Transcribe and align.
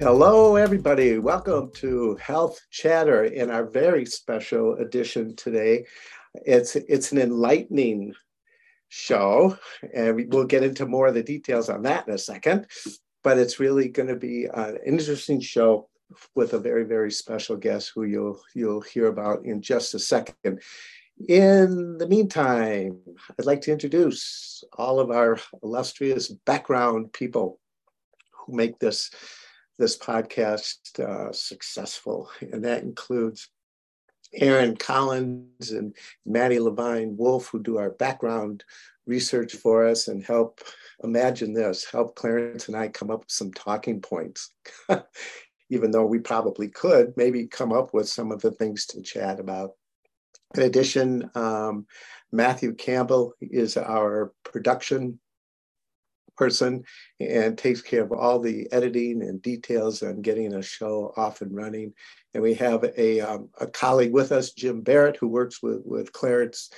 Hello, 0.00 0.56
everybody. 0.56 1.18
Welcome 1.18 1.70
to 1.74 2.16
Health 2.16 2.58
Chatter 2.70 3.24
in 3.24 3.50
our 3.50 3.66
very 3.66 4.06
special 4.06 4.76
edition 4.76 5.36
today. 5.36 5.84
It's 6.34 6.74
it's 6.74 7.12
an 7.12 7.18
enlightening 7.18 8.14
show, 8.88 9.58
and 9.92 10.26
we'll 10.32 10.46
get 10.46 10.62
into 10.62 10.86
more 10.86 11.08
of 11.08 11.14
the 11.14 11.22
details 11.22 11.68
on 11.68 11.82
that 11.82 12.08
in 12.08 12.14
a 12.14 12.18
second. 12.18 12.66
But 13.22 13.36
it's 13.36 13.60
really 13.60 13.88
going 13.88 14.08
to 14.08 14.16
be 14.16 14.46
an 14.46 14.78
interesting 14.86 15.38
show 15.38 15.90
with 16.34 16.54
a 16.54 16.58
very 16.58 16.84
very 16.84 17.12
special 17.12 17.56
guest 17.56 17.92
who 17.94 18.04
you'll 18.04 18.40
you'll 18.54 18.80
hear 18.80 19.08
about 19.08 19.44
in 19.44 19.60
just 19.60 19.92
a 19.92 19.98
second. 19.98 20.62
In 21.28 21.98
the 21.98 22.08
meantime, 22.08 22.98
I'd 23.38 23.44
like 23.44 23.60
to 23.62 23.72
introduce 23.72 24.64
all 24.78 25.00
of 25.00 25.10
our 25.10 25.38
illustrious 25.62 26.28
background 26.28 27.12
people 27.12 27.60
who 28.32 28.56
make 28.56 28.78
this 28.78 29.10
this 29.78 29.98
podcast 29.98 31.00
uh, 31.00 31.32
successful. 31.32 32.30
And 32.40 32.64
that 32.64 32.82
includes 32.82 33.48
Aaron 34.34 34.76
Collins 34.76 35.70
and 35.70 35.94
Maddie 36.26 36.60
Levine 36.60 37.16
Wolf, 37.16 37.48
who 37.48 37.62
do 37.62 37.78
our 37.78 37.90
background 37.90 38.64
research 39.06 39.54
for 39.54 39.86
us 39.86 40.08
and 40.08 40.22
help 40.22 40.60
imagine 41.02 41.52
this, 41.54 41.84
help 41.90 42.14
Clarence 42.14 42.68
and 42.68 42.76
I 42.76 42.88
come 42.88 43.10
up 43.10 43.20
with 43.20 43.30
some 43.30 43.52
talking 43.52 44.00
points. 44.00 44.52
Even 45.70 45.90
though 45.90 46.06
we 46.06 46.18
probably 46.18 46.68
could 46.68 47.14
maybe 47.16 47.46
come 47.46 47.72
up 47.72 47.94
with 47.94 48.08
some 48.08 48.32
of 48.32 48.42
the 48.42 48.50
things 48.50 48.86
to 48.86 49.02
chat 49.02 49.38
about. 49.38 49.70
In 50.56 50.62
addition, 50.62 51.30
um, 51.34 51.86
Matthew 52.32 52.74
Campbell 52.74 53.34
is 53.40 53.76
our 53.76 54.32
production 54.44 55.20
person 56.36 56.82
and 57.20 57.58
takes 57.58 57.82
care 57.82 58.02
of 58.02 58.12
all 58.12 58.38
the 58.38 58.66
editing 58.72 59.22
and 59.22 59.42
details 59.42 60.02
on 60.02 60.22
getting 60.22 60.54
a 60.54 60.62
show 60.62 61.12
off 61.16 61.42
and 61.42 61.54
running. 61.54 61.92
And 62.32 62.42
we 62.42 62.54
have 62.54 62.82
a, 62.96 63.20
um, 63.20 63.50
a 63.60 63.66
colleague 63.66 64.12
with 64.12 64.32
us, 64.32 64.52
Jim 64.52 64.80
Barrett, 64.80 65.18
who 65.18 65.28
works 65.28 65.62
with, 65.62 65.82
with 65.84 66.12
Clarence 66.12 66.70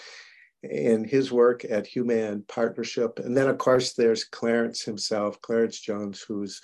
in 0.63 1.05
his 1.05 1.31
work 1.31 1.65
at 1.65 1.87
Hue-MAN 1.87 2.45
Partnership. 2.49 3.21
And 3.21 3.37
then, 3.37 3.49
of 3.49 3.59
course, 3.59 3.93
there's 3.93 4.25
Clarence 4.25 4.83
himself, 4.83 5.41
Clarence 5.41 5.79
Jones, 5.79 6.21
who's 6.21 6.61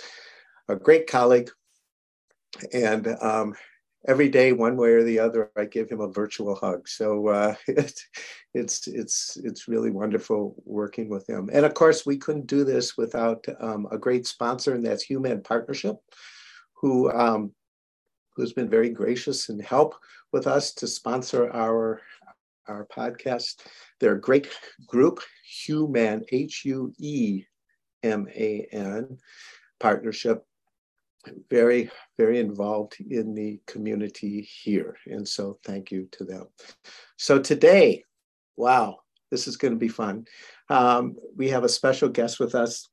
a 0.69 0.75
great 0.77 1.06
colleague. 1.06 1.50
And 2.72 3.06
um, 3.20 3.55
every 4.06 4.28
day, 4.28 4.52
one 4.52 4.77
way 4.77 4.91
or 4.91 5.02
the 5.02 5.18
other, 5.18 5.50
I 5.56 5.64
give 5.64 5.88
him 5.88 6.00
a 6.00 6.08
virtual 6.08 6.54
hug. 6.54 6.88
So 6.88 7.28
uh, 7.28 7.54
it's 7.66 8.06
it's 8.54 8.86
it's 8.86 9.36
it's 9.42 9.68
really 9.68 9.91
wonderful 9.91 10.54
working 10.64 11.08
with 11.08 11.28
him. 11.28 11.50
And 11.52 11.64
of 11.64 11.74
course, 11.74 12.06
we 12.06 12.16
couldn't 12.16 12.46
do 12.46 12.64
this 12.64 12.96
without 12.96 13.44
um, 13.60 13.86
a 13.91 13.98
great 13.98 14.26
sponsor, 14.26 14.74
and 14.74 14.84
that's 14.84 15.02
Hue-MAN 15.02 15.42
Partnership, 15.42 15.96
who 16.74 17.10
um, 17.12 17.52
who's 18.36 18.52
been 18.52 18.70
very 18.70 18.91
gracious 18.91 19.48
and 19.48 19.60
help 19.60 19.94
with 20.32 20.46
us 20.46 20.72
to 20.74 20.86
sponsor 20.86 21.50
our 21.52 22.00
our 22.69 22.86
podcast. 22.86 23.66
They're 23.98 24.16
a 24.16 24.20
great 24.20 24.48
group, 24.86 25.20
Human 25.66 26.24
H 26.30 26.64
U 26.64 26.92
E 26.98 27.44
M 28.02 28.28
A 28.34 28.69
N 28.72 29.19
partnership 29.80 30.44
very, 31.51 31.91
very 32.17 32.41
involved 32.41 32.97
in 33.11 33.34
the 33.34 33.61
community 33.67 34.41
here. 34.41 34.97
And 35.07 35.27
so 35.27 35.59
thank 35.65 35.91
you 35.91 36.09
to 36.12 36.25
them. 36.25 36.47
So 37.17 37.39
today, 37.39 38.05
wow, 38.57 38.98
this 39.31 39.47
is 39.47 39.56
going 39.56 39.75
to 39.75 39.79
be 39.79 39.89
fun. 39.89 40.27
Um, 40.71 41.17
we 41.37 41.49
have 41.51 41.65
a 41.65 41.69
special 41.69 42.09
guest 42.09 42.41
with 42.41 42.55
us, 42.55 42.88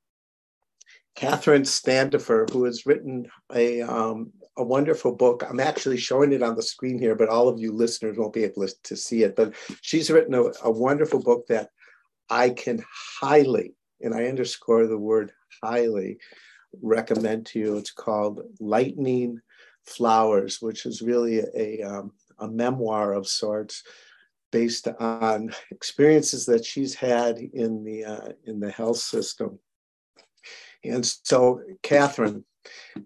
Katherine 1.15 1.65
Standefer, 1.65 2.47
who 2.51 2.65
has 2.65 2.85
written 2.85 3.27
a, 3.53 3.81
um, 3.81 4.31
a 4.57 4.63
wonderful 4.63 5.13
book. 5.13 5.43
I'm 5.49 5.59
actually 5.59 5.97
showing 5.97 6.33
it 6.33 6.43
on 6.43 6.55
the 6.55 6.61
screen 6.61 6.99
here, 6.99 7.15
but 7.15 7.29
all 7.29 7.47
of 7.47 7.59
you 7.59 7.71
listeners 7.71 8.17
won't 8.17 8.33
be 8.33 8.43
able 8.43 8.67
to 8.83 8.95
see 8.95 9.23
it. 9.23 9.35
But 9.35 9.53
she's 9.81 10.11
written 10.11 10.33
a, 10.33 10.43
a 10.63 10.71
wonderful 10.71 11.21
book 11.21 11.47
that 11.47 11.69
I 12.29 12.49
can 12.49 12.83
highly, 13.19 13.75
and 14.01 14.13
I 14.13 14.25
underscore 14.25 14.87
the 14.87 14.97
word 14.97 15.31
highly, 15.63 16.17
recommend 16.81 17.45
to 17.47 17.59
you. 17.59 17.77
It's 17.77 17.91
called 17.91 18.41
Lightning 18.59 19.41
Flowers, 19.85 20.61
which 20.61 20.85
is 20.85 21.01
really 21.01 21.41
a, 21.55 21.81
um, 21.83 22.11
a 22.39 22.47
memoir 22.47 23.13
of 23.13 23.27
sorts 23.27 23.83
based 24.51 24.87
on 24.99 25.53
experiences 25.71 26.45
that 26.45 26.63
she's 26.65 26.95
had 26.95 27.37
in 27.37 27.83
the 27.83 28.05
uh, 28.05 28.29
in 28.45 28.59
the 28.59 28.71
health 28.71 28.97
system. 28.97 29.59
And 30.83 31.05
so, 31.05 31.61
Katherine, 31.81 32.45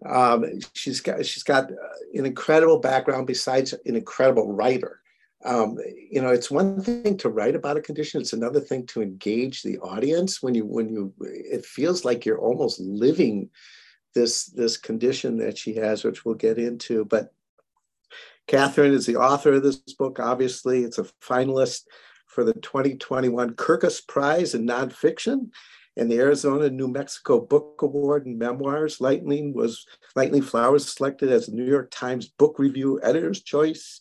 um, 0.06 0.46
she's 0.74 1.02
got 1.02 1.26
she's 1.26 1.44
got 1.44 1.70
an 1.70 2.26
incredible 2.26 2.80
background 2.80 3.28
besides 3.28 3.74
an 3.74 3.96
incredible 3.96 4.52
writer 4.52 5.02
um, 5.46 5.78
you 6.12 6.22
know 6.22 6.30
it's 6.30 6.52
one 6.52 6.82
thing 6.82 7.18
to 7.18 7.30
write 7.30 7.56
about 7.56 7.78
a 7.78 7.82
condition 7.82 8.20
it's 8.20 8.34
another 8.34 8.60
thing 8.60 8.86
to 8.88 9.02
engage 9.02 9.64
the 9.64 9.78
audience 9.80 10.44
when 10.44 10.54
you 10.54 10.66
when 10.66 10.90
you 10.90 11.14
it 11.22 11.66
feels 11.66 12.04
like 12.04 12.26
you're 12.26 12.40
almost 12.40 12.80
living 12.80 13.50
this 14.16 14.48
this 14.48 14.78
condition 14.78 15.38
that 15.38 15.58
she 15.58 15.74
has 15.76 16.04
which 16.04 16.26
we'll 16.26 16.36
get 16.36 16.58
into 16.58 17.06
but 17.06 17.34
katherine 18.48 18.94
is 18.94 19.06
the 19.06 19.16
author 19.16 19.54
of 19.54 19.64
this 19.64 19.78
book 19.98 20.20
obviously 20.20 20.84
it's 20.84 20.98
a 20.98 21.06
finalist 21.22 21.84
for 22.28 22.44
the 22.44 22.54
2021 22.54 23.52
kirkus 23.56 24.06
prize 24.06 24.54
in 24.54 24.68
nonfiction 24.68 25.50
and 25.98 26.10
the 26.10 26.20
Arizona 26.20 26.70
New 26.70 26.88
Mexico 26.88 27.42
Book 27.42 27.82
Award 27.82 28.26
in 28.26 28.38
Memoirs. 28.38 29.02
Lightning 29.02 29.54
was 29.54 29.86
Lightning 30.16 30.42
Flowers 30.42 30.88
selected 30.96 31.30
as 31.30 31.48
the 31.48 31.52
New 31.52 31.66
York 31.66 31.92
Times 31.92 32.30
Book 32.30 32.58
Review 32.58 33.02
Editor's 33.04 33.44
Choice 33.44 34.00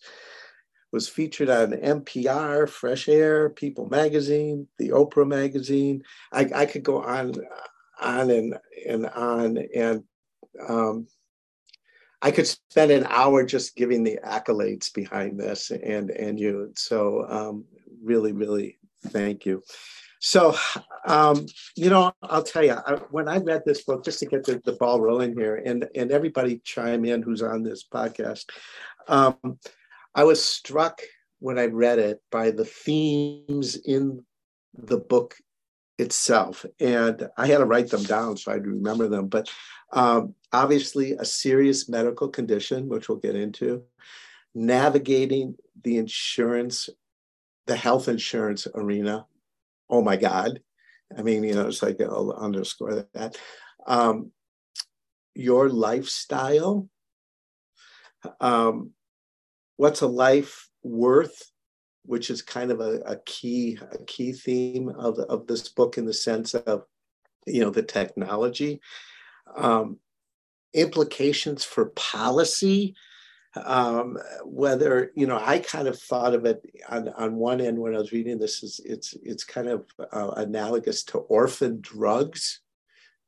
was 0.93 1.09
featured 1.09 1.50
on 1.50 1.72
NPR, 1.72 2.69
Fresh 2.69 3.09
Air, 3.09 3.50
People 3.50 3.88
Magazine, 3.88 4.66
the 4.78 4.91
Oprah 4.91 5.28
Magazine. 5.28 6.03
I, 6.32 6.50
I 6.54 6.66
could 6.66 6.82
go 6.82 7.03
on, 7.03 7.34
on 8.00 8.31
and, 8.31 8.59
and 8.87 9.06
on, 9.06 9.59
and 9.75 10.04
um, 10.66 11.06
I 12.21 12.31
could 12.31 12.47
spend 12.47 12.91
an 12.91 13.06
hour 13.09 13.44
just 13.44 13.76
giving 13.76 14.03
the 14.03 14.19
accolades 14.25 14.93
behind 14.93 15.38
this 15.38 15.71
and 15.71 16.10
and 16.10 16.38
you. 16.38 16.72
So 16.76 17.26
um, 17.28 17.65
really, 18.03 18.32
really, 18.32 18.78
thank 19.09 19.47
you. 19.47 19.62
So, 20.20 20.56
um, 21.06 21.47
you 21.76 21.91
know, 21.91 22.12
I'll 22.22 22.43
tell 22.43 22.65
you, 22.65 22.72
I, 22.72 22.94
when 23.10 23.28
I 23.28 23.38
read 23.38 23.62
this 23.65 23.84
book, 23.84 24.05
just 24.05 24.19
to 24.19 24.26
get 24.26 24.44
the, 24.44 24.60
the, 24.65 24.72
ball 24.72 25.00
rolling 25.00 25.37
here, 25.37 25.62
and 25.65 25.88
and 25.94 26.10
everybody 26.10 26.60
chime 26.65 27.05
in 27.05 27.22
who's 27.22 27.43
on 27.43 27.62
this 27.62 27.84
podcast. 27.84 28.47
Um, 29.06 29.59
I 30.19 30.25
was 30.25 30.43
struck 30.43 31.01
when 31.39 31.61
I 31.61 31.67
read 31.67 32.01
it 32.01 32.21
by 32.33 32.51
the 32.51 32.65
themes 32.65 33.77
in 33.77 34.25
the 34.75 34.99
book 34.99 35.37
itself. 35.97 36.67
And 36.81 37.29
I 37.37 37.47
had 37.47 37.59
to 37.59 37.67
write 37.67 37.91
them 37.91 38.03
down 38.03 38.37
so 38.37 38.51
I'd 38.51 38.67
remember 38.67 39.06
them. 39.06 39.29
But 39.29 39.49
um, 39.93 40.34
obviously, 40.53 41.12
a 41.12 41.25
serious 41.25 41.89
medical 41.89 42.27
condition, 42.27 42.89
which 42.89 43.09
we'll 43.09 43.19
get 43.19 43.37
into, 43.37 43.84
navigating 44.56 45.55
the 45.84 45.99
insurance, 45.99 46.89
the 47.69 47.77
health 47.77 48.09
insurance 48.09 48.67
arena. 48.75 49.25
Oh 49.89 50.03
my 50.03 50.17
God. 50.17 50.59
I 51.17 51.23
mean, 51.23 51.45
you 51.45 51.55
know, 51.55 51.69
it's 51.69 51.81
like 51.81 52.00
I'll 52.00 52.33
underscore 52.33 53.06
that. 53.15 53.39
Um, 53.87 54.33
your 55.37 55.69
lifestyle, 55.69 56.89
um, 58.41 58.95
what's 59.78 60.03
a 60.03 60.06
life 60.06 60.69
worth 60.82 61.50
which 62.05 62.31
is 62.31 62.41
kind 62.41 62.70
of 62.70 62.81
a, 62.81 63.00
a 63.06 63.17
key 63.25 63.79
a 63.93 64.05
key 64.05 64.32
theme 64.32 64.88
of, 64.91 65.19
of 65.19 65.47
this 65.47 65.69
book 65.69 65.99
in 65.99 66.05
the 66.05 66.12
sense 66.12 66.55
of 66.55 66.85
you 67.47 67.62
know 67.62 67.70
the 67.70 67.82
technology. 67.82 68.81
Um, 69.56 69.99
implications 70.75 71.64
for 71.64 71.87
policy 71.97 72.94
um, 73.64 74.19
whether 74.44 75.11
you 75.17 75.26
know 75.26 75.41
i 75.43 75.58
kind 75.58 75.88
of 75.88 75.99
thought 75.99 76.35
of 76.35 76.44
it 76.44 76.62
on, 76.91 77.08
on 77.08 77.35
one 77.37 77.62
end 77.62 77.79
when 77.79 77.94
i 77.94 77.99
was 77.99 78.12
reading 78.12 78.38
this 78.38 78.62
is 78.62 78.79
it's 78.85 79.14
it's 79.23 79.44
kind 79.44 79.67
of 79.67 79.87
uh, 80.12 80.32
analogous 80.37 81.02
to 81.05 81.19
orphan 81.19 81.79
drugs 81.81 82.61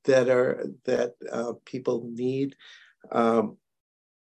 that 0.05 0.29
are 0.29 0.67
that 0.85 1.15
uh, 1.31 1.53
people 1.65 2.09
need. 2.11 2.57
Um, 3.13 3.57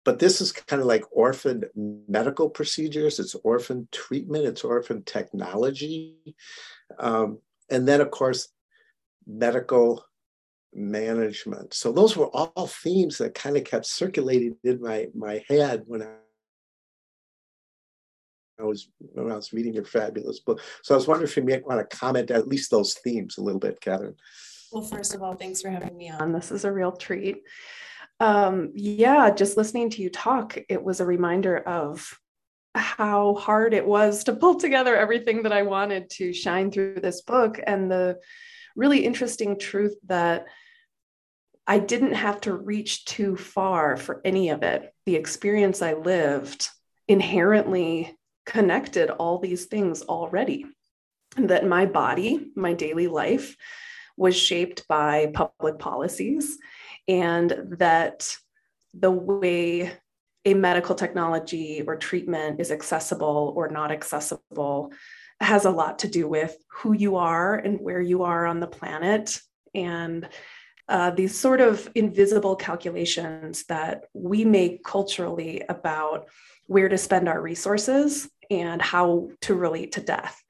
but 0.04 0.18
this 0.18 0.40
is 0.40 0.52
kind 0.52 0.80
of 0.80 0.86
like 0.86 1.04
orphan 1.10 1.64
medical 2.08 2.48
procedures 2.48 3.18
it's 3.18 3.34
orphan 3.44 3.88
treatment 3.92 4.44
it's 4.44 4.64
orphan 4.64 5.02
technology 5.04 6.16
um, 6.98 7.38
and 7.70 7.86
then 7.86 8.00
of 8.00 8.10
course 8.10 8.48
medical 9.26 10.04
management 10.74 11.74
so 11.74 11.92
those 11.92 12.16
were 12.16 12.28
all 12.28 12.66
themes 12.66 13.18
that 13.18 13.34
kind 13.34 13.56
of 13.56 13.64
kept 13.64 13.86
circulating 13.86 14.56
in 14.64 14.80
my 14.80 15.06
my 15.14 15.44
head 15.48 15.82
when 15.86 16.02
i 16.02 16.06
I 18.62 18.64
was 18.64 18.88
when 18.98 19.30
I 19.30 19.36
was 19.36 19.52
reading 19.52 19.74
your 19.74 19.84
fabulous 19.84 20.38
book. 20.38 20.60
So 20.82 20.94
I 20.94 20.96
was 20.96 21.08
wondering 21.08 21.28
if 21.28 21.36
you 21.36 21.42
might 21.42 21.66
want 21.66 21.88
to 21.88 21.96
comment 21.96 22.30
at 22.30 22.48
least 22.48 22.70
those 22.70 22.94
themes 22.94 23.38
a 23.38 23.42
little 23.42 23.58
bit, 23.58 23.80
Katherine. 23.80 24.14
Well, 24.70 24.82
first 24.82 25.14
of 25.14 25.22
all, 25.22 25.34
thanks 25.34 25.60
for 25.60 25.68
having 25.68 25.96
me 25.96 26.10
on. 26.10 26.32
This 26.32 26.50
is 26.50 26.64
a 26.64 26.72
real 26.72 26.92
treat. 26.92 27.42
Um, 28.22 28.70
yeah, 28.76 29.30
just 29.30 29.56
listening 29.56 29.90
to 29.90 30.00
you 30.00 30.08
talk, 30.08 30.56
it 30.68 30.80
was 30.80 31.00
a 31.00 31.04
reminder 31.04 31.58
of 31.58 32.16
how 32.72 33.34
hard 33.34 33.74
it 33.74 33.84
was 33.84 34.22
to 34.24 34.32
pull 34.32 34.60
together 34.60 34.96
everything 34.96 35.42
that 35.42 35.52
I 35.52 35.62
wanted 35.62 36.08
to 36.10 36.32
shine 36.32 36.70
through 36.70 37.00
this 37.00 37.22
book 37.22 37.58
and 37.66 37.90
the 37.90 38.20
really 38.76 39.04
interesting 39.04 39.58
truth 39.58 39.96
that 40.06 40.46
I 41.66 41.80
didn't 41.80 42.14
have 42.14 42.40
to 42.42 42.54
reach 42.54 43.06
too 43.06 43.34
far 43.34 43.96
for 43.96 44.20
any 44.24 44.50
of 44.50 44.62
it. 44.62 44.94
The 45.04 45.16
experience 45.16 45.82
I 45.82 45.94
lived 45.94 46.68
inherently 47.08 48.16
connected 48.46 49.10
all 49.10 49.40
these 49.40 49.64
things 49.64 50.02
already. 50.02 50.64
And 51.36 51.50
that 51.50 51.66
my 51.66 51.86
body, 51.86 52.52
my 52.54 52.72
daily 52.74 53.08
life, 53.08 53.56
was 54.16 54.36
shaped 54.36 54.86
by 54.86 55.32
public 55.34 55.80
policies, 55.80 56.58
and 57.08 57.76
that 57.78 58.36
the 58.94 59.10
way 59.10 59.92
a 60.44 60.54
medical 60.54 60.94
technology 60.94 61.82
or 61.86 61.96
treatment 61.96 62.60
is 62.60 62.70
accessible 62.70 63.52
or 63.56 63.68
not 63.68 63.92
accessible 63.92 64.92
has 65.40 65.64
a 65.64 65.70
lot 65.70 66.00
to 66.00 66.08
do 66.08 66.28
with 66.28 66.56
who 66.68 66.92
you 66.92 67.16
are 67.16 67.54
and 67.54 67.80
where 67.80 68.00
you 68.00 68.22
are 68.22 68.46
on 68.46 68.60
the 68.60 68.66
planet 68.66 69.40
and 69.74 70.28
uh, 70.88 71.10
these 71.10 71.38
sort 71.38 71.60
of 71.60 71.88
invisible 71.94 72.56
calculations 72.56 73.64
that 73.64 74.04
we 74.14 74.44
make 74.44 74.84
culturally 74.84 75.62
about 75.68 76.28
where 76.66 76.88
to 76.88 76.98
spend 76.98 77.28
our 77.28 77.40
resources 77.40 78.28
and 78.50 78.82
how 78.82 79.28
to 79.40 79.54
relate 79.54 79.92
to 79.92 80.00
death. 80.00 80.42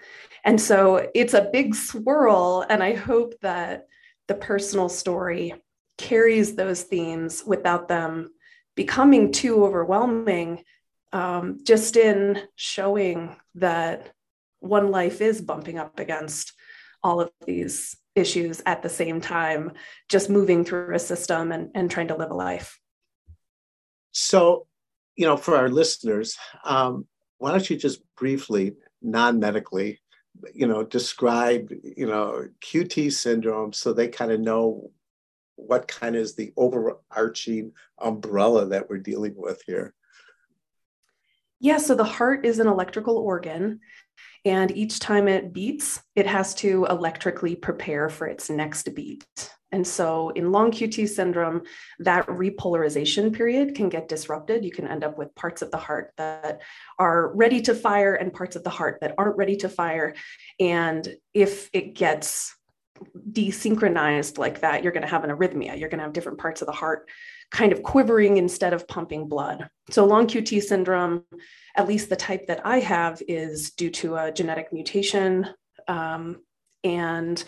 And 0.45 0.61
so 0.61 1.09
it's 1.15 1.35
a 1.35 1.49
big 1.53 1.75
swirl. 1.75 2.65
And 2.69 2.83
I 2.83 2.95
hope 2.95 3.35
that 3.43 3.87
the 4.27 4.35
personal 4.35 4.89
story 4.89 5.55
carries 6.03 6.57
those 6.57 6.83
themes 6.83 7.45
without 7.47 7.87
them 7.87 8.33
becoming 8.75 9.31
too 9.31 9.65
overwhelming, 9.65 10.65
um, 11.13 11.61
just 11.63 11.97
in 11.97 12.43
showing 12.57 13.37
that 13.55 14.13
one 14.59 14.91
life 14.91 15.21
is 15.21 15.41
bumping 15.41 15.79
up 15.79 16.01
against 16.01 16.55
all 17.05 17.21
of 17.21 17.31
these 17.47 17.97
issues 18.17 18.61
at 18.67 18.83
the 18.83 18.89
same 18.89 19.21
time, 19.21 19.73
just 20.09 20.29
moving 20.29 20.65
through 20.65 20.95
a 20.95 20.99
system 20.99 21.53
and, 21.53 21.71
and 21.75 21.89
trying 21.89 22.09
to 22.09 22.17
live 22.17 22.33
a 22.33 22.35
life. 22.35 22.81
So, 24.11 24.67
you 25.15 25.27
know, 25.27 25.37
for 25.37 25.57
our 25.57 25.69
listeners, 25.69 26.37
um, 26.65 27.07
why 27.39 27.53
don't 27.53 27.71
you 27.71 27.77
just 27.77 28.03
briefly, 28.17 28.75
non 29.01 29.39
medically, 29.39 30.01
you 30.53 30.67
know, 30.67 30.83
describe, 30.83 31.71
you 31.97 32.07
know, 32.07 32.49
QT 32.61 33.13
syndrome 33.13 33.73
so 33.73 33.93
they 33.93 34.09
kind 34.09 34.33
of 34.33 34.41
know 34.41 34.91
what 35.57 35.89
kind 35.89 36.17
is 36.17 36.35
the 36.35 36.53
overarching 36.57 37.73
umbrella 37.99 38.67
that 38.67 38.89
we're 38.89 38.99
dealing 38.99 39.35
with 39.37 39.63
here? 39.67 39.95
Yeah, 41.61 41.79
so 41.79 41.95
the 41.95 42.05
heart 42.05 42.45
is 42.45 42.59
an 42.59 42.67
electrical 42.67 43.19
organ. 43.19 43.81
And 44.45 44.77
each 44.77 44.99
time 44.99 45.29
it 45.29 45.53
beats, 45.53 46.03
it 46.17 46.27
has 46.27 46.55
to 46.57 46.87
electrically 46.87 47.55
prepare 47.55 48.09
for 48.09 48.27
its 48.27 48.51
next 48.51 48.93
beat. 48.95 49.25
And 49.71 49.87
so 49.87 50.31
in 50.31 50.53
long 50.53 50.71
QT 50.71 51.09
syndrome, 51.09 51.63
that 52.01 52.27
repolarization 52.27 53.33
period 53.33 53.75
can 53.75 53.89
get 53.89 54.09
disrupted. 54.09 54.65
You 54.65 54.73
can 54.73 54.87
end 54.87 55.05
up 55.05 55.17
with 55.17 55.35
parts 55.35 55.63
of 55.63 55.71
the 55.71 55.79
heart 55.79 56.13
that 56.19 56.61
are 56.99 57.35
ready 57.35 57.63
to 57.63 57.75
fire 57.75 58.15
and 58.15 58.35
parts 58.35 58.57
of 58.57 58.65
the 58.65 58.71
heart 58.71 58.99
that 59.01 59.15
aren't 59.17 59.37
ready 59.37 59.57
to 59.59 59.69
fire. 59.69 60.15
And 60.61 61.09
if 61.33 61.71
it 61.73 61.95
gets 61.95 62.55
desynchronized 63.33 64.39
like 64.39 64.61
that, 64.61 64.83
you're 64.83 64.93
going 64.93 65.03
to 65.03 65.09
have 65.09 65.25
an 65.25 65.31
arrhythmia. 65.31 65.79
You're 65.79 65.89
going 65.89 65.99
to 65.99 66.05
have 66.05 66.13
different 66.13 66.39
parts 66.39 66.63
of 66.63 66.67
the 66.67 66.73
heart 66.73 67.09
kind 67.53 67.73
of 67.73 67.83
quivering 67.83 68.39
instead 68.39 68.73
of 68.73 68.89
pumping 68.89 69.29
blood. 69.29 69.69
So, 69.91 70.05
long 70.05 70.27
QT 70.27 70.63
syndrome, 70.63 71.25
at 71.77 71.87
least 71.87 72.09
the 72.09 72.17
type 72.17 72.47
that 72.47 72.67
I 72.67 72.81
have, 72.81 73.23
is 73.29 73.71
due 73.73 73.91
to 73.91 74.17
a 74.17 74.33
genetic 74.33 74.73
mutation. 74.73 75.49
Um, 75.87 76.41
and 76.83 77.43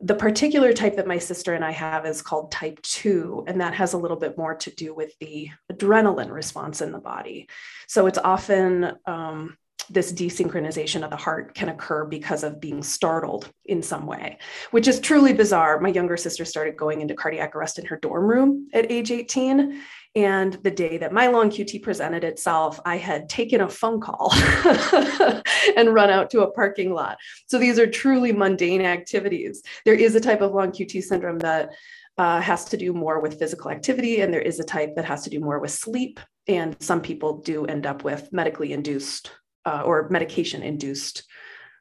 the 0.00 0.14
particular 0.14 0.72
type 0.72 0.96
that 0.96 1.06
my 1.06 1.18
sister 1.18 1.54
and 1.54 1.64
I 1.64 1.70
have 1.70 2.06
is 2.06 2.22
called 2.22 2.50
type 2.50 2.80
2, 2.82 3.44
and 3.46 3.60
that 3.60 3.74
has 3.74 3.92
a 3.92 3.98
little 3.98 4.16
bit 4.16 4.36
more 4.36 4.54
to 4.56 4.70
do 4.70 4.94
with 4.94 5.16
the 5.20 5.48
adrenaline 5.72 6.30
response 6.30 6.80
in 6.80 6.92
the 6.92 6.98
body. 6.98 7.48
So, 7.88 8.06
it's 8.06 8.18
often 8.18 8.92
um, 9.06 9.56
this 9.90 10.12
desynchronization 10.12 11.02
of 11.02 11.10
the 11.10 11.16
heart 11.16 11.54
can 11.54 11.68
occur 11.68 12.04
because 12.04 12.42
of 12.42 12.60
being 12.60 12.82
startled 12.82 13.50
in 13.66 13.82
some 13.82 14.06
way, 14.06 14.38
which 14.70 14.88
is 14.88 15.00
truly 15.00 15.32
bizarre. 15.32 15.80
My 15.80 15.88
younger 15.88 16.16
sister 16.16 16.44
started 16.44 16.76
going 16.76 17.00
into 17.00 17.14
cardiac 17.14 17.54
arrest 17.54 17.78
in 17.78 17.86
her 17.86 17.98
dorm 17.98 18.26
room 18.26 18.68
at 18.72 18.90
age 18.90 19.10
18. 19.10 19.80
And 20.14 20.54
the 20.62 20.70
day 20.70 20.98
that 20.98 21.12
my 21.12 21.28
long 21.28 21.50
QT 21.50 21.82
presented 21.82 22.22
itself, 22.22 22.78
I 22.84 22.98
had 22.98 23.30
taken 23.30 23.62
a 23.62 23.68
phone 23.68 24.00
call 24.00 24.32
and 25.76 25.94
run 25.94 26.10
out 26.10 26.30
to 26.30 26.42
a 26.42 26.50
parking 26.50 26.92
lot. 26.92 27.16
So 27.46 27.58
these 27.58 27.78
are 27.78 27.86
truly 27.86 28.32
mundane 28.32 28.82
activities. 28.82 29.62
There 29.86 29.94
is 29.94 30.14
a 30.14 30.20
type 30.20 30.42
of 30.42 30.52
long 30.52 30.70
QT 30.70 31.02
syndrome 31.02 31.38
that 31.38 31.70
uh, 32.18 32.42
has 32.42 32.66
to 32.66 32.76
do 32.76 32.92
more 32.92 33.20
with 33.20 33.38
physical 33.38 33.70
activity, 33.70 34.20
and 34.20 34.32
there 34.32 34.42
is 34.42 34.60
a 34.60 34.64
type 34.64 34.94
that 34.96 35.06
has 35.06 35.24
to 35.24 35.30
do 35.30 35.40
more 35.40 35.58
with 35.58 35.70
sleep. 35.70 36.20
And 36.46 36.76
some 36.80 37.00
people 37.00 37.38
do 37.38 37.64
end 37.64 37.86
up 37.86 38.04
with 38.04 38.30
medically 38.32 38.74
induced 38.74 39.30
uh, 39.64 39.82
or 39.84 40.08
medication 40.08 40.62
induced 40.62 41.24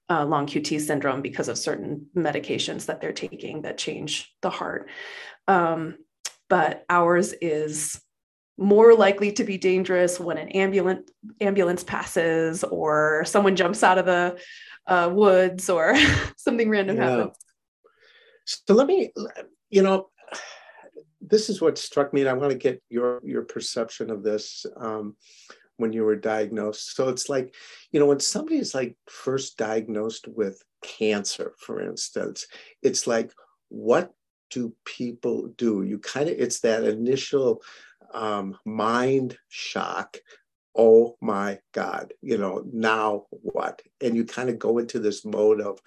uh, 0.09 0.25
long 0.25 0.45
QT 0.45 0.81
syndrome 0.81 1.21
because 1.21 1.47
of 1.47 1.57
certain 1.57 2.07
medications 2.15 2.85
that 2.87 2.99
they're 2.99 3.13
taking 3.13 3.61
that 3.61 3.77
change 3.77 4.33
the 4.41 4.49
heart. 4.49 4.89
Um, 5.47 5.97
but 6.49 6.85
ours 6.89 7.33
is 7.41 8.01
more 8.57 8.93
likely 8.93 9.31
to 9.31 9.43
be 9.43 9.57
dangerous 9.57 10.19
when 10.19 10.37
an 10.37 10.49
ambulance 10.49 11.09
ambulance 11.39 11.83
passes 11.83 12.63
or 12.63 13.23
someone 13.25 13.55
jumps 13.55 13.83
out 13.83 13.97
of 13.97 14.05
the 14.05 14.37
uh, 14.85 15.09
woods 15.11 15.69
or 15.69 15.95
something 16.35 16.69
random 16.69 16.97
yeah. 16.97 17.09
happens. 17.09 17.37
So 18.45 18.73
let 18.73 18.87
me, 18.87 19.11
you 19.69 19.81
know, 19.81 20.09
this 21.21 21.49
is 21.49 21.61
what 21.61 21.77
struck 21.77 22.13
me, 22.13 22.21
and 22.21 22.29
I 22.29 22.33
want 22.33 22.51
to 22.51 22.57
get 22.57 22.81
your 22.89 23.21
your 23.23 23.43
perception 23.43 24.09
of 24.09 24.23
this. 24.23 24.65
Um, 24.75 25.15
when 25.81 25.91
you 25.91 26.03
were 26.03 26.15
diagnosed. 26.15 26.95
So 26.95 27.09
it's 27.09 27.27
like, 27.27 27.53
you 27.91 27.99
know, 27.99 28.05
when 28.05 28.21
somebody 28.21 28.57
is 28.57 28.73
like 28.73 28.95
first 29.07 29.57
diagnosed 29.57 30.27
with 30.29 30.63
cancer, 30.81 31.53
for 31.59 31.81
instance, 31.81 32.47
it's 32.81 33.05
like, 33.05 33.33
what 33.67 34.13
do 34.49 34.73
people 34.85 35.53
do? 35.57 35.83
You 35.83 35.99
kind 35.99 36.29
of, 36.29 36.35
it's 36.37 36.61
that 36.61 36.83
initial 36.83 37.61
um, 38.13 38.57
mind 38.65 39.37
shock. 39.49 40.17
Oh 40.73 41.17
my 41.19 41.59
God, 41.73 42.13
you 42.21 42.37
know, 42.37 42.63
now 42.71 43.25
what? 43.29 43.81
And 43.99 44.15
you 44.15 44.23
kind 44.23 44.49
of 44.49 44.57
go 44.57 44.77
into 44.77 44.99
this 44.99 45.25
mode 45.25 45.59
of, 45.59 45.79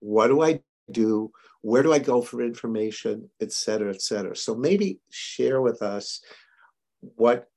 what 0.00 0.28
do 0.28 0.42
I 0.42 0.60
do? 0.90 1.32
Where 1.62 1.82
do 1.82 1.92
I 1.92 1.98
go 1.98 2.22
for 2.22 2.40
information, 2.42 3.28
et 3.40 3.52
cetera, 3.52 3.92
et 3.92 4.00
cetera. 4.00 4.36
So 4.36 4.54
maybe 4.54 5.00
share 5.10 5.60
with 5.60 5.82
us 5.82 6.22
what 7.00 7.48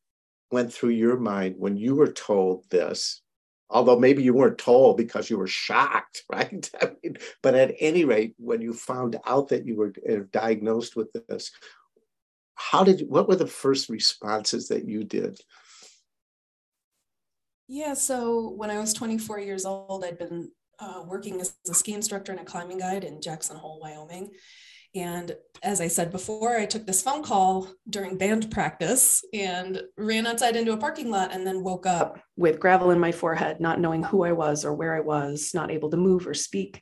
went 0.52 0.74
through 0.74 0.92
your 0.92 1.18
mind 1.18 1.56
when 1.58 1.78
you 1.78 1.96
were 1.96 2.12
told 2.12 2.70
this? 2.70 3.22
Although 3.70 4.00
maybe 4.00 4.24
you 4.24 4.34
weren't 4.34 4.58
told 4.58 4.98
because 4.98 5.30
you 5.30 5.38
were 5.38 5.48
shocked, 5.48 6.24
right? 6.32 6.70
I 6.82 6.92
mean, 7.04 7.18
but 7.44 7.56
at 7.56 7.76
any 7.80 8.06
rate, 8.06 8.34
when 8.38 8.62
you 8.62 8.74
found 8.74 9.18
out 9.26 9.50
that 9.50 9.66
you 9.66 9.76
were 9.76 9.94
uh, 10.10 10.24
diagnosed 10.32 10.96
with 10.96 11.10
this, 11.28 11.52
how 12.56 12.84
did 12.84 13.06
what 13.08 13.28
were 13.28 13.36
the 13.36 13.48
first 13.48 13.90
responses 13.90 14.68
that 14.68 14.86
you 14.86 15.04
did? 15.04 15.40
Yeah, 17.68 17.94
so 17.94 18.50
when 18.50 18.72
I 18.72 18.80
was 18.80 18.94
24 18.94 19.40
years 19.40 19.64
old, 19.64 20.04
I'd 20.04 20.18
been 20.18 20.52
uh, 20.80 21.04
working 21.06 21.40
as 21.40 21.56
a 21.70 21.74
ski 21.74 21.94
instructor 21.94 22.32
and 22.32 22.42
a 22.42 22.44
climbing 22.44 22.80
guide 22.80 23.04
in 23.04 23.22
Jackson 23.22 23.58
Hole, 23.58 23.80
Wyoming. 23.80 24.32
And 24.96 25.36
as 25.62 25.82
I 25.82 25.88
said 25.88 26.12
before, 26.12 26.58
I 26.58 26.66
took 26.66 26.86
this 26.86 27.04
phone 27.04 27.24
call 27.24 27.68
during 27.90 28.18
band 28.18 28.50
practice 28.50 29.24
and 29.34 29.82
ran 29.98 30.26
outside 30.26 30.56
into 30.56 30.74
a 30.74 30.78
parking 30.78 31.12
lot 31.12 31.32
and 31.32 31.46
then 31.46 31.64
woke 31.64 31.86
up 31.86 32.20
with 32.38 32.60
gravel 32.60 32.92
in 32.92 33.00
my 33.00 33.12
forehead, 33.12 33.60
not 33.60 33.80
knowing 33.80 34.04
who 34.04 34.24
I 34.24 34.32
was 34.32 34.66
or 34.66 34.74
where 34.74 34.96
I 34.96 35.02
was, 35.02 35.52
not 35.54 35.70
able 35.70 35.92
to 35.92 35.98
move 35.98 36.26
or 36.26 36.34
speak. 36.34 36.82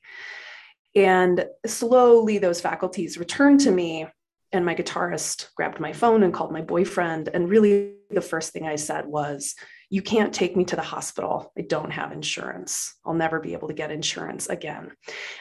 And 0.96 1.46
slowly 1.66 2.38
those 2.38 2.62
faculties 2.62 3.18
returned 3.18 3.60
to 3.62 3.72
me. 3.72 4.08
And 4.54 4.66
my 4.66 4.74
guitarist 4.74 5.54
grabbed 5.56 5.82
my 5.82 5.92
phone 5.92 6.24
and 6.24 6.34
called 6.34 6.54
my 6.54 6.62
boyfriend. 6.62 7.30
And 7.34 7.50
really, 7.50 7.96
the 8.10 8.22
first 8.22 8.54
thing 8.54 8.66
I 8.66 8.78
said 8.78 9.06
was, 9.06 9.56
you 9.90 10.02
can't 10.02 10.34
take 10.34 10.58
me 10.58 10.66
to 10.66 10.76
the 10.76 10.82
hospital. 10.82 11.52
I 11.58 11.62
don't 11.62 11.92
have 11.92 12.12
insurance. 12.12 12.96
I'll 13.06 13.14
never 13.14 13.40
be 13.40 13.54
able 13.54 13.70
to 13.70 13.74
get 13.74 13.92
insurance 13.92 14.48
again. 14.48 14.92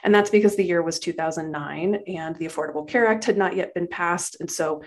And 0.04 0.14
that's 0.14 0.30
because 0.30 0.54
the 0.54 0.64
year 0.64 0.82
was 0.82 1.00
2009 1.00 2.02
and 2.06 2.36
the 2.36 2.46
Affordable 2.46 2.86
Care 2.86 3.08
Act 3.08 3.24
had 3.24 3.36
not 3.36 3.56
yet 3.56 3.74
been 3.74 3.88
passed. 3.88 4.36
And 4.38 4.50
so 4.50 4.82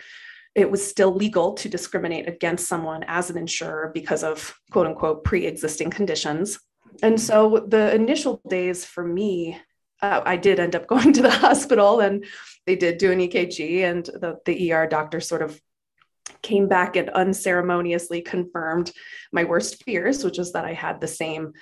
it 0.56 0.70
was 0.70 0.86
still 0.86 1.14
legal 1.14 1.54
to 1.54 1.70
discriminate 1.70 2.28
against 2.28 2.68
someone 2.68 3.04
as 3.08 3.30
an 3.30 3.38
insurer 3.38 3.92
because 3.94 4.24
of 4.24 4.58
quote 4.72 4.88
unquote 4.88 5.24
pre 5.24 5.46
existing 5.46 5.90
conditions. 5.90 6.60
And 7.04 7.20
so 7.20 7.66
the 7.68 7.94
initial 7.94 8.42
days 8.48 8.86
for 8.86 9.04
me, 9.04 9.60
uh, 10.02 10.22
I 10.26 10.38
did 10.38 10.60
end 10.60 10.76
up 10.76 10.88
going 10.94 11.14
to 11.14 11.22
the 11.22 11.30
hospital 11.30 12.00
and 12.00 12.26
they 12.66 12.76
did 12.76 12.98
do 12.98 13.12
an 13.12 13.20
EKG, 13.20 13.82
and 13.82 14.06
the, 14.06 14.38
the 14.46 14.72
ER 14.72 14.86
doctor 14.86 15.20
sort 15.20 15.42
of 15.42 15.60
came 16.50 16.68
back 16.68 16.96
and 16.96 17.10
unceremoniously 17.12 18.22
confirmed 18.22 18.92
my 19.32 19.44
worst 19.44 19.84
fears, 19.84 20.24
which 20.24 20.40
is 20.40 20.52
that 20.54 20.66
I 20.66 20.74
had 20.74 21.00
the 21.00 21.08
same 21.08 21.54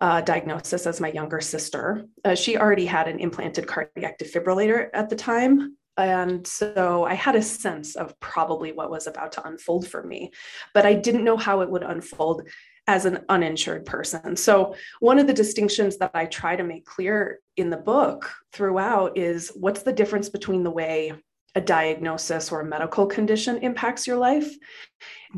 uh, 0.00 0.20
diagnosis 0.20 0.86
as 0.86 1.00
my 1.00 1.10
younger 1.10 1.40
sister. 1.40 2.04
Uh, 2.24 2.34
she 2.34 2.56
already 2.56 2.86
had 2.86 3.08
an 3.08 3.18
implanted 3.18 3.66
cardiac 3.66 4.18
defibrillator 4.18 4.88
at 4.94 5.10
the 5.10 5.16
time. 5.16 5.76
And 5.96 6.46
so 6.46 7.04
I 7.04 7.14
had 7.14 7.36
a 7.36 7.42
sense 7.42 7.96
of 7.96 8.18
probably 8.20 8.72
what 8.72 8.90
was 8.90 9.06
about 9.06 9.32
to 9.32 9.46
unfold 9.46 9.88
for 9.88 10.02
me, 10.02 10.30
but 10.72 10.86
I 10.86 10.94
didn't 10.94 11.24
know 11.24 11.36
how 11.36 11.60
it 11.60 11.70
would 11.70 11.82
unfold 11.82 12.48
as 12.86 13.04
an 13.04 13.18
uninsured 13.28 13.84
person. 13.84 14.36
So, 14.36 14.74
one 15.00 15.18
of 15.18 15.26
the 15.26 15.34
distinctions 15.34 15.98
that 15.98 16.12
I 16.14 16.24
try 16.26 16.56
to 16.56 16.64
make 16.64 16.86
clear 16.86 17.40
in 17.56 17.68
the 17.68 17.76
book 17.76 18.32
throughout 18.52 19.18
is 19.18 19.52
what's 19.54 19.82
the 19.82 19.92
difference 19.92 20.28
between 20.30 20.64
the 20.64 20.70
way 20.70 21.12
a 21.54 21.60
diagnosis 21.60 22.52
or 22.52 22.60
a 22.60 22.64
medical 22.64 23.06
condition 23.06 23.58
impacts 23.58 24.06
your 24.06 24.16
life 24.16 24.52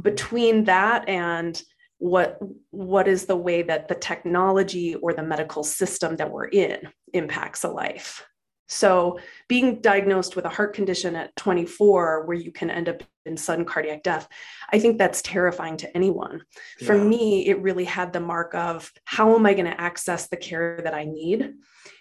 between 0.00 0.64
that 0.64 1.08
and 1.08 1.62
what 1.98 2.38
what 2.70 3.06
is 3.06 3.26
the 3.26 3.36
way 3.36 3.62
that 3.62 3.88
the 3.88 3.94
technology 3.94 4.94
or 4.96 5.12
the 5.12 5.22
medical 5.22 5.62
system 5.62 6.16
that 6.16 6.30
we're 6.30 6.48
in 6.48 6.88
impacts 7.12 7.62
a 7.62 7.68
life. 7.68 8.26
So 8.68 9.18
being 9.48 9.80
diagnosed 9.80 10.34
with 10.34 10.44
a 10.44 10.48
heart 10.48 10.74
condition 10.74 11.14
at 11.14 11.36
24 11.36 12.26
where 12.26 12.36
you 12.36 12.50
can 12.50 12.70
end 12.70 12.88
up 12.88 13.02
in 13.24 13.36
sudden 13.36 13.64
cardiac 13.64 14.02
death 14.02 14.26
i 14.72 14.80
think 14.80 14.98
that's 14.98 15.22
terrifying 15.22 15.76
to 15.76 15.96
anyone. 15.96 16.42
Yeah. 16.80 16.86
for 16.88 16.98
me 16.98 17.46
it 17.46 17.62
really 17.62 17.84
had 17.84 18.12
the 18.12 18.18
mark 18.18 18.52
of 18.54 18.90
how 19.04 19.36
am 19.36 19.46
i 19.46 19.52
going 19.54 19.66
to 19.66 19.80
access 19.80 20.26
the 20.26 20.36
care 20.36 20.80
that 20.82 20.94
i 20.94 21.04
need 21.04 21.52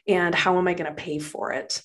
and 0.08 0.34
how 0.34 0.58
am 0.58 0.68
i 0.68 0.74
going 0.74 0.89
to 0.89 0.96
pay 0.96 1.20
for 1.20 1.51
it? 1.53 1.82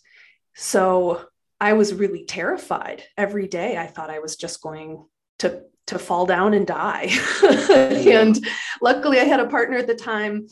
So 0.54 1.26
I 1.60 1.72
was 1.72 1.94
really 1.94 2.24
terrified 2.24 3.02
every 3.16 3.48
day. 3.48 3.76
I 3.76 3.86
thought 3.86 4.10
I 4.10 4.18
was 4.18 4.36
just 4.36 4.62
going 4.62 5.06
to 5.38 5.62
to 5.86 5.98
fall 5.98 6.26
down 6.26 6.52
and 6.52 6.66
die. 6.66 7.10
and 7.70 8.44
luckily 8.82 9.20
I 9.20 9.24
had 9.24 9.40
a 9.40 9.46
partner 9.46 9.76
at 9.76 9.86
the 9.86 9.94
time 9.94 10.48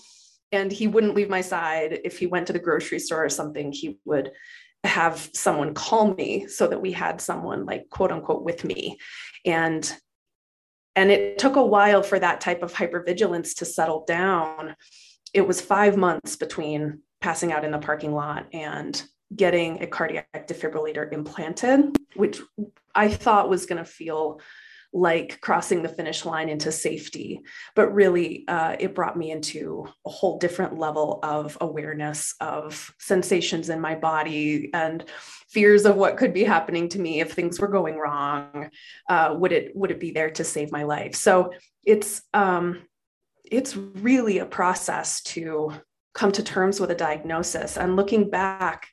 and 0.53 0.71
he 0.71 0.87
wouldn't 0.87 1.17
leave 1.17 1.29
my 1.29 1.41
side 1.41 2.01
if 2.05 2.19
he 2.19 2.27
went 2.27 2.47
to 2.47 2.53
the 2.53 2.59
grocery 2.61 3.01
store 3.01 3.25
or 3.25 3.29
something 3.29 3.73
he 3.73 3.99
would 4.05 4.31
have 4.85 5.31
someone 5.33 5.75
call 5.75 6.15
me 6.15 6.47
so 6.47 6.67
that 6.69 6.81
we 6.81 6.93
had 6.93 7.21
someone 7.21 7.65
like 7.65 7.89
quote 7.91 8.13
unquote 8.13 8.45
with 8.45 8.65
me 8.65 8.99
and 9.45 9.93
and 10.95 11.11
it 11.11 11.39
took 11.39 11.57
a 11.57 11.67
while 11.67 12.05
for 12.05 12.19
that 12.19 12.41
type 12.41 12.63
of 12.63 12.73
hypervigilance 12.73 13.57
to 13.57 13.65
settle 13.65 14.05
down 14.07 14.77
it 15.33 15.47
was 15.47 15.61
5 15.61 15.97
months 15.97 16.37
between 16.37 17.01
passing 17.21 17.51
out 17.51 17.65
in 17.65 17.73
the 17.73 17.79
parking 17.79 18.15
lot 18.15 18.47
and 18.53 19.03
getting 19.35 19.83
a 19.83 19.87
cardiac 19.87 20.49
defibrillator 20.49 21.13
implanted, 21.13 21.97
which 22.15 22.41
I 22.95 23.09
thought 23.09 23.49
was 23.49 23.67
going 23.67 23.79
to 23.79 23.85
feel 23.85 24.41
like 24.95 25.41
crossing 25.41 25.83
the 25.83 25.89
finish 25.89 26.25
line 26.25 26.49
into 26.49 26.71
safety. 26.71 27.41
But 27.75 27.93
really, 27.93 28.45
uh, 28.47 28.77
it 28.79 28.95
brought 28.95 29.19
me 29.19 29.33
into 29.33 29.89
a 30.07 30.11
whole 30.11 30.39
different 30.39 30.79
level 30.79 31.19
of 31.25 31.59
awareness 31.61 32.35
of 32.41 32.95
sensations 33.01 33.69
in 33.69 33.81
my 33.81 33.97
body 33.97 34.71
and 34.73 35.05
fears 35.49 35.85
of 35.85 35.97
what 35.97 36.17
could 36.17 36.33
be 36.33 36.45
happening 36.45 36.89
to 36.91 37.01
me 37.01 37.21
if 37.21 37.33
things 37.33 37.59
were 37.59 37.69
going 37.69 37.97
wrong. 37.97 38.71
Uh, 39.09 39.35
would 39.37 39.51
it 39.51 39.75
would 39.75 39.91
it 39.91 39.99
be 39.99 40.13
there 40.13 40.31
to 40.31 40.45
save 40.45 40.71
my 40.71 40.85
life? 40.85 41.17
So 41.17 41.53
it's 41.85 42.23
um, 42.33 42.83
it's 43.45 43.77
really 43.77 44.39
a 44.39 44.47
process 44.47 45.23
to 45.23 45.73
come 46.15 46.31
to 46.31 46.43
terms 46.45 46.79
with 46.79 46.93
a 46.93 46.95
diagnosis. 46.95 47.77
And 47.77 47.97
looking 47.97 48.31
back, 48.31 48.89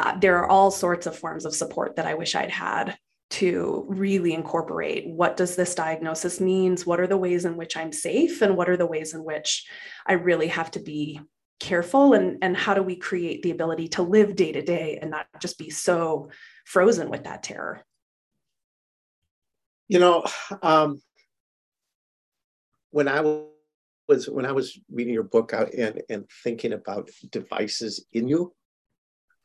uh, 0.00 0.18
there 0.18 0.38
are 0.38 0.48
all 0.48 0.70
sorts 0.70 1.06
of 1.06 1.18
forms 1.18 1.44
of 1.44 1.54
support 1.54 1.96
that 1.96 2.06
I 2.06 2.14
wish 2.14 2.34
I'd 2.34 2.50
had 2.50 2.96
to 3.32 3.84
really 3.86 4.32
incorporate. 4.32 5.06
What 5.06 5.36
does 5.36 5.56
this 5.56 5.74
diagnosis 5.74 6.40
means? 6.40 6.86
What 6.86 7.00
are 7.00 7.06
the 7.06 7.18
ways 7.18 7.44
in 7.44 7.56
which 7.56 7.76
i'm 7.76 7.92
safe? 7.92 8.40
And 8.40 8.56
what 8.56 8.70
are 8.70 8.78
the 8.78 8.86
ways 8.86 9.12
in 9.12 9.22
which 9.24 9.68
i 10.06 10.14
really 10.14 10.48
have 10.48 10.70
to 10.72 10.80
be 10.80 11.20
careful? 11.60 12.14
And 12.14 12.38
and 12.42 12.56
how 12.56 12.72
do 12.72 12.82
we 12.82 12.96
create 12.96 13.42
the 13.42 13.50
ability 13.50 13.88
to 13.88 14.02
live 14.02 14.36
day 14.36 14.52
to 14.52 14.62
day 14.62 14.98
and 15.00 15.10
not 15.10 15.26
just 15.38 15.58
be 15.58 15.68
so 15.68 16.30
frozen 16.64 17.10
with 17.10 17.24
that 17.24 17.42
terror? 17.42 17.82
You 19.88 19.98
know 19.98 20.24
um, 20.62 21.02
when 22.90 23.06
i 23.06 23.20
was 24.08 24.28
when 24.28 24.46
i 24.46 24.52
was 24.52 24.78
reading 24.90 25.14
your 25.14 25.24
book 25.24 25.52
out 25.52 25.72
and 25.74 26.02
and 26.08 26.24
thinking 26.42 26.72
about 26.72 27.10
devices 27.30 28.06
in 28.12 28.26
you 28.26 28.52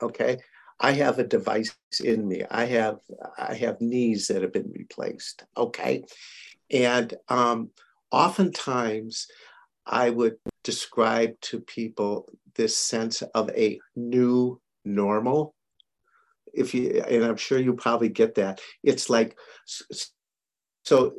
okay? 0.02 0.38
I 0.80 0.92
have 0.92 1.20
a 1.20 1.24
device 1.24 1.76
in 2.04 2.28
me. 2.28 2.44
I 2.50 2.66
have 2.66 3.00
i 3.38 3.54
have 3.54 3.80
knees 3.80 4.28
that 4.28 4.42
have 4.42 4.54
been 4.54 4.72
replaced 4.72 5.44
okay? 5.56 6.04
And 6.72 7.14
um, 7.30 7.70
oftentimes 8.12 9.28
i 9.86 10.10
would 10.10 10.38
describe 10.64 11.40
to 11.42 11.60
people 11.60 12.28
this 12.56 12.76
sense 12.76 13.22
of 13.22 13.50
a 13.52 13.80
new 13.96 14.60
normal. 14.84 15.54
If 16.54 16.74
you 16.74 17.04
and 17.08 17.24
i'm 17.24 17.38
sure 17.38 17.60
you 17.60 17.74
probably 17.74 18.10
get 18.10 18.36
that. 18.36 18.60
It's 18.84 19.10
like 19.10 19.38
so 20.84 21.14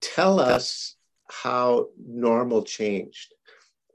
tell 0.00 0.40
us 0.40 0.96
how 1.30 1.88
normal 2.06 2.62
changed 2.62 3.34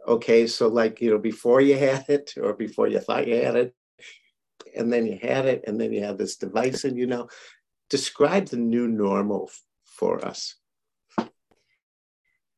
okay? 0.08 0.48
So 0.48 0.68
like 0.68 1.02
you 1.02 1.12
know 1.12 1.18
before 1.18 1.62
you 1.62 1.78
had 1.78 2.06
it 2.10 2.34
or 2.42 2.54
before 2.54 2.88
you 2.88 3.00
thought 3.00 3.28
you 3.28 3.36
had 3.36 3.56
it 3.56 3.76
and 4.78 4.92
then 4.92 5.06
you 5.06 5.18
had 5.22 5.46
it, 5.46 5.64
and 5.68 5.80
then 5.80 5.92
you 5.92 6.04
have 6.04 6.18
this 6.18 6.38
device, 6.38 6.84
and 6.84 6.98
you 6.98 7.08
know, 7.08 7.28
describe 7.90 8.48
the 8.48 8.58
new 8.58 8.88
normal 8.88 9.50
for 9.84 10.24
us. 10.26 10.56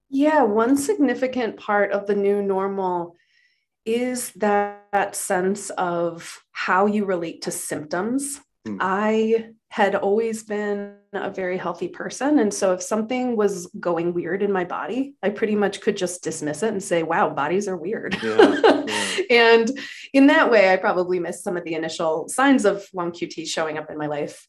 Yeah, 0.10 0.44
one 0.44 0.78
significant 0.78 1.58
part 1.58 1.92
of 1.92 2.08
the 2.08 2.16
new 2.16 2.42
normal 2.42 3.16
is 3.86 4.32
that, 4.34 4.86
that 4.92 5.16
sense 5.16 5.70
of 5.72 6.44
how 6.52 6.86
you 6.86 7.06
relate 7.06 7.42
to 7.44 7.52
symptoms. 7.52 8.40
Mm. 8.68 8.78
I 8.80 9.50
had 9.70 9.96
always 9.96 10.44
been 10.44 10.96
a 11.14 11.30
very 11.30 11.58
healthy 11.58 11.88
person. 11.88 12.40
And 12.40 12.54
so 12.54 12.74
if 12.74 12.82
something 12.82 13.36
was 13.36 13.68
going 13.80 14.14
weird 14.14 14.42
in 14.42 14.52
my 14.52 14.64
body, 14.64 15.16
I 15.22 15.30
pretty 15.30 15.56
much 15.56 15.82
could 15.82 15.98
just 15.98 16.24
dismiss 16.24 16.64
it 16.64 16.72
and 16.72 16.82
say, 16.82 17.04
wow, 17.04 17.30
bodies 17.30 17.68
are 17.68 17.76
weird. 17.76 18.18
Yeah, 18.24 18.86
yeah. 18.88 19.16
and 19.30 19.80
in 20.14 20.28
that 20.28 20.50
way, 20.50 20.72
I 20.72 20.78
probably 20.78 21.20
missed 21.20 21.44
some 21.44 21.58
of 21.58 21.66
the 21.66 21.74
initial 21.74 22.30
signs 22.30 22.66
of 22.66 22.88
long 22.94 23.12
QT 23.12 23.46
showing 23.48 23.78
up 23.78 23.92
in 23.92 23.98
my 23.98 24.08
life. 24.08 24.48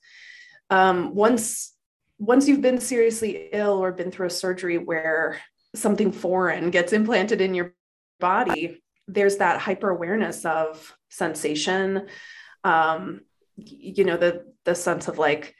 Um, 0.70 1.14
once, 1.14 1.74
once 2.18 2.46
you've 2.46 2.62
been 2.62 2.80
seriously 2.80 3.48
ill 3.52 3.82
or 3.82 3.92
been 3.92 4.12
through 4.12 4.28
a 4.28 4.30
surgery 4.30 4.78
where 4.78 5.40
something 5.74 6.12
foreign 6.12 6.70
gets 6.70 6.92
implanted 6.92 7.40
in 7.40 7.54
your 7.54 7.74
body, 8.20 8.82
there's 9.08 9.38
that 9.38 9.60
hyper 9.60 9.90
awareness 9.90 10.44
of 10.44 10.96
sensation. 11.08 12.06
Um, 12.62 13.22
you 13.58 14.04
know, 14.04 14.16
the 14.16 14.44
the 14.64 14.74
sense 14.74 15.08
of 15.08 15.18
like, 15.18 15.54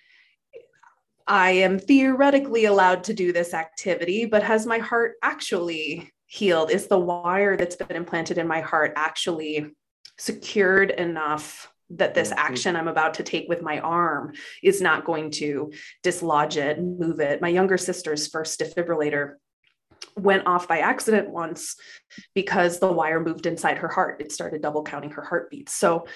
I 1.26 1.50
am 1.50 1.78
theoretically 1.78 2.66
allowed 2.66 3.04
to 3.04 3.14
do 3.14 3.32
this 3.32 3.54
activity, 3.54 4.24
but 4.24 4.42
has 4.42 4.66
my 4.66 4.78
heart 4.78 5.14
actually 5.22 6.12
healed? 6.26 6.70
Is 6.70 6.86
the 6.86 6.98
wire 6.98 7.56
that's 7.56 7.76
been 7.76 7.96
implanted 7.96 8.38
in 8.38 8.46
my 8.46 8.60
heart 8.60 8.92
actually 8.96 9.74
secured 10.18 10.90
enough 10.90 11.72
that 11.90 12.14
this 12.14 12.30
mm-hmm. 12.30 12.38
action 12.38 12.76
I'm 12.76 12.88
about 12.88 13.14
to 13.14 13.22
take 13.22 13.48
with 13.48 13.62
my 13.62 13.80
arm 13.80 14.34
is 14.62 14.80
not 14.80 15.04
going 15.04 15.30
to 15.32 15.72
dislodge 16.02 16.56
it, 16.56 16.80
move 16.80 17.20
it? 17.20 17.40
My 17.40 17.48
younger 17.48 17.78
sister's 17.78 18.28
first 18.28 18.60
defibrillator 18.60 19.34
went 20.16 20.46
off 20.46 20.68
by 20.68 20.78
accident 20.78 21.30
once 21.30 21.76
because 22.34 22.78
the 22.78 22.92
wire 22.92 23.20
moved 23.20 23.46
inside 23.46 23.78
her 23.78 23.88
heart. 23.88 24.20
It 24.20 24.32
started 24.32 24.62
double 24.62 24.82
counting 24.82 25.10
her 25.12 25.22
heartbeats. 25.22 25.74
So 25.74 26.06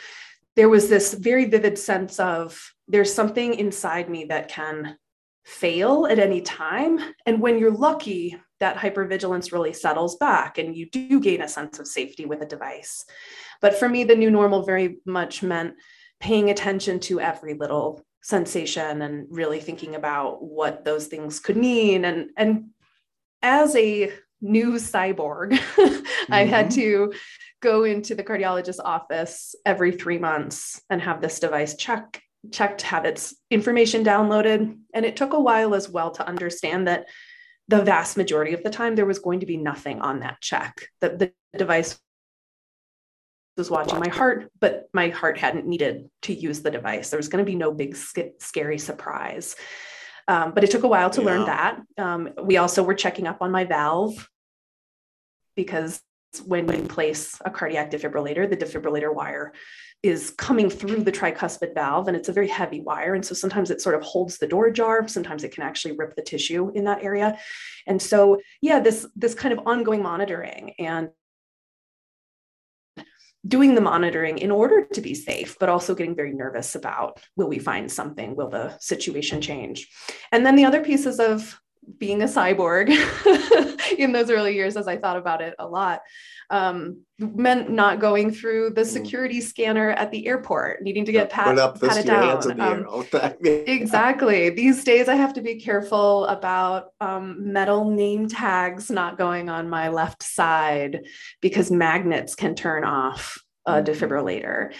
there 0.56 0.68
was 0.68 0.88
this 0.88 1.14
very 1.14 1.46
vivid 1.46 1.78
sense 1.78 2.20
of 2.20 2.60
there's 2.88 3.12
something 3.12 3.54
inside 3.54 4.10
me 4.10 4.24
that 4.26 4.48
can 4.48 4.96
fail 5.44 6.06
at 6.06 6.18
any 6.18 6.40
time. 6.40 7.00
And 7.26 7.40
when 7.40 7.58
you're 7.58 7.70
lucky, 7.72 8.36
that 8.60 8.76
hypervigilance 8.76 9.50
really 9.50 9.72
settles 9.72 10.16
back 10.16 10.58
and 10.58 10.76
you 10.76 10.88
do 10.88 11.18
gain 11.20 11.42
a 11.42 11.48
sense 11.48 11.78
of 11.78 11.88
safety 11.88 12.26
with 12.26 12.42
a 12.42 12.46
device. 12.46 13.04
But 13.60 13.74
for 13.74 13.88
me, 13.88 14.04
the 14.04 14.14
new 14.14 14.30
normal 14.30 14.64
very 14.64 14.98
much 15.04 15.42
meant 15.42 15.74
paying 16.20 16.50
attention 16.50 17.00
to 17.00 17.20
every 17.20 17.54
little 17.54 18.04
sensation 18.22 19.02
and 19.02 19.26
really 19.30 19.58
thinking 19.58 19.96
about 19.96 20.44
what 20.44 20.84
those 20.84 21.08
things 21.08 21.40
could 21.40 21.56
mean. 21.56 22.04
And, 22.04 22.30
and 22.36 22.66
as 23.42 23.74
a 23.74 24.12
new 24.40 24.74
cyborg, 24.74 25.52
mm-hmm. 25.52 26.04
I 26.32 26.44
had 26.44 26.66
mm-hmm. 26.66 26.80
to 26.80 27.12
go 27.62 27.84
into 27.84 28.14
the 28.14 28.24
cardiologist's 28.24 28.80
office 28.80 29.54
every 29.64 29.92
three 29.92 30.18
months 30.18 30.82
and 30.90 31.00
have 31.00 31.20
this 31.20 31.40
device 31.40 31.76
check 31.76 32.20
checked 32.50 32.82
have 32.82 33.04
its 33.04 33.36
information 33.50 34.04
downloaded 34.04 34.76
and 34.92 35.06
it 35.06 35.14
took 35.14 35.32
a 35.32 35.40
while 35.40 35.76
as 35.76 35.88
well 35.88 36.10
to 36.10 36.26
understand 36.26 36.88
that 36.88 37.06
the 37.68 37.82
vast 37.82 38.16
majority 38.16 38.52
of 38.52 38.62
the 38.62 38.70
time, 38.70 38.94
there 38.94 39.06
was 39.06 39.18
going 39.18 39.40
to 39.40 39.46
be 39.46 39.56
nothing 39.56 40.00
on 40.00 40.20
that 40.20 40.40
check. 40.40 40.88
That 41.00 41.18
the 41.18 41.32
device 41.56 41.98
was 43.56 43.70
watching 43.70 43.98
my 43.98 44.08
heart, 44.08 44.50
but 44.60 44.88
my 44.92 45.08
heart 45.08 45.38
hadn't 45.38 45.66
needed 45.66 46.10
to 46.22 46.34
use 46.34 46.60
the 46.60 46.70
device. 46.70 47.10
There 47.10 47.18
was 47.18 47.28
going 47.28 47.44
to 47.44 47.50
be 47.50 47.56
no 47.56 47.72
big, 47.72 47.96
scary 47.96 48.78
surprise. 48.78 49.56
Um, 50.28 50.52
but 50.52 50.64
it 50.64 50.70
took 50.70 50.84
a 50.84 50.88
while 50.88 51.10
to 51.10 51.20
yeah. 51.20 51.26
learn 51.26 51.46
that. 51.46 51.80
Um, 51.98 52.30
we 52.42 52.56
also 52.56 52.82
were 52.82 52.94
checking 52.94 53.26
up 53.26 53.38
on 53.40 53.50
my 53.50 53.64
valve 53.64 54.28
because 55.56 56.00
when 56.40 56.66
we 56.66 56.80
place 56.80 57.38
a 57.44 57.50
cardiac 57.50 57.90
defibrillator, 57.90 58.48
the 58.48 58.56
defibrillator 58.56 59.14
wire 59.14 59.52
is 60.02 60.30
coming 60.30 60.68
through 60.68 61.04
the 61.04 61.12
tricuspid 61.12 61.74
valve 61.74 62.08
and 62.08 62.16
it's 62.16 62.28
a 62.28 62.32
very 62.32 62.48
heavy 62.48 62.80
wire. 62.80 63.14
And 63.14 63.24
so 63.24 63.34
sometimes 63.34 63.70
it 63.70 63.80
sort 63.80 63.94
of 63.94 64.02
holds 64.02 64.38
the 64.38 64.48
door 64.48 64.70
jar. 64.70 65.06
Sometimes 65.06 65.44
it 65.44 65.52
can 65.52 65.62
actually 65.62 65.96
rip 65.96 66.16
the 66.16 66.22
tissue 66.22 66.72
in 66.74 66.84
that 66.84 67.04
area. 67.04 67.38
And 67.86 68.02
so, 68.02 68.40
yeah, 68.60 68.80
this, 68.80 69.06
this 69.14 69.34
kind 69.34 69.52
of 69.52 69.66
ongoing 69.66 70.02
monitoring 70.02 70.74
and 70.78 71.10
doing 73.46 73.74
the 73.74 73.80
monitoring 73.80 74.38
in 74.38 74.50
order 74.50 74.86
to 74.92 75.00
be 75.00 75.14
safe, 75.14 75.56
but 75.58 75.68
also 75.68 75.94
getting 75.94 76.14
very 76.14 76.32
nervous 76.32 76.74
about 76.74 77.20
will 77.36 77.48
we 77.48 77.58
find 77.58 77.90
something? 77.90 78.36
Will 78.36 78.48
the 78.48 78.76
situation 78.78 79.40
change? 79.40 79.88
And 80.30 80.46
then 80.46 80.56
the 80.56 80.64
other 80.64 80.82
pieces 80.82 81.18
of 81.18 81.60
being 81.98 82.22
a 82.22 82.26
cyborg 82.26 82.88
in 83.98 84.12
those 84.12 84.30
early 84.30 84.54
years, 84.54 84.76
as 84.76 84.86
I 84.86 84.96
thought 84.96 85.16
about 85.16 85.42
it 85.42 85.54
a 85.58 85.66
lot, 85.66 86.02
um, 86.50 87.00
meant 87.18 87.70
not 87.70 88.00
going 88.00 88.30
through 88.30 88.70
the 88.70 88.82
mm. 88.82 88.86
security 88.86 89.38
mm. 89.38 89.42
scanner 89.42 89.90
at 89.90 90.10
the 90.10 90.26
airport, 90.26 90.82
needing 90.82 91.04
to 91.04 91.12
get 91.12 91.30
pat, 91.30 91.58
up 91.58 91.80
patted 91.80 92.06
down. 92.06 92.60
Um, 92.60 93.06
exactly. 93.44 94.50
These 94.50 94.84
days, 94.84 95.08
I 95.08 95.14
have 95.14 95.34
to 95.34 95.42
be 95.42 95.60
careful 95.60 96.26
about 96.26 96.90
um, 97.00 97.52
metal 97.52 97.90
name 97.90 98.28
tags 98.28 98.90
not 98.90 99.18
going 99.18 99.48
on 99.48 99.68
my 99.68 99.88
left 99.88 100.22
side 100.22 101.06
because 101.40 101.70
magnets 101.70 102.34
can 102.34 102.54
turn 102.54 102.84
off 102.84 103.38
a 103.66 103.74
mm-hmm. 103.74 103.90
defibrillator 103.90 104.72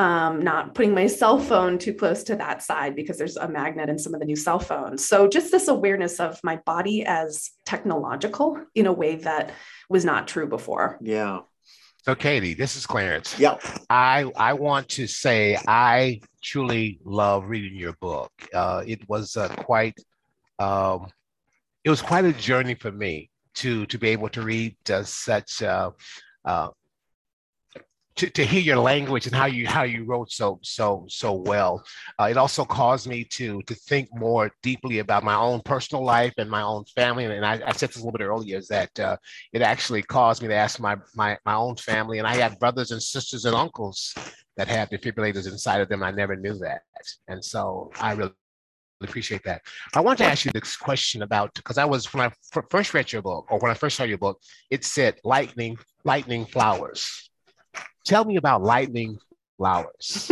um, 0.00 0.40
not 0.40 0.74
putting 0.74 0.94
my 0.94 1.06
cell 1.06 1.38
phone 1.38 1.76
too 1.76 1.92
close 1.92 2.22
to 2.22 2.36
that 2.36 2.62
side 2.62 2.96
because 2.96 3.18
there's 3.18 3.36
a 3.36 3.46
magnet 3.46 3.90
in 3.90 3.98
some 3.98 4.14
of 4.14 4.20
the 4.20 4.24
new 4.24 4.34
cell 4.34 4.58
phones. 4.58 5.04
So 5.04 5.28
just 5.28 5.52
this 5.52 5.68
awareness 5.68 6.18
of 6.20 6.40
my 6.42 6.56
body 6.64 7.04
as 7.04 7.50
technological 7.66 8.58
in 8.74 8.86
a 8.86 8.92
way 8.94 9.16
that 9.16 9.52
was 9.90 10.06
not 10.06 10.26
true 10.26 10.46
before. 10.46 10.96
Yeah. 11.02 11.40
So 11.98 12.14
Katie, 12.14 12.54
this 12.54 12.76
is 12.76 12.86
Clarence. 12.86 13.38
Yep. 13.38 13.62
I 13.90 14.32
I 14.38 14.54
want 14.54 14.88
to 14.90 15.06
say 15.06 15.58
I 15.68 16.22
truly 16.42 16.98
love 17.04 17.44
reading 17.44 17.76
your 17.78 17.92
book. 18.00 18.32
Uh, 18.54 18.82
it 18.86 19.06
was 19.06 19.36
uh, 19.36 19.48
quite 19.48 19.98
um, 20.58 21.08
it 21.84 21.90
was 21.90 22.00
quite 22.00 22.24
a 22.24 22.32
journey 22.32 22.74
for 22.74 22.90
me 22.90 23.28
to 23.56 23.84
to 23.84 23.98
be 23.98 24.08
able 24.08 24.30
to 24.30 24.40
read 24.40 24.76
uh, 24.88 25.02
such 25.02 25.62
uh, 25.62 25.90
uh, 26.46 26.68
to, 28.16 28.28
to 28.30 28.44
hear 28.44 28.60
your 28.60 28.76
language 28.76 29.26
and 29.26 29.34
how 29.34 29.46
you 29.46 29.66
how 29.66 29.82
you 29.82 30.04
wrote 30.04 30.30
so 30.30 30.58
so 30.62 31.06
so 31.08 31.32
well. 31.32 31.84
Uh, 32.18 32.24
it 32.24 32.36
also 32.36 32.64
caused 32.64 33.08
me 33.08 33.24
to 33.24 33.62
to 33.62 33.74
think 33.74 34.08
more 34.12 34.50
deeply 34.62 34.98
about 34.98 35.24
my 35.24 35.34
own 35.34 35.60
personal 35.60 36.04
life 36.04 36.34
and 36.38 36.50
my 36.50 36.62
own 36.62 36.84
family. 36.96 37.24
And, 37.24 37.46
I, 37.46 37.60
I, 37.64 37.72
said 37.72 37.88
this 37.88 37.96
a 37.96 38.00
little 38.00 38.12
bit 38.12 38.24
earlier 38.24 38.58
is 38.58 38.68
that 38.68 38.98
uh, 38.98 39.16
it 39.52 39.62
actually 39.62 40.02
caused 40.02 40.42
me 40.42 40.48
to 40.48 40.54
ask 40.54 40.80
my 40.80 40.96
my 41.14 41.38
my 41.44 41.54
own 41.54 41.76
family. 41.76 42.18
And 42.18 42.26
I 42.26 42.36
had 42.36 42.58
brothers 42.58 42.90
and 42.90 43.02
sisters 43.02 43.44
and 43.44 43.54
uncles 43.54 44.14
that 44.56 44.68
had 44.68 44.90
defibrillators 44.90 45.46
inside 45.46 45.80
of 45.80 45.88
them. 45.88 46.02
I 46.02 46.10
never 46.10 46.36
knew 46.36 46.58
that, 46.58 46.82
and 47.28 47.42
so 47.44 47.90
I 48.00 48.12
really 48.12 48.32
appreciate 49.02 49.42
that. 49.44 49.62
I 49.94 50.00
want 50.00 50.18
to 50.18 50.24
ask 50.24 50.44
you 50.44 50.50
this 50.52 50.76
question 50.76 51.22
about 51.22 51.54
because 51.54 51.78
I 51.78 51.84
was 51.84 52.12
when 52.12 52.26
I 52.26 52.62
first 52.68 52.92
read 52.92 53.12
your 53.12 53.22
book 53.22 53.46
or 53.50 53.58
when 53.58 53.70
I 53.70 53.74
first 53.74 53.96
saw 53.96 54.04
your 54.04 54.18
book, 54.18 54.40
it 54.70 54.84
said 54.84 55.16
lightning 55.24 55.78
lightning 56.04 56.44
flowers. 56.44 57.29
Tell 58.04 58.24
me 58.24 58.36
about 58.36 58.62
lightning 58.62 59.18
flowers. 59.56 60.30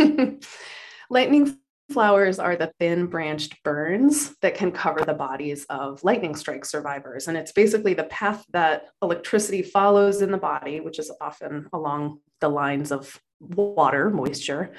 lightning 1.09 1.57
flowers 1.91 2.39
are 2.39 2.55
the 2.55 2.71
thin 2.79 3.07
branched 3.07 3.61
burns 3.63 4.35
that 4.41 4.55
can 4.55 4.71
cover 4.71 5.03
the 5.03 5.13
bodies 5.13 5.65
of 5.69 6.03
lightning 6.03 6.35
strike 6.35 6.65
survivors. 6.65 7.27
And 7.27 7.37
it's 7.37 7.51
basically 7.51 7.93
the 7.93 8.03
path 8.05 8.45
that 8.51 8.89
electricity 9.01 9.61
follows 9.61 10.21
in 10.21 10.31
the 10.31 10.37
body, 10.37 10.79
which 10.79 10.99
is 10.99 11.11
often 11.19 11.67
along 11.73 12.19
the 12.41 12.49
lines 12.49 12.91
of 12.91 13.19
water, 13.39 14.09
moisture. 14.09 14.71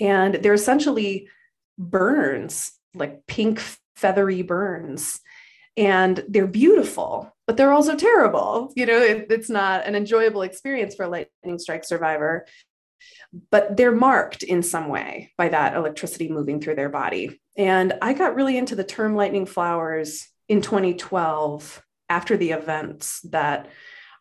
And 0.00 0.36
they're 0.36 0.54
essentially 0.54 1.28
burns, 1.78 2.72
like 2.94 3.26
pink, 3.26 3.62
feathery 3.94 4.42
burns. 4.42 5.20
And 5.80 6.22
they're 6.28 6.46
beautiful 6.46 7.32
but 7.50 7.56
they're 7.56 7.72
also 7.72 7.96
terrible. 7.96 8.72
You 8.76 8.86
know, 8.86 9.02
it, 9.02 9.26
it's 9.28 9.50
not 9.50 9.84
an 9.84 9.96
enjoyable 9.96 10.42
experience 10.42 10.94
for 10.94 11.06
a 11.06 11.08
lightning 11.08 11.58
strike 11.58 11.84
survivor, 11.84 12.46
but 13.50 13.76
they're 13.76 13.90
marked 13.90 14.44
in 14.44 14.62
some 14.62 14.86
way 14.86 15.32
by 15.36 15.48
that 15.48 15.74
electricity 15.74 16.28
moving 16.28 16.60
through 16.60 16.76
their 16.76 16.88
body. 16.88 17.40
And 17.56 17.94
I 18.00 18.12
got 18.12 18.36
really 18.36 18.56
into 18.56 18.76
the 18.76 18.84
term 18.84 19.16
lightning 19.16 19.46
flowers 19.46 20.28
in 20.48 20.62
2012 20.62 21.82
after 22.08 22.36
the 22.36 22.52
events 22.52 23.20
that 23.30 23.66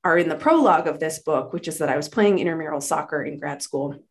are 0.04 0.18
in 0.18 0.28
the 0.28 0.36
prologue 0.36 0.88
of 0.88 1.00
this 1.00 1.20
book, 1.20 1.54
which 1.54 1.68
is 1.68 1.78
that 1.78 1.90
I 1.90 1.98
was 1.98 2.10
playing 2.10 2.40
intramural 2.40 2.82
soccer 2.82 3.22
in 3.22 3.38
grad 3.38 3.62
school 3.62 4.04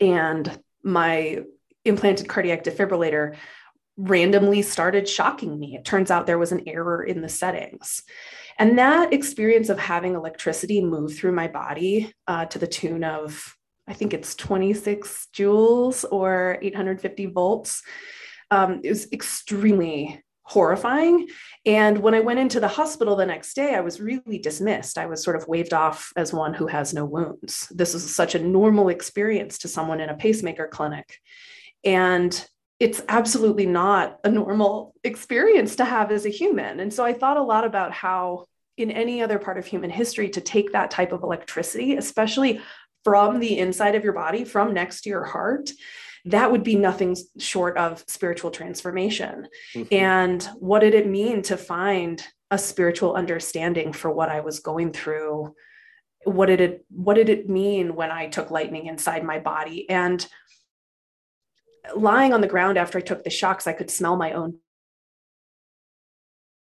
and 0.00 0.58
my 0.82 1.44
implanted 1.84 2.28
cardiac 2.28 2.64
defibrillator 2.64 3.36
randomly 3.96 4.62
started 4.62 5.08
shocking 5.08 5.58
me. 5.58 5.76
It 5.76 5.84
turns 5.84 6.10
out 6.10 6.26
there 6.26 6.38
was 6.38 6.52
an 6.52 6.62
error 6.66 7.02
in 7.02 7.22
the 7.22 7.28
settings. 7.28 8.02
And 8.58 8.78
that 8.78 9.12
experience 9.12 9.68
of 9.68 9.78
having 9.78 10.14
electricity 10.14 10.82
move 10.82 11.16
through 11.16 11.32
my 11.32 11.48
body 11.48 12.12
uh, 12.26 12.46
to 12.46 12.58
the 12.58 12.66
tune 12.66 13.04
of, 13.04 13.56
I 13.88 13.92
think 13.92 14.14
it's 14.14 14.34
26 14.34 15.28
joules 15.34 16.04
or 16.10 16.58
850 16.62 17.26
volts, 17.26 17.82
um, 18.50 18.80
is 18.82 19.08
extremely 19.12 20.22
horrifying. 20.42 21.26
And 21.64 21.98
when 21.98 22.14
I 22.14 22.20
went 22.20 22.38
into 22.38 22.60
the 22.60 22.68
hospital 22.68 23.16
the 23.16 23.26
next 23.26 23.54
day, 23.54 23.74
I 23.74 23.80
was 23.80 24.00
really 24.00 24.38
dismissed. 24.38 24.96
I 24.96 25.06
was 25.06 25.22
sort 25.22 25.36
of 25.36 25.48
waved 25.48 25.72
off 25.72 26.12
as 26.16 26.32
one 26.32 26.54
who 26.54 26.68
has 26.68 26.94
no 26.94 27.04
wounds. 27.04 27.66
This 27.74 27.94
is 27.94 28.14
such 28.14 28.34
a 28.34 28.38
normal 28.38 28.88
experience 28.88 29.58
to 29.58 29.68
someone 29.68 30.00
in 30.00 30.08
a 30.08 30.16
pacemaker 30.16 30.68
clinic. 30.68 31.18
And 31.84 32.48
it's 32.78 33.02
absolutely 33.08 33.66
not 33.66 34.18
a 34.24 34.30
normal 34.30 34.94
experience 35.02 35.76
to 35.76 35.84
have 35.84 36.10
as 36.10 36.26
a 36.26 36.30
human. 36.30 36.80
And 36.80 36.92
so 36.92 37.04
I 37.04 37.12
thought 37.12 37.36
a 37.36 37.42
lot 37.42 37.64
about 37.64 37.92
how, 37.92 38.44
in 38.76 38.90
any 38.90 39.22
other 39.22 39.38
part 39.38 39.56
of 39.56 39.64
human 39.64 39.90
history, 39.90 40.28
to 40.30 40.40
take 40.40 40.72
that 40.72 40.90
type 40.90 41.12
of 41.12 41.22
electricity, 41.22 41.96
especially 41.96 42.60
from 43.02 43.38
the 43.38 43.58
inside 43.58 43.94
of 43.94 44.04
your 44.04 44.12
body, 44.12 44.44
from 44.44 44.74
next 44.74 45.02
to 45.02 45.08
your 45.08 45.24
heart, 45.24 45.70
that 46.26 46.50
would 46.50 46.64
be 46.64 46.74
nothing 46.74 47.16
short 47.38 47.78
of 47.78 48.04
spiritual 48.08 48.50
transformation. 48.50 49.46
Mm-hmm. 49.74 49.94
And 49.94 50.42
what 50.58 50.80
did 50.80 50.92
it 50.92 51.06
mean 51.06 51.42
to 51.42 51.56
find 51.56 52.22
a 52.50 52.58
spiritual 52.58 53.14
understanding 53.14 53.92
for 53.92 54.10
what 54.10 54.28
I 54.28 54.40
was 54.40 54.60
going 54.60 54.92
through? 54.92 55.54
What 56.24 56.46
did 56.46 56.60
it 56.60 56.84
what 56.90 57.14
did 57.14 57.28
it 57.28 57.48
mean 57.48 57.94
when 57.94 58.10
I 58.10 58.26
took 58.26 58.50
lightning 58.50 58.86
inside 58.86 59.22
my 59.22 59.38
body? 59.38 59.88
And 59.88 60.26
lying 61.94 62.32
on 62.32 62.40
the 62.40 62.46
ground 62.46 62.78
after 62.78 62.98
I 62.98 63.02
took 63.02 63.24
the 63.24 63.30
shocks, 63.30 63.66
I 63.66 63.72
could 63.72 63.90
smell 63.90 64.16
my 64.16 64.32
own 64.32 64.58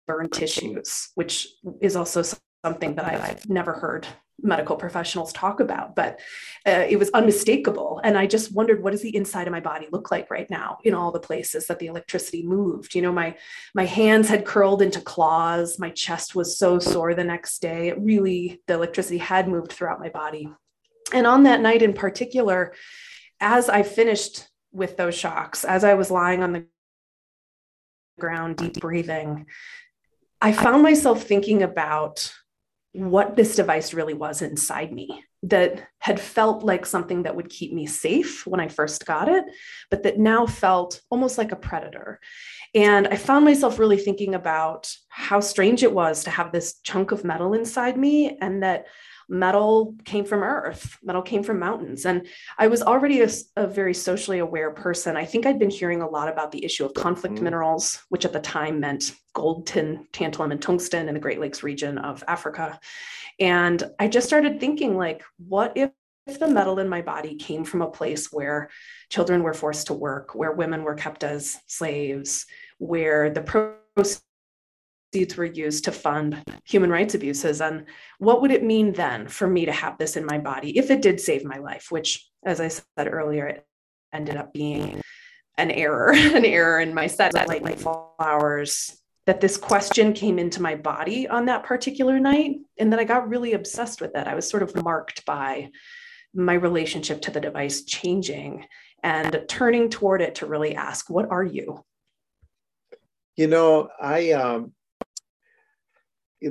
burned 0.08 0.34
tissues, 0.34 1.10
which 1.16 1.48
is 1.82 1.96
also 1.96 2.24
something 2.66 2.96
that 2.96 3.06
I've 3.06 3.50
never 3.50 3.74
heard 3.74 4.08
medical 4.42 4.76
professionals 4.76 5.32
talk 5.32 5.60
about, 5.60 5.96
but 5.96 6.20
uh, 6.66 6.86
it 6.90 6.98
was 6.98 7.10
unmistakable. 7.12 8.02
And 8.04 8.18
I 8.18 8.26
just 8.26 8.52
wondered, 8.52 8.82
what 8.82 8.92
does 8.92 9.02
the 9.02 9.16
inside 9.16 9.48
of 9.48 9.52
my 9.52 9.60
body 9.60 9.88
look 9.92 10.12
like 10.12 10.30
right 10.32 10.50
now 10.50 10.80
in 10.84 10.94
all 10.94 11.12
the 11.12 11.20
places 11.20 11.68
that 11.68 11.80
the 11.80 11.88
electricity 11.88 12.46
moved? 12.46 12.96
You 12.96 13.04
know, 13.04 13.12
my 13.12 13.38
my 13.74 13.86
hands 13.86 14.28
had 14.28 14.46
curled 14.46 14.82
into 14.82 15.02
claws. 15.02 15.80
My 15.80 15.92
chest 15.92 16.36
was 16.36 16.58
so 16.58 16.80
sore 16.80 17.14
the 17.14 17.24
next 17.24 17.62
day. 17.62 17.90
It 17.90 18.00
really, 18.00 18.62
the 18.68 18.74
electricity 18.74 19.20
had 19.20 19.48
moved 19.48 19.72
throughout 19.72 20.00
my 20.00 20.10
body. 20.10 20.50
And 21.14 21.28
on 21.28 21.44
that 21.44 21.62
night 21.62 21.82
in 21.82 21.94
particular, 21.94 22.74
as 23.40 23.70
I 23.70 23.84
finished 23.84 24.48
with 24.74 24.98
those 24.98 25.16
shocks 25.16 25.64
as 25.64 25.84
I 25.84 25.94
was 25.94 26.12
lying 26.12 26.44
on 26.44 26.54
the 26.54 26.66
ground, 28.20 28.58
deep 28.58 28.80
breathing, 28.80 29.46
I 30.42 30.52
found 30.52 30.84
myself 30.84 31.24
thinking 31.24 31.64
about 31.64 32.34
what 32.92 33.36
this 33.36 33.56
device 33.56 33.94
really 33.94 34.14
was 34.14 34.42
inside 34.42 34.92
me 34.92 35.24
that 35.44 35.84
had 36.00 36.20
felt 36.20 36.64
like 36.64 36.86
something 36.86 37.24
that 37.24 37.36
would 37.36 37.50
keep 37.50 37.74
me 37.74 37.86
safe 37.86 38.48
when 38.48 38.60
I 38.60 38.68
first 38.68 39.06
got 39.06 39.28
it, 39.28 39.44
but 39.90 40.04
that 40.04 40.18
now 40.18 40.46
felt 40.46 41.02
almost 41.10 41.38
like 41.38 41.52
a 41.52 41.58
predator. 41.58 42.20
And 42.74 43.08
I 43.08 43.18
found 43.18 43.44
myself 43.46 43.78
really 43.78 43.98
thinking 43.98 44.36
about 44.36 44.94
how 45.10 45.42
strange 45.42 45.84
it 45.84 45.94
was 45.94 46.24
to 46.24 46.30
have 46.30 46.52
this 46.52 46.80
chunk 46.84 47.12
of 47.12 47.24
metal 47.24 47.54
inside 47.54 47.98
me 47.98 48.38
and 48.42 48.64
that 48.64 48.86
metal 49.30 49.96
came 50.06 50.26
from 50.26 50.44
earth, 50.44 50.98
metal 51.04 51.22
came 51.22 51.44
from 51.44 51.60
mountains. 51.60 52.06
And 52.06 52.28
I 52.58 52.68
was 52.68 52.82
already 52.82 53.22
a, 53.22 53.30
a 53.56 53.68
very 53.68 53.94
socially 53.94 54.40
aware 54.40 54.72
person. 54.72 55.18
I 55.18 55.26
think 55.26 55.46
I'd 55.46 55.60
been 55.60 55.70
hearing 55.70 56.02
a 56.02 56.10
lot 56.10 56.30
about 56.30 56.52
the 56.52 56.64
issue 56.64 56.86
of 56.86 56.94
conflict 56.94 57.36
mm-hmm. 57.36 57.46
minerals, 57.46 58.04
which 58.10 58.26
at 58.26 58.34
the 58.34 58.40
time 58.40 58.80
meant 58.80 59.14
gold, 59.34 59.68
tin, 59.68 60.08
tantalum, 60.14 60.52
and 60.52 60.62
tungsten 60.62 61.08
in 61.08 61.14
the 61.14 61.20
Great 61.20 61.40
Lakes 61.40 61.64
region 61.64 61.98
of 61.98 62.24
Africa. 62.28 62.80
And 63.40 63.84
I 64.00 64.08
just 64.08 64.28
started 64.28 64.60
thinking, 64.60 64.98
like, 64.98 65.24
what 65.38 65.74
if 65.76 65.92
if 66.26 66.40
the 66.40 66.48
metal 66.48 66.80
in 66.80 66.88
my 66.88 67.02
body 67.02 67.36
came 67.36 67.66
from 67.66 67.82
a 67.82 67.92
place 67.92 68.32
where 68.32 68.70
children 69.10 69.44
were 69.44 69.54
forced 69.54 69.88
to 69.88 69.94
work, 69.94 70.34
where 70.34 70.54
women 70.54 70.84
were 70.84 70.96
kept 70.96 71.24
as 71.24 71.58
slaves, 71.68 72.46
where 72.78 73.30
the 73.30 73.42
proceeds 75.14 75.38
were 75.38 75.46
used 75.46 75.84
to 75.86 75.92
fund 75.92 76.44
human 76.66 76.90
rights 76.90 77.14
abuses, 77.14 77.62
and 77.62 77.86
what 78.18 78.42
would 78.42 78.52
it 78.52 78.64
mean 78.64 78.94
then 78.94 79.28
for 79.28 79.48
me 79.48 79.66
to 79.66 79.72
have 79.72 79.98
this 79.98 80.18
in 80.18 80.26
my 80.26 80.40
body 80.40 80.78
if 80.78 80.90
it 80.90 81.04
did 81.04 81.20
save 81.20 81.46
my 81.46 81.60
life, 81.60 81.88
which, 81.92 82.28
as 82.44 82.60
I 82.60 82.70
said 82.70 83.08
earlier, 83.08 83.48
it 83.48 83.68
ended 84.12 84.38
up 84.38 84.54
being 84.54 85.02
an 85.58 85.70
error, 85.70 86.12
an 86.16 86.46
error 86.46 86.80
in 86.80 86.96
my 86.96 87.06
set 87.06 87.34
light 87.36 87.80
flowers 87.80 89.00
that 89.26 89.40
this 89.40 89.56
question 89.56 90.14
came 90.14 90.40
into 90.40 90.62
my 90.62 90.76
body 90.76 91.28
on 91.28 91.46
that 91.46 91.64
particular 91.64 92.20
night 92.20 92.56
and 92.80 92.92
that 92.92 93.00
I 93.00 93.04
got 93.04 93.30
really 93.30 93.54
obsessed 93.54 94.02
with 94.02 94.16
it. 94.16 94.28
I 94.28 94.36
was 94.36 94.50
sort 94.50 94.64
of 94.64 94.84
marked 94.84 95.26
by 95.26 95.70
my 96.34 96.56
relationship 96.56 97.22
to 97.22 97.32
the 97.32 97.40
device 97.40 97.84
changing 97.84 98.66
and 99.04 99.46
turning 99.48 99.90
toward 99.90 100.22
it 100.22 100.36
to 100.36 100.48
really 100.48 100.76
ask, 100.76 101.10
what 101.10 101.30
are 101.30 101.44
you? 101.44 101.86
You 103.38 103.48
know, 103.48 103.90
I 104.02 104.32
um 104.32 104.74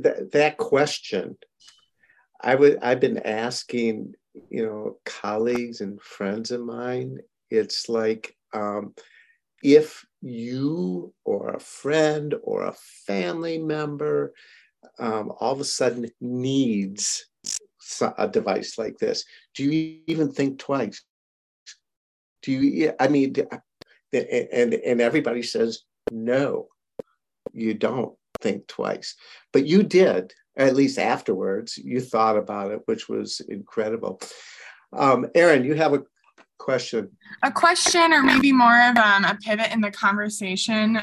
that 0.00 0.32
that 0.32 0.56
question 0.56 1.36
I 2.42 2.54
would 2.56 2.78
I've 2.82 3.00
been 3.00 3.18
asking, 3.18 4.14
you 4.50 4.66
know, 4.66 4.98
colleagues 5.04 5.80
and 5.80 6.00
friends 6.02 6.50
of 6.50 6.60
mine. 6.60 7.18
It's 7.50 7.88
like 7.88 8.36
um, 8.52 8.94
if 9.62 10.04
you 10.20 11.14
or 11.24 11.50
a 11.50 11.60
friend 11.60 12.34
or 12.42 12.64
a 12.64 12.74
family 13.06 13.58
member 13.58 14.32
um, 14.98 15.32
all 15.38 15.52
of 15.52 15.60
a 15.60 15.64
sudden 15.64 16.08
needs 16.20 17.26
a 18.18 18.26
device 18.26 18.78
like 18.78 18.98
this, 18.98 19.24
do 19.54 19.64
you 19.64 20.00
even 20.08 20.32
think 20.32 20.58
twice? 20.58 21.04
Do 22.42 22.50
you? 22.50 22.92
I 22.98 23.06
mean, 23.06 23.34
and 24.12 24.74
and 24.74 25.00
everybody 25.00 25.42
says 25.42 25.82
no, 26.10 26.66
you 27.52 27.74
don't 27.74 28.16
think 28.42 28.66
twice, 28.66 29.14
but 29.52 29.66
you 29.66 29.82
did. 29.82 30.34
At 30.56 30.76
least 30.76 30.98
afterwards, 30.98 31.78
you 31.78 32.00
thought 32.00 32.36
about 32.36 32.72
it, 32.72 32.82
which 32.84 33.08
was 33.08 33.40
incredible. 33.40 34.20
Um, 34.92 35.26
Erin, 35.34 35.64
you 35.64 35.74
have 35.74 35.94
a 35.94 36.02
question. 36.58 37.10
A 37.42 37.50
question, 37.50 38.12
or 38.12 38.22
maybe 38.22 38.52
more 38.52 38.78
of 38.90 38.96
um, 38.98 39.24
a 39.24 39.38
pivot 39.42 39.72
in 39.72 39.80
the 39.80 39.90
conversation. 39.90 41.00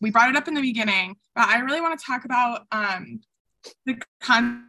We 0.00 0.10
brought 0.10 0.28
it 0.28 0.36
up 0.36 0.48
in 0.48 0.54
the 0.54 0.60
beginning, 0.60 1.16
but 1.34 1.48
I 1.48 1.60
really 1.60 1.80
want 1.80 1.98
to 1.98 2.04
talk 2.04 2.26
about 2.26 2.66
um, 2.72 3.20
the 3.86 3.98
concept 4.20 4.66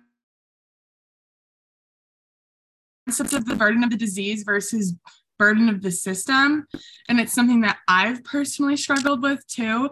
of 3.34 3.46
the 3.46 3.56
burden 3.56 3.84
of 3.84 3.90
the 3.90 3.98
disease 3.98 4.44
versus 4.44 4.96
burden 5.38 5.68
of 5.68 5.82
the 5.82 5.92
system. 5.92 6.68
And 7.10 7.20
it's 7.20 7.34
something 7.34 7.62
that 7.62 7.80
I've 7.88 8.24
personally 8.24 8.78
struggled 8.78 9.22
with 9.22 9.46
too. 9.48 9.90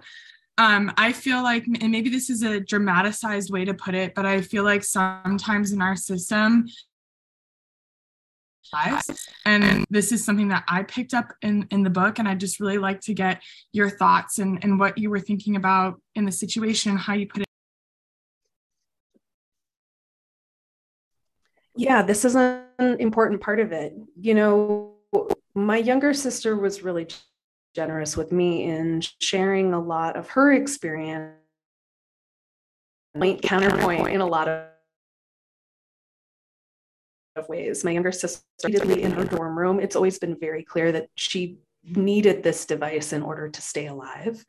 Um, 0.61 0.91
I 0.95 1.11
feel 1.11 1.41
like, 1.41 1.65
and 1.65 1.91
maybe 1.91 2.11
this 2.11 2.29
is 2.29 2.43
a 2.43 2.59
dramatized 2.59 3.51
way 3.51 3.65
to 3.65 3.73
put 3.73 3.95
it, 3.95 4.13
but 4.13 4.27
I 4.27 4.41
feel 4.41 4.63
like 4.63 4.83
sometimes 4.83 5.71
in 5.71 5.81
our 5.81 5.95
system, 5.95 6.67
lives. 8.71 9.09
And 9.43 9.83
this 9.89 10.11
is 10.11 10.23
something 10.23 10.49
that 10.49 10.63
I 10.67 10.83
picked 10.83 11.15
up 11.15 11.33
in, 11.41 11.65
in 11.71 11.81
the 11.81 11.89
book. 11.89 12.19
And 12.19 12.27
I 12.27 12.35
just 12.35 12.59
really 12.59 12.77
like 12.77 13.01
to 13.01 13.13
get 13.15 13.41
your 13.73 13.89
thoughts 13.89 14.37
and, 14.37 14.63
and 14.63 14.79
what 14.79 14.99
you 14.99 15.09
were 15.09 15.19
thinking 15.19 15.55
about 15.55 15.99
in 16.13 16.25
the 16.25 16.31
situation, 16.31 16.91
and 16.91 16.99
how 16.99 17.13
you 17.15 17.27
put 17.27 17.41
it. 17.41 17.47
Yeah, 21.75 22.03
this 22.03 22.23
is 22.23 22.35
an 22.35 22.61
important 22.99 23.41
part 23.41 23.59
of 23.59 23.71
it. 23.71 23.95
You 24.15 24.35
know, 24.35 24.93
my 25.55 25.77
younger 25.77 26.13
sister 26.13 26.55
was 26.55 26.83
really 26.83 27.07
generous 27.75 28.17
with 28.17 28.31
me 28.31 28.63
in 28.63 29.01
sharing 29.19 29.73
a 29.73 29.79
lot 29.79 30.15
of 30.15 30.29
her 30.29 30.51
experience 30.51 31.33
point 33.15 33.41
counterpoint 33.41 34.07
in 34.07 34.21
a 34.21 34.25
lot 34.25 34.47
of 34.47 34.67
of 37.35 37.47
ways. 37.47 37.83
My 37.83 37.91
younger 37.91 38.11
sister 38.11 38.41
repeatedly 38.63 39.03
in 39.03 39.11
her 39.11 39.23
dorm 39.23 39.57
room, 39.57 39.79
it's 39.79 39.95
always 39.95 40.19
been 40.19 40.37
very 40.37 40.63
clear 40.63 40.91
that 40.91 41.07
she 41.15 41.57
needed 41.83 42.43
this 42.43 42.65
device 42.65 43.13
in 43.13 43.21
order 43.21 43.49
to 43.49 43.61
stay 43.61 43.87
alive. 43.87 44.45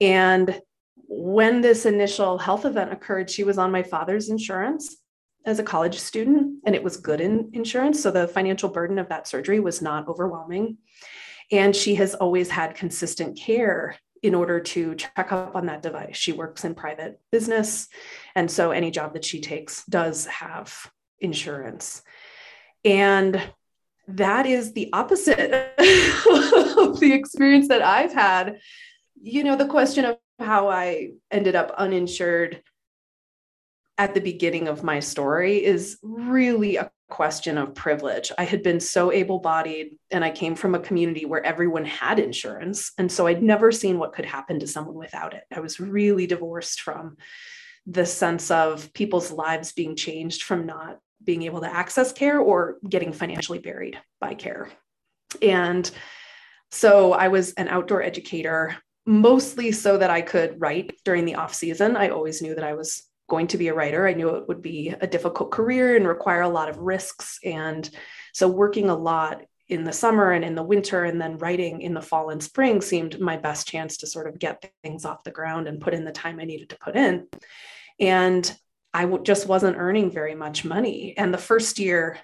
And 0.00 0.60
when 1.06 1.60
this 1.60 1.86
initial 1.86 2.38
health 2.38 2.64
event 2.64 2.92
occurred, 2.92 3.30
she 3.30 3.44
was 3.44 3.58
on 3.58 3.70
my 3.70 3.82
father's 3.82 4.28
insurance 4.28 4.96
as 5.44 5.58
a 5.58 5.62
college 5.62 5.98
student, 5.98 6.60
and 6.66 6.74
it 6.74 6.82
was 6.82 6.96
good 6.96 7.20
in 7.20 7.50
insurance. 7.52 8.02
So 8.02 8.10
the 8.10 8.28
financial 8.28 8.68
burden 8.68 8.98
of 8.98 9.08
that 9.08 9.28
surgery 9.28 9.60
was 9.60 9.80
not 9.80 10.08
overwhelming. 10.08 10.78
And 11.50 11.74
she 11.74 11.94
has 11.96 12.14
always 12.14 12.50
had 12.50 12.74
consistent 12.74 13.38
care 13.38 13.96
in 14.22 14.34
order 14.34 14.60
to 14.60 14.94
check 14.94 15.32
up 15.32 15.54
on 15.54 15.66
that 15.66 15.82
device. 15.82 16.16
She 16.16 16.32
works 16.32 16.64
in 16.64 16.74
private 16.74 17.20
business. 17.30 17.88
And 18.34 18.50
so 18.50 18.70
any 18.70 18.90
job 18.90 19.14
that 19.14 19.24
she 19.24 19.40
takes 19.40 19.84
does 19.86 20.26
have 20.26 20.90
insurance. 21.20 22.02
And 22.84 23.40
that 24.08 24.46
is 24.46 24.72
the 24.72 24.90
opposite 24.92 25.38
of 26.78 27.00
the 27.00 27.12
experience 27.12 27.68
that 27.68 27.82
I've 27.82 28.12
had. 28.12 28.58
You 29.20 29.44
know, 29.44 29.56
the 29.56 29.66
question 29.66 30.04
of 30.04 30.18
how 30.38 30.68
I 30.68 31.10
ended 31.30 31.54
up 31.54 31.74
uninsured 31.76 32.62
at 33.98 34.14
the 34.14 34.20
beginning 34.20 34.68
of 34.68 34.84
my 34.84 35.00
story 35.00 35.62
is 35.62 35.98
really 36.02 36.76
a 36.76 36.90
question 37.08 37.56
of 37.56 37.74
privilege. 37.74 38.30
I 38.36 38.44
had 38.44 38.62
been 38.62 38.80
so 38.80 39.10
able 39.10 39.38
bodied 39.38 39.96
and 40.10 40.24
I 40.24 40.30
came 40.30 40.54
from 40.54 40.74
a 40.74 40.80
community 40.80 41.24
where 41.24 41.44
everyone 41.44 41.84
had 41.84 42.18
insurance. 42.18 42.92
And 42.98 43.10
so 43.10 43.26
I'd 43.26 43.42
never 43.42 43.72
seen 43.72 43.98
what 43.98 44.12
could 44.12 44.26
happen 44.26 44.60
to 44.60 44.66
someone 44.66 44.94
without 44.94 45.34
it. 45.34 45.44
I 45.54 45.60
was 45.60 45.80
really 45.80 46.26
divorced 46.26 46.82
from 46.82 47.16
the 47.86 48.04
sense 48.04 48.50
of 48.50 48.92
people's 48.92 49.30
lives 49.30 49.72
being 49.72 49.96
changed 49.96 50.42
from 50.42 50.66
not 50.66 50.98
being 51.24 51.42
able 51.42 51.62
to 51.62 51.74
access 51.74 52.12
care 52.12 52.38
or 52.38 52.76
getting 52.86 53.12
financially 53.12 53.58
buried 53.58 53.98
by 54.20 54.34
care. 54.34 54.70
And 55.40 55.90
so 56.70 57.14
I 57.14 57.28
was 57.28 57.54
an 57.54 57.68
outdoor 57.68 58.02
educator, 58.02 58.76
mostly 59.06 59.72
so 59.72 59.96
that 59.96 60.10
I 60.10 60.20
could 60.20 60.60
write 60.60 60.94
during 61.04 61.24
the 61.24 61.36
off 61.36 61.54
season. 61.54 61.96
I 61.96 62.10
always 62.10 62.42
knew 62.42 62.54
that 62.54 62.64
I 62.64 62.74
was 62.74 63.07
going 63.28 63.46
to 63.48 63.58
be 63.58 63.68
a 63.68 63.74
writer. 63.74 64.06
I 64.06 64.14
knew 64.14 64.30
it 64.30 64.48
would 64.48 64.62
be 64.62 64.94
a 65.00 65.06
difficult 65.06 65.50
career 65.50 65.96
and 65.96 66.08
require 66.08 66.42
a 66.42 66.48
lot 66.48 66.68
of 66.68 66.78
risks. 66.78 67.38
And 67.44 67.88
so 68.32 68.48
working 68.48 68.88
a 68.88 68.96
lot 68.96 69.42
in 69.68 69.84
the 69.84 69.92
summer 69.92 70.32
and 70.32 70.44
in 70.44 70.54
the 70.54 70.62
winter 70.62 71.04
and 71.04 71.20
then 71.20 71.38
writing 71.38 71.82
in 71.82 71.92
the 71.92 72.00
fall 72.00 72.30
and 72.30 72.42
spring 72.42 72.80
seemed 72.80 73.20
my 73.20 73.36
best 73.36 73.68
chance 73.68 73.98
to 73.98 74.06
sort 74.06 74.26
of 74.26 74.38
get 74.38 74.70
things 74.82 75.04
off 75.04 75.24
the 75.24 75.30
ground 75.30 75.68
and 75.68 75.80
put 75.80 75.92
in 75.92 76.04
the 76.04 76.12
time 76.12 76.40
I 76.40 76.44
needed 76.44 76.70
to 76.70 76.78
put 76.78 76.96
in. 76.96 77.28
And 78.00 78.50
I 78.94 79.02
w- 79.02 79.22
just 79.22 79.46
wasn't 79.46 79.76
earning 79.76 80.10
very 80.10 80.34
much 80.34 80.64
money. 80.64 81.14
And 81.18 81.32
the 81.32 81.38
first 81.38 81.78
year 81.78 82.18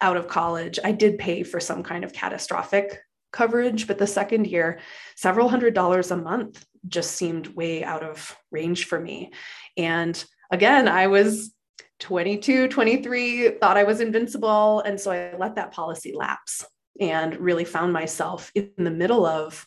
out 0.00 0.16
of 0.16 0.26
college, 0.26 0.80
I 0.82 0.90
did 0.92 1.18
pay 1.18 1.44
for 1.44 1.60
some 1.60 1.84
kind 1.84 2.02
of 2.02 2.12
catastrophic 2.12 3.00
coverage, 3.32 3.86
but 3.86 3.98
the 3.98 4.06
second 4.06 4.46
year, 4.46 4.80
several 5.16 5.48
hundred 5.48 5.74
dollars 5.74 6.10
a 6.10 6.16
month 6.16 6.64
just 6.86 7.12
seemed 7.12 7.48
way 7.48 7.84
out 7.84 8.02
of 8.02 8.36
range 8.50 8.86
for 8.86 8.98
me. 8.98 9.32
And 9.76 10.22
again, 10.50 10.88
I 10.88 11.08
was 11.08 11.52
22, 12.00 12.68
23, 12.68 13.50
thought 13.60 13.76
I 13.76 13.84
was 13.84 14.00
invincible. 14.00 14.80
And 14.80 15.00
so 15.00 15.10
I 15.10 15.36
let 15.36 15.56
that 15.56 15.72
policy 15.72 16.14
lapse 16.14 16.64
and 17.00 17.36
really 17.36 17.64
found 17.64 17.92
myself 17.92 18.50
in 18.54 18.70
the 18.76 18.90
middle 18.90 19.26
of 19.26 19.66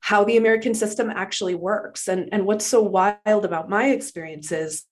how 0.00 0.24
the 0.24 0.36
American 0.36 0.74
system 0.74 1.10
actually 1.10 1.54
works. 1.54 2.08
And, 2.08 2.28
and 2.32 2.46
what's 2.46 2.66
so 2.66 2.82
wild 2.82 3.44
about 3.44 3.68
my 3.68 3.90
experiences 3.90 4.84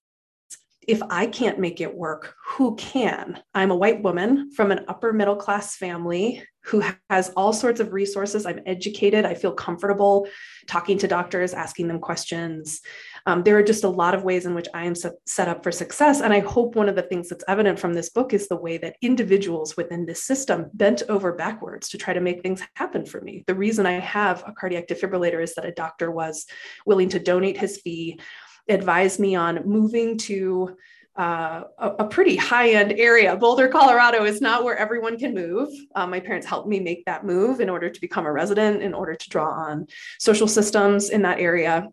if 0.86 1.02
I 1.10 1.26
can't 1.26 1.58
make 1.58 1.80
it 1.80 1.94
work, 1.94 2.34
who 2.46 2.74
can? 2.76 3.42
I'm 3.54 3.70
a 3.70 3.76
white 3.76 4.02
woman 4.02 4.50
from 4.52 4.70
an 4.70 4.84
upper 4.88 5.12
middle 5.12 5.36
class 5.36 5.76
family 5.76 6.42
who 6.64 6.82
has 7.08 7.30
all 7.36 7.52
sorts 7.52 7.80
of 7.80 7.92
resources. 7.92 8.44
I'm 8.44 8.60
educated. 8.66 9.24
I 9.24 9.34
feel 9.34 9.52
comfortable 9.52 10.28
talking 10.66 10.98
to 10.98 11.08
doctors, 11.08 11.54
asking 11.54 11.88
them 11.88 12.00
questions. 12.00 12.80
Um, 13.26 13.42
there 13.42 13.56
are 13.56 13.62
just 13.62 13.84
a 13.84 13.88
lot 13.88 14.14
of 14.14 14.24
ways 14.24 14.46
in 14.46 14.54
which 14.54 14.68
I 14.74 14.84
am 14.84 14.94
set 14.94 15.48
up 15.48 15.62
for 15.62 15.72
success. 15.72 16.20
And 16.20 16.32
I 16.32 16.40
hope 16.40 16.74
one 16.74 16.88
of 16.88 16.96
the 16.96 17.02
things 17.02 17.28
that's 17.28 17.44
evident 17.48 17.78
from 17.78 17.94
this 17.94 18.10
book 18.10 18.32
is 18.34 18.48
the 18.48 18.56
way 18.56 18.76
that 18.78 18.96
individuals 19.00 19.76
within 19.76 20.06
this 20.06 20.22
system 20.22 20.70
bent 20.74 21.02
over 21.08 21.32
backwards 21.32 21.88
to 21.90 21.98
try 21.98 22.14
to 22.14 22.20
make 22.20 22.42
things 22.42 22.62
happen 22.74 23.04
for 23.04 23.20
me. 23.20 23.44
The 23.46 23.54
reason 23.54 23.86
I 23.86 23.92
have 24.00 24.44
a 24.46 24.52
cardiac 24.52 24.86
defibrillator 24.86 25.42
is 25.42 25.54
that 25.54 25.66
a 25.66 25.72
doctor 25.72 26.10
was 26.10 26.46
willing 26.84 27.08
to 27.10 27.18
donate 27.18 27.58
his 27.58 27.78
fee 27.78 28.20
advised 28.70 29.20
me 29.20 29.34
on 29.34 29.62
moving 29.66 30.16
to 30.18 30.76
uh, 31.16 31.64
a, 31.78 31.88
a, 31.98 32.04
pretty 32.06 32.36
high 32.36 32.70
end 32.70 32.92
area. 32.92 33.36
Boulder, 33.36 33.68
Colorado 33.68 34.24
is 34.24 34.40
not 34.40 34.64
where 34.64 34.76
everyone 34.76 35.18
can 35.18 35.34
move. 35.34 35.68
Um, 35.94 36.10
my 36.10 36.20
parents 36.20 36.46
helped 36.46 36.68
me 36.68 36.80
make 36.80 37.04
that 37.04 37.26
move 37.26 37.60
in 37.60 37.68
order 37.68 37.90
to 37.90 38.00
become 38.00 38.24
a 38.24 38.32
resident, 38.32 38.80
in 38.80 38.94
order 38.94 39.14
to 39.14 39.28
draw 39.28 39.50
on 39.50 39.86
social 40.18 40.48
systems 40.48 41.10
in 41.10 41.22
that 41.22 41.40
area. 41.40 41.88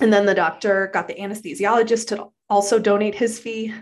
And 0.00 0.12
then 0.12 0.26
the 0.26 0.34
doctor 0.34 0.90
got 0.92 1.08
the 1.08 1.14
anesthesiologist 1.14 2.08
to 2.08 2.28
also 2.50 2.78
donate 2.78 3.14
his 3.14 3.38
fee, 3.38 3.72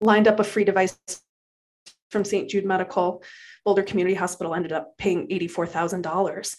lined 0.00 0.28
up 0.28 0.40
a 0.40 0.44
free 0.44 0.64
device 0.64 0.96
from 2.10 2.24
St. 2.24 2.48
Jude 2.48 2.66
Medical. 2.66 3.22
Boulder 3.64 3.82
Community 3.82 4.14
Hospital 4.14 4.54
ended 4.54 4.72
up 4.72 4.96
paying 4.98 5.28
$84,000. 5.28 6.56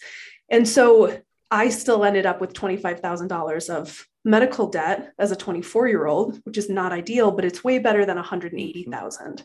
And 0.50 0.68
so 0.68 1.18
I 1.50 1.68
still 1.68 2.04
ended 2.04 2.26
up 2.26 2.40
with 2.40 2.52
$25,000 2.52 3.70
of 3.70 4.06
medical 4.24 4.66
debt 4.66 5.12
as 5.18 5.30
a 5.30 5.36
24 5.36 5.88
year 5.88 6.06
old, 6.06 6.40
which 6.44 6.58
is 6.58 6.70
not 6.70 6.92
ideal, 6.92 7.30
but 7.30 7.44
it's 7.44 7.62
way 7.62 7.78
better 7.78 8.06
than 8.06 8.16
180,000. 8.16 9.26
Mm-hmm. 9.26 9.42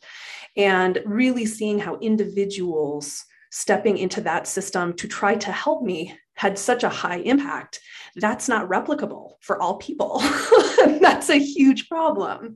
And 0.56 1.02
really 1.06 1.46
seeing 1.46 1.80
how 1.80 1.98
individuals 1.98 3.26
stepping 3.52 3.98
into 3.98 4.22
that 4.22 4.48
system 4.48 4.94
to 4.94 5.08
try 5.08 5.36
to 5.36 5.52
help 5.52 5.84
me 5.84 6.15
had 6.36 6.58
such 6.58 6.84
a 6.84 6.89
high 6.89 7.18
impact. 7.18 7.82
That's 8.15 8.48
not 8.48 8.70
replicable 8.70 9.34
for 9.42 9.62
all 9.62 9.78
people. 9.78 10.20
That's 11.02 11.30
a 11.30 11.39
huge 11.39 11.89
problem. 11.89 12.56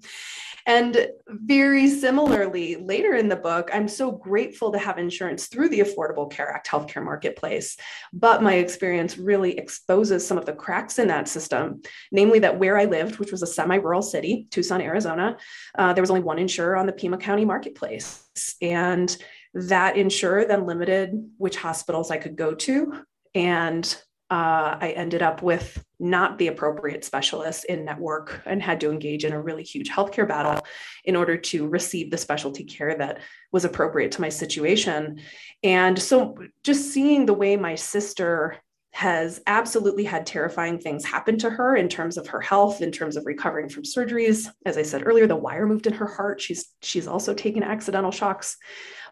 And 0.65 1.07
very 1.27 1.89
similarly, 1.89 2.75
later 2.75 3.15
in 3.15 3.29
the 3.29 3.35
book, 3.35 3.69
I'm 3.73 3.87
so 3.87 4.11
grateful 4.11 4.71
to 4.71 4.79
have 4.79 4.97
insurance 4.97 5.47
through 5.47 5.69
the 5.69 5.81
Affordable 5.81 6.31
Care 6.31 6.49
Act 6.49 6.67
healthcare 6.67 7.03
marketplace. 7.03 7.77
But 8.13 8.43
my 8.43 8.55
experience 8.55 9.17
really 9.17 9.57
exposes 9.57 10.25
some 10.25 10.37
of 10.37 10.45
the 10.45 10.53
cracks 10.53 10.99
in 10.99 11.07
that 11.09 11.27
system, 11.27 11.81
namely 12.11 12.39
that 12.39 12.59
where 12.59 12.77
I 12.77 12.85
lived, 12.85 13.19
which 13.19 13.31
was 13.31 13.41
a 13.41 13.47
semi 13.47 13.75
rural 13.75 14.01
city, 14.01 14.47
Tucson, 14.51 14.81
Arizona, 14.81 15.37
uh, 15.77 15.93
there 15.93 16.01
was 16.03 16.09
only 16.09 16.23
one 16.23 16.39
insurer 16.39 16.77
on 16.77 16.85
the 16.85 16.93
Pima 16.93 17.17
County 17.17 17.45
marketplace. 17.45 18.23
And 18.61 19.15
that 19.53 19.97
insurer 19.97 20.45
then 20.45 20.65
limited 20.65 21.11
which 21.37 21.57
hospitals 21.57 22.09
I 22.09 22.17
could 22.17 22.35
go 22.35 22.55
to. 22.55 23.03
And 23.35 24.03
uh, 24.33 24.79
I 24.81 24.93
ended 24.95 25.21
up 25.21 25.43
with 25.43 25.85
not 25.99 26.39
the 26.39 26.47
appropriate 26.47 27.05
specialist 27.05 27.65
in 27.65 27.85
network 27.85 28.41
and 28.47 28.63
had 28.63 28.81
to 28.81 28.89
engage 28.89 29.25
in 29.25 29.31
a 29.31 29.39
really 29.39 29.61
huge 29.61 29.91
healthcare 29.91 30.27
battle 30.27 30.65
in 31.05 31.15
order 31.15 31.37
to 31.37 31.67
receive 31.67 32.09
the 32.09 32.17
specialty 32.17 32.63
care 32.63 32.97
that 32.97 33.19
was 33.51 33.63
appropriate 33.63 34.11
to 34.13 34.21
my 34.21 34.29
situation. 34.29 35.21
And 35.61 36.01
so 36.01 36.35
just 36.63 36.91
seeing 36.91 37.27
the 37.27 37.35
way 37.35 37.57
my 37.57 37.75
sister 37.75 38.57
has 38.89 39.39
absolutely 39.45 40.03
had 40.03 40.25
terrifying 40.25 40.79
things 40.79 41.05
happen 41.05 41.37
to 41.37 41.51
her 41.51 41.75
in 41.75 41.87
terms 41.87 42.17
of 42.17 42.27
her 42.27 42.41
health 42.41 42.81
in 42.81 42.91
terms 42.91 43.17
of 43.17 43.25
recovering 43.25 43.67
from 43.67 43.81
surgeries 43.81 44.47
as 44.67 44.77
i 44.77 44.83
said 44.83 45.01
earlier 45.07 45.25
the 45.25 45.35
wire 45.35 45.65
moved 45.65 45.87
in 45.87 45.93
her 45.93 46.05
heart 46.05 46.39
she's 46.39 46.67
she's 46.83 47.07
also 47.07 47.33
taken 47.33 47.63
accidental 47.63 48.11
shocks 48.11 48.55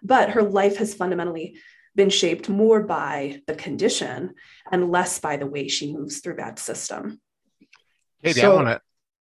but 0.04 0.30
her 0.30 0.44
life 0.44 0.78
has 0.78 0.94
fundamentally 0.94 1.58
been 1.96 2.10
shaped 2.10 2.50
more 2.50 2.82
by 2.82 3.42
the 3.48 3.56
condition 3.56 4.34
and 4.72 4.92
less 4.92 5.20
by 5.20 5.38
the 5.38 5.46
way 5.46 5.68
she 5.68 5.94
moves 5.94 6.20
through 6.20 6.36
that 6.36 6.60
system. 6.60 7.20
Katie, 8.24 8.40
so, 8.40 8.52
I 8.52 8.56
want 8.56 8.68
to, 8.68 8.82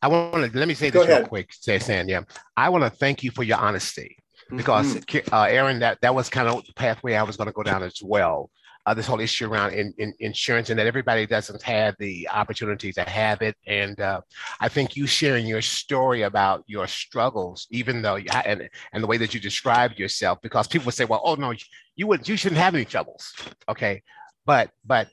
I 0.02 0.08
want 0.08 0.52
to 0.52 0.58
let 0.58 0.68
me 0.68 0.74
say 0.74 0.90
this 0.90 1.06
real 1.06 1.26
quick, 1.26 1.52
say 1.52 1.78
San, 1.78 2.08
yeah. 2.08 2.22
I 2.56 2.68
want 2.68 2.84
to 2.84 2.90
thank 2.90 3.22
you 3.22 3.30
for 3.30 3.42
your 3.42 3.58
honesty 3.58 4.16
because 4.54 4.96
mm-hmm. 4.96 5.34
uh, 5.34 5.44
Aaron, 5.44 5.78
that 5.80 5.98
that 6.02 6.14
was 6.14 6.28
kind 6.28 6.48
of 6.48 6.64
the 6.66 6.72
pathway 6.74 7.14
I 7.14 7.22
was 7.22 7.36
going 7.36 7.46
to 7.46 7.52
go 7.52 7.62
down 7.62 7.82
as 7.82 8.00
well 8.02 8.50
uh, 8.86 8.94
this 8.94 9.06
whole 9.06 9.20
issue 9.20 9.50
around 9.50 9.72
in, 9.72 9.92
in, 9.98 10.14
insurance 10.20 10.70
and 10.70 10.78
that 10.78 10.86
everybody 10.86 11.26
doesn't 11.26 11.62
have 11.62 11.94
the 11.98 12.28
opportunity 12.28 12.92
to 12.92 13.02
have 13.02 13.42
it. 13.42 13.56
And 13.66 14.00
uh, 14.00 14.20
I 14.60 14.68
think 14.68 14.96
you 14.96 15.06
sharing 15.06 15.46
your 15.46 15.62
story 15.62 16.22
about 16.22 16.64
your 16.66 16.86
struggles, 16.86 17.66
even 17.70 18.02
though 18.02 18.16
you, 18.16 18.28
and 18.44 18.68
and 18.92 19.02
the 19.02 19.06
way 19.06 19.18
that 19.18 19.34
you 19.34 19.40
described 19.40 19.98
yourself, 19.98 20.40
because 20.42 20.66
people 20.66 20.86
would 20.86 20.94
say, 20.94 21.04
well, 21.04 21.22
oh 21.24 21.34
no, 21.34 21.52
you 21.96 22.06
would 22.06 22.28
you 22.28 22.36
shouldn't 22.36 22.60
have 22.60 22.74
any 22.74 22.84
troubles, 22.84 23.32
okay? 23.68 24.02
But 24.46 24.70
but 24.84 25.08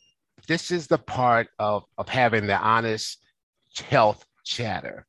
this 0.48 0.72
is 0.72 0.88
the 0.88 0.98
part 0.98 1.48
of 1.60 1.84
of 1.98 2.08
having 2.08 2.48
the 2.48 2.58
honest 2.58 3.20
health 3.90 4.26
chatter 4.44 5.06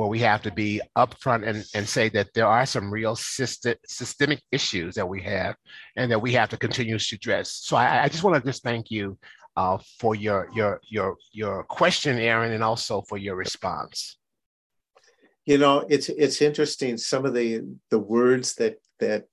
where 0.00 0.08
we 0.08 0.18
have 0.18 0.40
to 0.40 0.50
be 0.50 0.80
upfront 0.96 1.46
and, 1.46 1.62
and 1.74 1.86
say 1.86 2.08
that 2.08 2.32
there 2.32 2.46
are 2.46 2.64
some 2.64 2.90
real 2.90 3.14
system, 3.14 3.74
systemic 3.86 4.40
issues 4.50 4.94
that 4.94 5.06
we 5.06 5.20
have 5.20 5.54
and 5.94 6.10
that 6.10 6.22
we 6.22 6.32
have 6.32 6.48
to 6.48 6.56
continue 6.56 6.98
to 6.98 7.14
address. 7.16 7.60
So 7.64 7.76
I, 7.76 8.04
I 8.04 8.08
just 8.08 8.24
want 8.24 8.42
to 8.42 8.50
just 8.50 8.62
thank 8.62 8.90
you 8.90 9.18
uh, 9.58 9.76
for 9.98 10.14
your, 10.14 10.48
your, 10.54 10.80
your, 10.88 11.18
your 11.32 11.64
question, 11.64 12.18
Aaron, 12.18 12.52
and 12.52 12.64
also 12.64 13.02
for 13.02 13.18
your 13.18 13.36
response. 13.36 14.16
You 15.44 15.58
know, 15.58 15.84
it's, 15.90 16.08
it's 16.08 16.40
interesting. 16.40 16.96
Some 16.96 17.26
of 17.26 17.34
the, 17.34 17.60
the 17.90 17.98
words 17.98 18.54
that, 18.54 18.76
that 19.00 19.26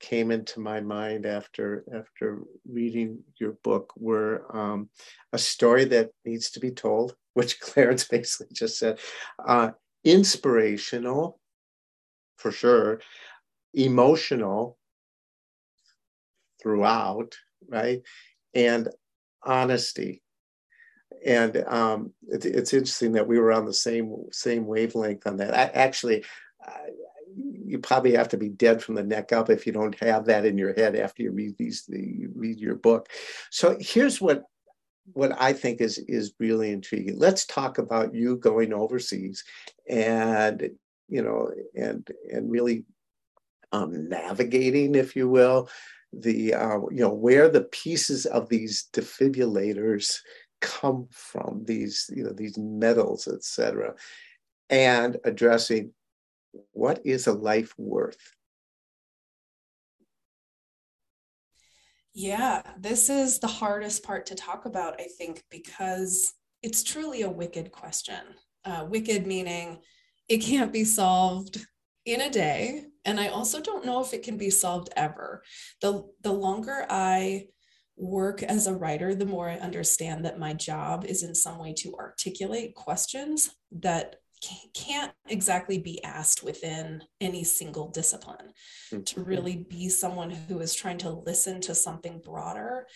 came 0.00 0.30
into 0.30 0.60
my 0.60 0.80
mind 0.80 1.26
after 1.26 1.84
after 1.94 2.40
reading 2.66 3.18
your 3.38 3.52
book 3.62 3.92
were 3.96 4.44
um, 4.56 4.88
a 5.34 5.38
story 5.38 5.84
that 5.84 6.10
needs 6.24 6.50
to 6.50 6.60
be 6.60 6.70
told, 6.70 7.14
which 7.34 7.60
Clarence 7.60 8.04
basically 8.04 8.48
just 8.52 8.78
said. 8.78 8.98
Uh, 9.46 9.70
inspirational 10.04 11.38
for 12.36 12.50
sure, 12.50 13.00
emotional 13.74 14.78
throughout, 16.62 17.36
right? 17.68 18.02
And 18.54 18.88
honesty. 19.42 20.22
And 21.24 21.56
um, 21.66 22.12
it, 22.28 22.44
it's 22.46 22.72
interesting 22.72 23.12
that 23.12 23.26
we 23.26 23.38
were 23.38 23.52
on 23.52 23.66
the 23.66 23.74
same 23.74 24.14
same 24.32 24.66
wavelength 24.66 25.26
on 25.26 25.36
that. 25.36 25.54
I, 25.54 25.64
actually, 25.78 26.24
I, 26.64 26.90
you 27.36 27.78
probably 27.78 28.14
have 28.14 28.28
to 28.28 28.36
be 28.36 28.48
dead 28.48 28.82
from 28.82 28.94
the 28.94 29.02
neck 29.02 29.32
up 29.32 29.50
if 29.50 29.66
you 29.66 29.72
don't 29.72 29.98
have 30.00 30.24
that 30.26 30.44
in 30.44 30.58
your 30.58 30.74
head 30.74 30.96
after 30.96 31.22
you 31.22 31.30
read 31.32 31.56
these 31.58 31.84
the, 31.86 32.26
read 32.34 32.58
your 32.58 32.74
book. 32.74 33.08
So 33.50 33.76
here's 33.78 34.20
what 34.20 34.44
what 35.12 35.40
I 35.40 35.52
think 35.52 35.80
is 35.80 35.98
is 35.98 36.34
really 36.38 36.70
intriguing. 36.70 37.18
Let's 37.18 37.46
talk 37.46 37.78
about 37.78 38.14
you 38.14 38.36
going 38.36 38.72
overseas 38.72 39.44
and 39.88 40.70
you 41.08 41.22
know 41.22 41.50
and 41.74 42.08
and 42.32 42.50
really 42.50 42.84
um, 43.72 44.08
navigating, 44.08 44.94
if 44.94 45.14
you 45.14 45.28
will, 45.28 45.68
the 46.12 46.54
uh, 46.54 46.78
you 46.90 47.00
know 47.00 47.12
where 47.12 47.48
the 47.48 47.64
pieces 47.64 48.26
of 48.26 48.48
these 48.48 48.88
defibrillators 48.92 50.18
come 50.60 51.08
from, 51.10 51.64
these 51.64 52.10
you 52.14 52.24
know 52.24 52.32
these 52.32 52.58
metals, 52.58 53.28
etc., 53.28 53.94
and 54.68 55.18
addressing 55.24 55.92
what 56.72 57.00
is 57.04 57.26
a 57.26 57.32
life 57.32 57.74
worth 57.78 58.34
Yeah, 62.12 62.62
this 62.78 63.08
is 63.08 63.38
the 63.38 63.46
hardest 63.46 64.02
part 64.02 64.26
to 64.26 64.34
talk 64.34 64.66
about, 64.66 65.00
I 65.00 65.06
think, 65.16 65.44
because 65.50 66.32
it's 66.62 66.82
truly 66.82 67.22
a 67.22 67.30
wicked 67.30 67.70
question. 67.70 68.20
Uh, 68.64 68.86
wicked 68.88 69.26
meaning 69.26 69.78
it 70.28 70.38
can't 70.38 70.72
be 70.72 70.84
solved 70.84 71.64
in 72.04 72.20
a 72.20 72.30
day. 72.30 72.84
And 73.04 73.18
I 73.18 73.28
also 73.28 73.60
don't 73.60 73.86
know 73.86 74.02
if 74.02 74.12
it 74.12 74.22
can 74.22 74.36
be 74.36 74.50
solved 74.50 74.90
ever. 74.96 75.42
The, 75.80 76.04
the 76.22 76.32
longer 76.32 76.84
I 76.90 77.46
work 77.96 78.42
as 78.42 78.66
a 78.66 78.74
writer, 78.74 79.14
the 79.14 79.26
more 79.26 79.48
I 79.48 79.56
understand 79.56 80.24
that 80.24 80.38
my 80.38 80.52
job 80.54 81.04
is 81.04 81.22
in 81.22 81.34
some 81.34 81.58
way 81.58 81.74
to 81.78 81.94
articulate 81.94 82.74
questions 82.74 83.50
that 83.72 84.16
can't 84.74 85.12
exactly 85.28 85.78
be 85.78 86.02
asked 86.02 86.42
within 86.42 87.02
any 87.20 87.44
single 87.44 87.88
discipline 87.88 88.52
mm-hmm. 88.92 89.02
to 89.02 89.22
really 89.22 89.66
be 89.68 89.88
someone 89.88 90.30
who 90.30 90.60
is 90.60 90.74
trying 90.74 90.98
to 90.98 91.10
listen 91.10 91.60
to 91.62 91.74
something 91.74 92.20
broader 92.24 92.86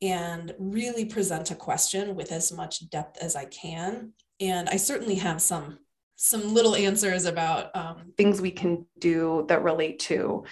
and 0.00 0.54
really 0.58 1.04
present 1.04 1.50
a 1.50 1.54
question 1.54 2.14
with 2.14 2.32
as 2.32 2.52
much 2.52 2.88
depth 2.90 3.18
as 3.22 3.36
I 3.36 3.46
can. 3.46 4.12
And 4.40 4.68
I 4.68 4.76
certainly 4.76 5.16
have 5.16 5.40
some 5.40 5.78
some 6.20 6.52
little 6.52 6.74
answers 6.74 7.26
about 7.26 7.74
um, 7.76 8.12
things 8.16 8.40
we 8.40 8.50
can 8.50 8.84
do 8.98 9.44
that 9.48 9.62
relate 9.62 10.00
to 10.00 10.44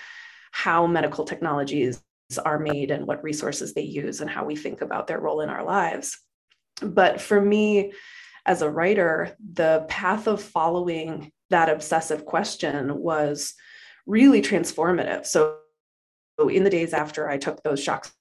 how 0.53 0.87
medical 0.87 1.25
technologies 1.25 2.01
are 2.45 2.61
made 2.61 2.93
and 2.93 3.05
what 3.05 3.25
resources 3.25 3.75
they 3.75 3.83
use 3.83 4.21
and 4.21 4.31
how 4.31 4.45
we 4.45 4.55
think 4.55 4.81
about 4.81 5.09
their 5.09 5.19
role 5.19 5.41
in 5.41 5.49
our 5.49 5.65
lives. 5.65 6.19
But 6.81 7.21
for 7.21 7.41
me, 7.41 7.93
as 8.47 8.63
a 8.63 8.71
writer, 8.71 9.37
the 9.53 9.85
path 9.89 10.29
of 10.29 10.41
following 10.41 11.33
that 11.51 11.69
obsessive 11.69 12.25
question 12.25 12.97
was 12.99 13.55
really 14.07 14.41
transformative. 14.41 15.27
So, 15.27 15.59
in 16.51 16.65
the 16.65 16.71
days 16.71 16.93
after 16.93 17.29
I 17.29 17.39
took 17.39 17.63
those 17.63 17.83
shocks 17.83 18.13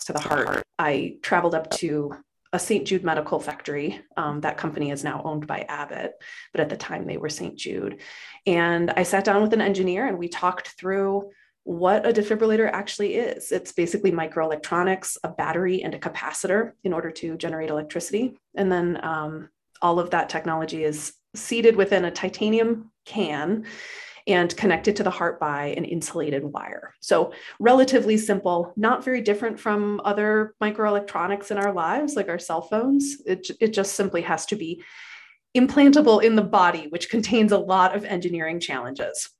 to 0.00 0.12
the 0.12 0.20
heart, 0.20 0.62
I 0.78 1.16
traveled 1.22 1.54
up 1.54 1.70
to 1.72 2.12
a 2.52 2.58
St. 2.58 2.86
Jude 2.86 3.02
medical 3.02 3.40
factory. 3.40 4.00
Um, 4.16 4.40
that 4.42 4.56
company 4.56 4.90
is 4.90 5.02
now 5.02 5.22
owned 5.24 5.46
by 5.46 5.66
Abbott, 5.68 6.12
but 6.52 6.60
at 6.60 6.68
the 6.68 6.76
time 6.76 7.06
they 7.06 7.16
were 7.16 7.28
St. 7.28 7.56
Jude. 7.56 8.00
And 8.46 8.90
I 8.90 9.02
sat 9.02 9.24
down 9.24 9.42
with 9.42 9.52
an 9.52 9.60
engineer 9.60 10.06
and 10.06 10.18
we 10.18 10.28
talked 10.28 10.68
through 10.78 11.30
what 11.66 12.06
a 12.06 12.12
defibrillator 12.12 12.70
actually 12.72 13.16
is. 13.16 13.50
It's 13.50 13.72
basically 13.72 14.12
microelectronics, 14.12 15.16
a 15.24 15.28
battery, 15.28 15.82
and 15.82 15.94
a 15.94 15.98
capacitor 15.98 16.74
in 16.84 16.92
order 16.92 17.10
to 17.10 17.36
generate 17.36 17.70
electricity. 17.70 18.38
And 18.54 18.70
then 18.70 19.04
um, 19.04 19.48
all 19.82 19.98
of 19.98 20.10
that 20.10 20.28
technology 20.28 20.84
is 20.84 21.14
seated 21.34 21.74
within 21.74 22.04
a 22.04 22.10
titanium 22.12 22.92
can 23.04 23.64
and 24.28 24.56
connected 24.56 24.94
to 24.94 25.02
the 25.02 25.10
heart 25.10 25.40
by 25.40 25.74
an 25.76 25.84
insulated 25.84 26.44
wire. 26.44 26.94
So, 27.00 27.32
relatively 27.58 28.16
simple, 28.16 28.72
not 28.76 29.04
very 29.04 29.20
different 29.20 29.58
from 29.58 30.00
other 30.04 30.54
microelectronics 30.62 31.50
in 31.50 31.58
our 31.58 31.72
lives, 31.72 32.14
like 32.14 32.28
our 32.28 32.38
cell 32.38 32.62
phones. 32.62 33.16
It, 33.26 33.50
it 33.60 33.72
just 33.72 33.96
simply 33.96 34.22
has 34.22 34.46
to 34.46 34.56
be 34.56 34.84
implantable 35.56 36.22
in 36.22 36.36
the 36.36 36.42
body, 36.42 36.86
which 36.90 37.10
contains 37.10 37.50
a 37.50 37.58
lot 37.58 37.96
of 37.96 38.04
engineering 38.04 38.60
challenges. 38.60 39.30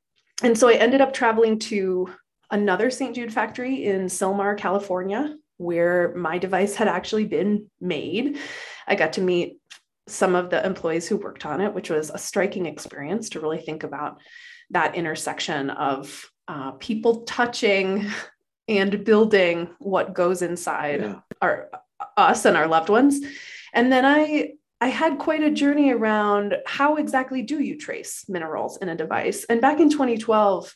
And 0.42 0.58
so, 0.58 0.68
I 0.68 0.74
ended 0.74 1.00
up 1.00 1.12
traveling 1.12 1.58
to 1.60 2.10
another 2.50 2.90
St. 2.90 3.14
Jude 3.14 3.32
factory 3.32 3.84
in 3.84 4.06
Sylmar, 4.06 4.56
California, 4.56 5.36
where 5.56 6.14
my 6.14 6.38
device 6.38 6.74
had 6.74 6.88
actually 6.88 7.24
been 7.24 7.70
made. 7.80 8.38
I 8.86 8.94
got 8.94 9.14
to 9.14 9.20
meet 9.20 9.58
some 10.06 10.34
of 10.34 10.50
the 10.50 10.64
employees 10.64 11.08
who 11.08 11.16
worked 11.16 11.46
on 11.46 11.60
it, 11.60 11.74
which 11.74 11.90
was 11.90 12.10
a 12.10 12.18
striking 12.18 12.66
experience 12.66 13.30
to 13.30 13.40
really 13.40 13.58
think 13.58 13.82
about 13.82 14.20
that 14.70 14.94
intersection 14.94 15.70
of 15.70 16.30
uh, 16.48 16.72
people 16.72 17.22
touching 17.22 18.06
and 18.68 19.04
building 19.04 19.68
what 19.78 20.14
goes 20.14 20.42
inside 20.42 21.00
yeah. 21.00 21.20
our 21.40 21.68
us 22.16 22.44
and 22.44 22.56
our 22.56 22.66
loved 22.66 22.88
ones 22.88 23.20
and 23.72 23.90
then 23.92 24.04
i 24.04 24.52
i 24.80 24.88
had 24.88 25.18
quite 25.18 25.42
a 25.42 25.50
journey 25.50 25.92
around 25.92 26.56
how 26.66 26.96
exactly 26.96 27.42
do 27.42 27.62
you 27.62 27.78
trace 27.78 28.24
minerals 28.28 28.78
in 28.78 28.88
a 28.88 28.96
device 28.96 29.44
and 29.44 29.60
back 29.60 29.80
in 29.80 29.90
2012 29.90 30.74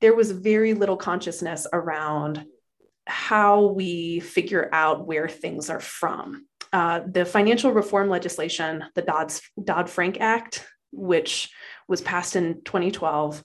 there 0.00 0.14
was 0.14 0.30
very 0.30 0.74
little 0.74 0.96
consciousness 0.96 1.66
around 1.72 2.44
how 3.06 3.66
we 3.66 4.20
figure 4.20 4.68
out 4.72 5.06
where 5.06 5.28
things 5.28 5.70
are 5.70 5.80
from 5.80 6.46
uh, 6.72 7.00
the 7.06 7.24
financial 7.24 7.72
reform 7.72 8.08
legislation 8.08 8.84
the 8.94 9.32
dodd-frank 9.64 10.20
act 10.20 10.66
which 10.92 11.50
was 11.88 12.00
passed 12.00 12.36
in 12.36 12.62
2012. 12.64 13.42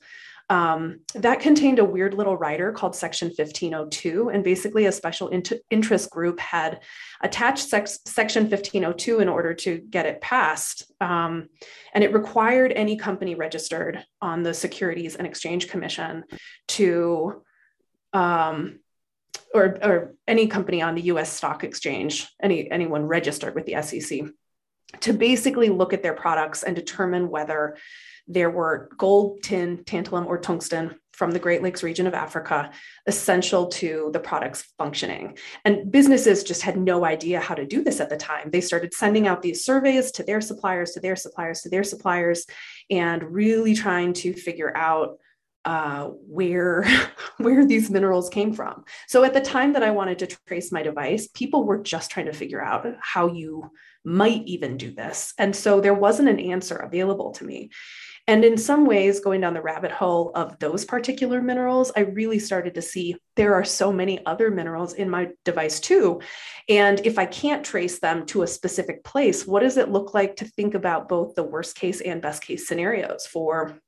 Um, 0.49 1.01
that 1.13 1.41
contained 1.41 1.79
a 1.79 1.85
weird 1.85 2.13
little 2.13 2.37
rider 2.37 2.71
called 2.71 2.95
Section 2.95 3.27
1502. 3.27 4.29
And 4.29 4.43
basically, 4.43 4.85
a 4.85 4.91
special 4.91 5.27
int- 5.27 5.51
interest 5.69 6.09
group 6.09 6.39
had 6.39 6.79
attached 7.21 7.67
sex- 7.67 7.99
Section 8.05 8.43
1502 8.43 9.19
in 9.19 9.27
order 9.27 9.53
to 9.53 9.79
get 9.79 10.05
it 10.05 10.21
passed. 10.21 10.89
Um, 11.01 11.49
and 11.93 12.03
it 12.03 12.13
required 12.13 12.71
any 12.71 12.95
company 12.95 13.35
registered 13.35 14.05
on 14.21 14.43
the 14.43 14.53
Securities 14.53 15.15
and 15.15 15.27
Exchange 15.27 15.67
Commission 15.67 16.23
to, 16.69 17.43
um, 18.13 18.79
or, 19.53 19.77
or 19.83 20.15
any 20.27 20.47
company 20.47 20.81
on 20.81 20.95
the 20.95 21.03
US 21.03 21.33
Stock 21.33 21.65
Exchange, 21.65 22.29
any, 22.41 22.71
anyone 22.71 23.05
registered 23.05 23.53
with 23.53 23.65
the 23.65 23.81
SEC, 23.81 24.21
to 25.01 25.13
basically 25.13 25.69
look 25.69 25.93
at 25.93 26.03
their 26.03 26.13
products 26.13 26.63
and 26.63 26.75
determine 26.75 27.29
whether 27.29 27.77
there 28.27 28.49
were 28.49 28.89
gold, 28.97 29.41
tin, 29.41 29.83
tantalum, 29.85 30.25
or 30.25 30.37
tungsten 30.37 30.95
from 31.13 31.31
the 31.31 31.39
Great 31.39 31.63
Lakes 31.63 31.81
region 31.81 32.05
of 32.05 32.13
Africa, 32.13 32.69
essential 33.07 33.67
to 33.67 34.11
the 34.13 34.19
product's 34.19 34.65
functioning. 34.77 35.37
And 35.65 35.91
businesses 35.91 36.43
just 36.43 36.61
had 36.61 36.77
no 36.77 37.05
idea 37.05 37.39
how 37.39 37.55
to 37.55 37.65
do 37.65 37.83
this 37.83 37.99
at 37.99 38.09
the 38.09 38.17
time. 38.17 38.51
They 38.51 38.61
started 38.61 38.93
sending 38.93 39.27
out 39.27 39.41
these 39.41 39.65
surveys 39.65 40.11
to 40.11 40.23
their 40.23 40.41
suppliers, 40.41 40.91
to 40.91 40.99
their 40.99 41.15
suppliers, 41.15 41.61
to 41.61 41.69
their 41.69 41.83
suppliers, 41.83 42.45
and 42.91 43.23
really 43.23 43.73
trying 43.73 44.13
to 44.13 44.33
figure 44.33 44.75
out 44.77 45.17
uh, 45.67 46.05
where 46.25 46.87
where 47.37 47.65
these 47.65 47.89
minerals 47.89 48.29
came 48.29 48.53
from. 48.53 48.85
So 49.07 49.23
at 49.25 49.33
the 49.33 49.41
time 49.41 49.73
that 49.73 49.83
I 49.83 49.91
wanted 49.91 50.19
to 50.19 50.37
trace 50.47 50.71
my 50.71 50.81
device, 50.81 51.27
people 51.27 51.65
were 51.65 51.83
just 51.83 52.09
trying 52.09 52.27
to 52.27 52.33
figure 52.33 52.63
out 52.63 52.87
how 53.01 53.27
you 53.27 53.69
might 54.05 54.43
even 54.45 54.77
do 54.77 54.91
this, 54.91 55.33
and 55.37 55.53
so 55.53 55.81
there 55.81 55.93
wasn't 55.93 56.29
an 56.29 56.39
answer 56.39 56.77
available 56.77 57.31
to 57.33 57.43
me. 57.43 57.69
And 58.29 58.43
in 58.43 58.57
some 58.57 58.85
ways, 58.85 59.21
going 59.21 59.39
down 59.39 59.53
the 59.53 59.61
rabbit 59.61 59.91
hole 59.91 60.31
of 60.35 60.59
those 60.59 60.83
particular 60.83 61.41
minerals, 61.41 61.93
I 61.95 62.01
really 62.01 62.39
started 62.39 62.75
to 62.75 62.81
see 62.81 63.15
there 63.35 63.53
are 63.53 63.63
so 63.63 63.91
many 63.91 64.25
other 64.25 64.51
minerals 64.51 64.93
in 64.93 65.09
my 65.09 65.29
device 65.45 65.79
too. 65.79 66.19
And 66.67 66.99
if 67.05 67.17
I 67.17 67.25
can't 67.25 67.65
trace 67.65 67.99
them 67.99 68.25
to 68.27 68.43
a 68.43 68.47
specific 68.47 69.05
place, 69.05 69.47
what 69.47 69.61
does 69.61 69.77
it 69.77 69.91
look 69.91 70.13
like 70.13 70.35
to 70.37 70.45
think 70.45 70.75
about 70.75 71.07
both 71.07 71.35
the 71.35 71.43
worst 71.43 71.77
case 71.77 72.01
and 72.01 72.21
best 72.21 72.43
case 72.43 72.67
scenarios 72.67 73.25
for 73.25 73.79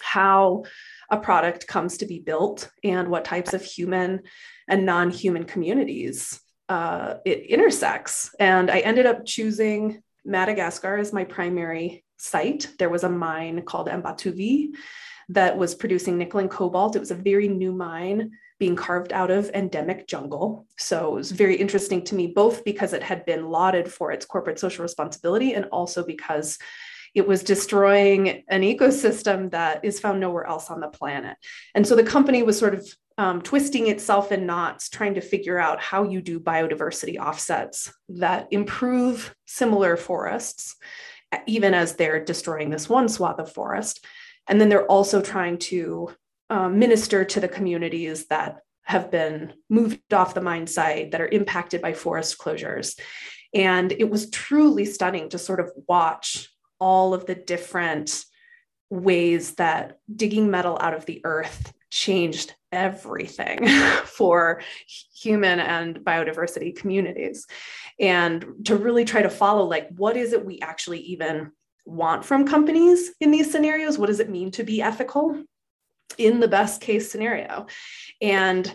how 0.00 0.64
a 1.10 1.18
product 1.18 1.66
comes 1.66 1.98
to 1.98 2.06
be 2.06 2.18
built 2.18 2.70
and 2.84 3.08
what 3.08 3.24
types 3.24 3.54
of 3.54 3.64
human 3.64 4.22
and 4.68 4.84
non 4.84 5.10
human 5.10 5.44
communities 5.44 6.40
uh, 6.68 7.14
it 7.24 7.46
intersects? 7.46 8.34
And 8.38 8.70
I 8.70 8.80
ended 8.80 9.06
up 9.06 9.24
choosing 9.24 10.02
Madagascar 10.24 10.98
as 10.98 11.12
my 11.12 11.24
primary 11.24 12.04
site. 12.18 12.68
There 12.78 12.90
was 12.90 13.04
a 13.04 13.08
mine 13.08 13.62
called 13.62 13.88
Ambatovy 13.88 14.70
that 15.30 15.56
was 15.56 15.74
producing 15.74 16.18
nickel 16.18 16.40
and 16.40 16.50
cobalt. 16.50 16.96
It 16.96 17.00
was 17.00 17.10
a 17.10 17.16
very 17.16 17.48
new 17.48 17.72
mine 17.72 18.32
being 18.58 18.74
carved 18.74 19.12
out 19.12 19.30
of 19.30 19.50
endemic 19.50 20.06
jungle. 20.08 20.66
So 20.78 21.12
it 21.12 21.14
was 21.14 21.30
very 21.30 21.54
interesting 21.56 22.02
to 22.04 22.14
me, 22.14 22.28
both 22.28 22.64
because 22.64 22.92
it 22.92 23.02
had 23.02 23.24
been 23.24 23.48
lauded 23.48 23.90
for 23.92 24.10
its 24.10 24.26
corporate 24.26 24.58
social 24.58 24.82
responsibility 24.82 25.54
and 25.54 25.66
also 25.66 26.04
because 26.04 26.58
it 27.14 27.26
was 27.26 27.42
destroying 27.42 28.44
an 28.48 28.62
ecosystem 28.62 29.50
that 29.50 29.84
is 29.84 30.00
found 30.00 30.20
nowhere 30.20 30.46
else 30.46 30.70
on 30.70 30.80
the 30.80 30.88
planet. 30.88 31.36
And 31.74 31.86
so 31.86 31.96
the 31.96 32.04
company 32.04 32.42
was 32.42 32.58
sort 32.58 32.74
of 32.74 32.86
um, 33.16 33.42
twisting 33.42 33.88
itself 33.88 34.30
in 34.30 34.46
knots, 34.46 34.88
trying 34.88 35.14
to 35.14 35.20
figure 35.20 35.58
out 35.58 35.80
how 35.80 36.04
you 36.04 36.22
do 36.22 36.38
biodiversity 36.38 37.18
offsets 37.18 37.92
that 38.10 38.46
improve 38.52 39.34
similar 39.46 39.96
forests 39.96 40.76
even 41.46 41.74
as 41.74 41.94
they're 41.94 42.24
destroying 42.24 42.70
this 42.70 42.88
one 42.88 43.08
swath 43.08 43.38
of 43.38 43.52
forest. 43.52 44.04
And 44.46 44.60
then 44.60 44.68
they're 44.68 44.86
also 44.86 45.20
trying 45.20 45.58
to 45.58 46.14
um, 46.50 46.78
minister 46.78 47.24
to 47.24 47.40
the 47.40 47.48
communities 47.48 48.26
that 48.28 48.60
have 48.82 49.10
been 49.10 49.52
moved 49.68 50.14
off 50.14 50.34
the 50.34 50.40
mine 50.40 50.66
site 50.66 51.10
that 51.10 51.20
are 51.20 51.28
impacted 51.28 51.82
by 51.82 51.92
forest 51.92 52.38
closures. 52.38 52.98
And 53.52 53.92
it 53.92 54.08
was 54.08 54.30
truly 54.30 54.86
stunning 54.86 55.28
to 55.30 55.38
sort 55.38 55.60
of 55.60 55.70
watch 55.86 56.48
all 56.78 57.14
of 57.14 57.26
the 57.26 57.34
different 57.34 58.24
ways 58.90 59.54
that 59.54 59.98
digging 60.14 60.50
metal 60.50 60.78
out 60.80 60.94
of 60.94 61.06
the 61.06 61.20
earth 61.24 61.72
changed 61.90 62.54
everything 62.72 63.66
for 64.04 64.62
human 64.86 65.60
and 65.60 65.96
biodiversity 66.00 66.76
communities. 66.76 67.46
And 67.98 68.44
to 68.64 68.76
really 68.76 69.04
try 69.04 69.22
to 69.22 69.30
follow 69.30 69.64
like 69.64 69.88
what 69.96 70.16
is 70.16 70.32
it 70.32 70.44
we 70.44 70.60
actually 70.60 71.00
even 71.00 71.52
want 71.84 72.24
from 72.24 72.46
companies 72.46 73.12
in 73.20 73.30
these 73.30 73.50
scenarios? 73.50 73.98
What 73.98 74.06
does 74.06 74.20
it 74.20 74.30
mean 74.30 74.50
to 74.52 74.64
be 74.64 74.82
ethical 74.82 75.42
in 76.18 76.40
the 76.40 76.48
best 76.48 76.80
case 76.80 77.10
scenario? 77.10 77.66
And 78.20 78.72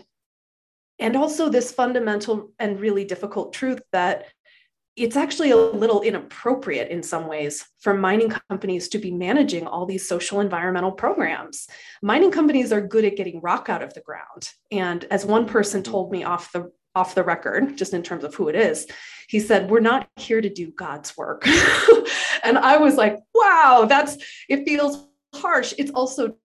and 1.00 1.16
also 1.16 1.48
this 1.48 1.72
fundamental 1.72 2.52
and 2.58 2.78
really 2.78 3.04
difficult 3.04 3.52
truth 3.52 3.80
that 3.90 4.26
it's 4.96 5.16
actually 5.16 5.50
a 5.50 5.56
little 5.56 6.02
inappropriate 6.02 6.88
in 6.90 7.02
some 7.02 7.26
ways 7.26 7.64
for 7.80 7.94
mining 7.94 8.30
companies 8.48 8.88
to 8.88 8.98
be 8.98 9.10
managing 9.10 9.66
all 9.66 9.86
these 9.86 10.08
social 10.08 10.40
environmental 10.40 10.92
programs. 10.92 11.66
Mining 12.00 12.30
companies 12.30 12.72
are 12.72 12.80
good 12.80 13.04
at 13.04 13.16
getting 13.16 13.40
rock 13.40 13.68
out 13.68 13.82
of 13.82 13.92
the 13.94 14.00
ground. 14.00 14.50
And 14.70 15.04
as 15.10 15.26
one 15.26 15.46
person 15.46 15.82
mm-hmm. 15.82 15.90
told 15.90 16.12
me 16.12 16.22
off 16.24 16.52
the 16.52 16.70
off 16.96 17.16
the 17.16 17.24
record, 17.24 17.76
just 17.76 17.92
in 17.92 18.04
terms 18.04 18.22
of 18.22 18.36
who 18.36 18.48
it 18.48 18.54
is, 18.54 18.86
he 19.28 19.40
said, 19.40 19.68
We're 19.68 19.80
not 19.80 20.08
here 20.16 20.40
to 20.40 20.48
do 20.48 20.70
God's 20.70 21.16
work. 21.16 21.44
and 22.44 22.56
I 22.56 22.76
was 22.76 22.94
like, 22.96 23.18
wow, 23.34 23.86
that's 23.88 24.16
it 24.48 24.64
feels 24.64 25.08
harsh. 25.34 25.74
It's 25.76 25.90
also 25.90 26.36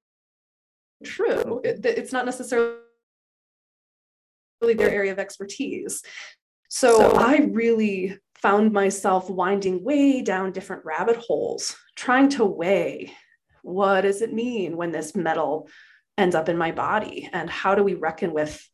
true. 1.04 1.62
It, 1.64 1.86
it's 1.86 2.12
not 2.12 2.26
necessarily 2.26 2.78
really 4.62 4.74
their 4.74 4.90
area 4.92 5.12
of 5.12 5.20
expertise. 5.20 6.02
So, 6.70 6.98
so 6.98 7.18
I 7.18 7.38
really 7.52 8.18
found 8.42 8.72
myself 8.72 9.30
winding 9.30 9.84
way 9.84 10.22
down 10.22 10.52
different 10.52 10.86
rabbit 10.86 11.18
holes, 11.18 11.76
trying 11.96 12.30
to 12.30 12.46
weigh 12.46 13.14
what 13.62 14.02
does 14.02 14.22
it 14.22 14.34
mean 14.34 14.78
when 14.78 14.92
this 14.92 15.16
metal 15.16 15.70
ends 16.18 16.36
up 16.36 16.50
in 16.50 16.58
my 16.58 16.72
body? 16.72 17.30
And 17.34 17.50
how 17.50 17.76
do 17.76 17.84
we 17.84 17.94
reckon 17.94 18.34
with 18.34 18.66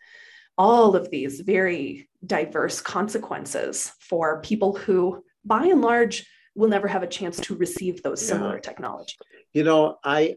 all 0.57 0.95
of 0.95 1.09
these 1.09 1.41
very 1.41 2.09
diverse 2.25 2.81
consequences 2.81 3.91
for 3.99 4.41
people 4.41 4.75
who, 4.75 5.23
by 5.43 5.65
and 5.65 5.81
large, 5.81 6.25
will 6.55 6.69
never 6.69 6.87
have 6.87 7.03
a 7.03 7.07
chance 7.07 7.37
to 7.37 7.55
receive 7.55 8.01
those 8.01 8.25
similar 8.25 8.55
yeah. 8.55 8.61
technology? 8.61 9.15
You 9.53 9.63
know, 9.63 9.97
I, 10.03 10.35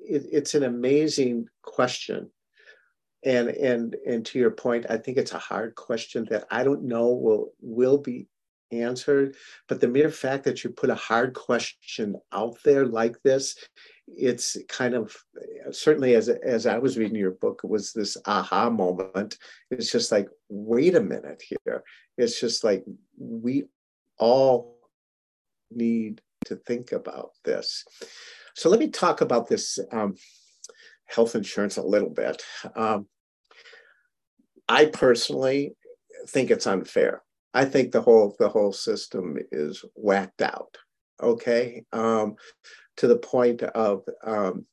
it, 0.00 0.26
it's 0.32 0.54
an 0.54 0.64
amazing 0.64 1.46
question 1.62 2.30
and 3.26 3.48
and 3.48 3.96
and 4.06 4.24
to 4.24 4.38
your 4.38 4.50
point 4.50 4.86
i 4.88 4.96
think 4.96 5.18
it's 5.18 5.32
a 5.32 5.38
hard 5.38 5.74
question 5.74 6.26
that 6.30 6.44
i 6.50 6.64
don't 6.64 6.82
know 6.82 7.08
will 7.08 7.52
will 7.60 7.98
be 7.98 8.26
answered 8.72 9.36
but 9.68 9.80
the 9.80 9.88
mere 9.88 10.10
fact 10.10 10.44
that 10.44 10.64
you 10.64 10.70
put 10.70 10.90
a 10.90 10.94
hard 10.94 11.34
question 11.34 12.16
out 12.32 12.56
there 12.64 12.86
like 12.86 13.20
this 13.22 13.56
it's 14.08 14.56
kind 14.68 14.94
of 14.94 15.14
certainly 15.70 16.14
as 16.14 16.28
as 16.28 16.66
i 16.66 16.78
was 16.78 16.96
reading 16.96 17.16
your 17.16 17.32
book 17.32 17.60
it 17.62 17.70
was 17.70 17.92
this 17.92 18.16
aha 18.26 18.70
moment 18.70 19.36
it's 19.70 19.92
just 19.92 20.10
like 20.10 20.28
wait 20.48 20.94
a 20.94 21.00
minute 21.00 21.42
here 21.42 21.84
it's 22.16 22.40
just 22.40 22.64
like 22.64 22.84
we 23.18 23.64
all 24.18 24.76
need 25.70 26.20
to 26.46 26.56
think 26.56 26.92
about 26.92 27.30
this. 27.44 27.84
So 28.54 28.68
let 28.68 28.80
me 28.80 28.88
talk 28.88 29.20
about 29.20 29.48
this 29.48 29.78
um, 29.92 30.14
health 31.06 31.34
insurance 31.34 31.76
a 31.76 31.82
little 31.82 32.10
bit. 32.10 32.42
Um, 32.74 33.06
I 34.68 34.86
personally 34.86 35.76
think 36.28 36.50
it's 36.50 36.66
unfair. 36.66 37.22
I 37.54 37.64
think 37.64 37.92
the 37.92 38.02
whole 38.02 38.36
the 38.38 38.48
whole 38.48 38.72
system 38.72 39.36
is 39.50 39.84
whacked 39.94 40.42
out. 40.42 40.76
Okay, 41.22 41.84
um, 41.92 42.36
to 42.98 43.06
the 43.06 43.16
point 43.16 43.62
of 43.62 44.02
um, 44.22 44.66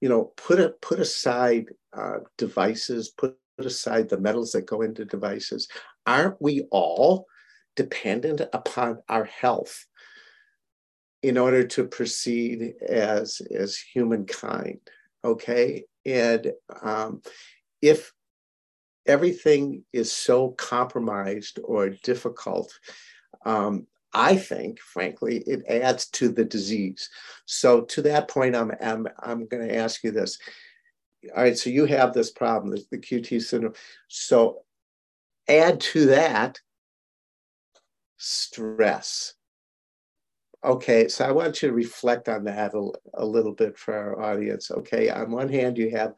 you 0.00 0.08
know 0.08 0.32
put 0.36 0.60
a, 0.60 0.70
put 0.80 1.00
aside 1.00 1.66
uh, 1.96 2.18
devices, 2.38 3.10
put 3.10 3.36
aside 3.58 4.08
the 4.08 4.18
metals 4.18 4.52
that 4.52 4.66
go 4.66 4.82
into 4.82 5.04
devices. 5.04 5.68
Aren't 6.06 6.40
we 6.40 6.66
all 6.70 7.26
dependent 7.74 8.40
upon 8.52 8.98
our 9.08 9.24
health 9.24 9.86
in 11.22 11.36
order 11.36 11.66
to 11.66 11.86
proceed 11.86 12.74
as 12.88 13.42
as 13.54 13.76
humankind? 13.76 14.80
Okay, 15.24 15.84
and 16.06 16.52
um, 16.82 17.20
if 17.82 18.12
everything 19.06 19.84
is 19.92 20.12
so 20.12 20.50
compromised 20.50 21.58
or 21.64 21.90
difficult, 21.90 22.72
um, 23.44 23.86
I 24.12 24.36
think, 24.36 24.80
frankly, 24.80 25.38
it 25.46 25.64
adds 25.68 26.06
to 26.12 26.28
the 26.28 26.44
disease. 26.44 27.10
So 27.44 27.82
to 27.82 28.02
that 28.02 28.28
point, 28.28 28.56
I'm, 28.56 28.72
I'm, 28.80 29.06
I'm 29.18 29.46
going 29.46 29.68
to 29.68 29.76
ask 29.76 30.02
you 30.02 30.10
this. 30.10 30.38
All 31.36 31.42
right, 31.42 31.58
so 31.58 31.70
you 31.70 31.86
have 31.86 32.12
this 32.12 32.30
problem, 32.30 32.70
the, 32.70 32.84
the 32.90 32.98
QT 32.98 33.42
syndrome. 33.42 33.74
So 34.08 34.62
add 35.48 35.80
to 35.80 36.06
that 36.06 36.60
stress. 38.16 39.34
Okay, 40.64 41.08
so 41.08 41.24
I 41.24 41.32
want 41.32 41.62
you 41.62 41.68
to 41.68 41.74
reflect 41.74 42.28
on 42.28 42.44
that 42.44 42.74
a, 42.74 42.90
a 43.14 43.24
little 43.24 43.52
bit 43.52 43.76
for 43.78 43.94
our 43.94 44.22
audience. 44.22 44.70
Okay, 44.70 45.10
on 45.10 45.30
one 45.30 45.48
hand, 45.48 45.78
you 45.78 45.90
have 45.90 46.14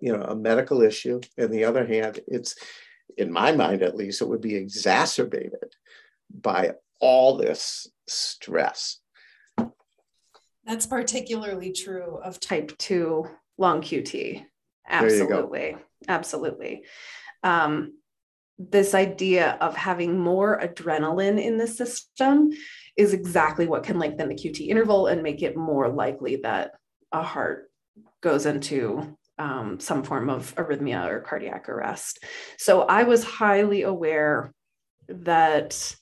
you 0.00 0.16
know 0.16 0.22
a 0.22 0.36
medical 0.36 0.82
issue. 0.82 1.20
And 1.38 1.52
the 1.52 1.64
other 1.64 1.86
hand 1.86 2.20
it's 2.26 2.56
in 3.16 3.30
my 3.30 3.52
mind 3.52 3.82
at 3.82 3.96
least 3.96 4.22
it 4.22 4.28
would 4.28 4.40
be 4.40 4.56
exacerbated 4.56 5.74
by 6.30 6.72
all 7.00 7.36
this 7.36 7.86
stress. 8.08 8.98
That's 10.64 10.86
particularly 10.86 11.72
true 11.72 12.18
of 12.22 12.40
type 12.40 12.76
2 12.78 13.26
long 13.58 13.82
qt 13.82 14.44
absolutely. 14.88 15.76
Absolutely. 16.08 16.84
Um, 17.42 17.94
this 18.58 18.94
idea 18.94 19.56
of 19.60 19.76
having 19.76 20.18
more 20.18 20.60
adrenaline 20.60 21.42
in 21.42 21.58
the 21.58 21.66
system 21.66 22.50
is 22.96 23.12
exactly 23.12 23.66
what 23.66 23.82
can 23.82 23.98
lengthen 23.98 24.28
the 24.28 24.34
qt 24.34 24.68
interval 24.68 25.08
and 25.08 25.22
make 25.22 25.42
it 25.42 25.56
more 25.56 25.88
likely 25.88 26.36
that 26.36 26.72
a 27.12 27.22
heart 27.22 27.70
goes 28.20 28.46
into 28.46 29.16
um, 29.38 29.80
some 29.80 30.02
form 30.02 30.30
of 30.30 30.54
arrhythmia 30.56 31.08
or 31.08 31.20
cardiac 31.20 31.68
arrest. 31.68 32.24
So 32.58 32.82
I 32.82 33.04
was 33.04 33.24
highly 33.24 33.82
aware 33.82 34.52
that 35.08 35.96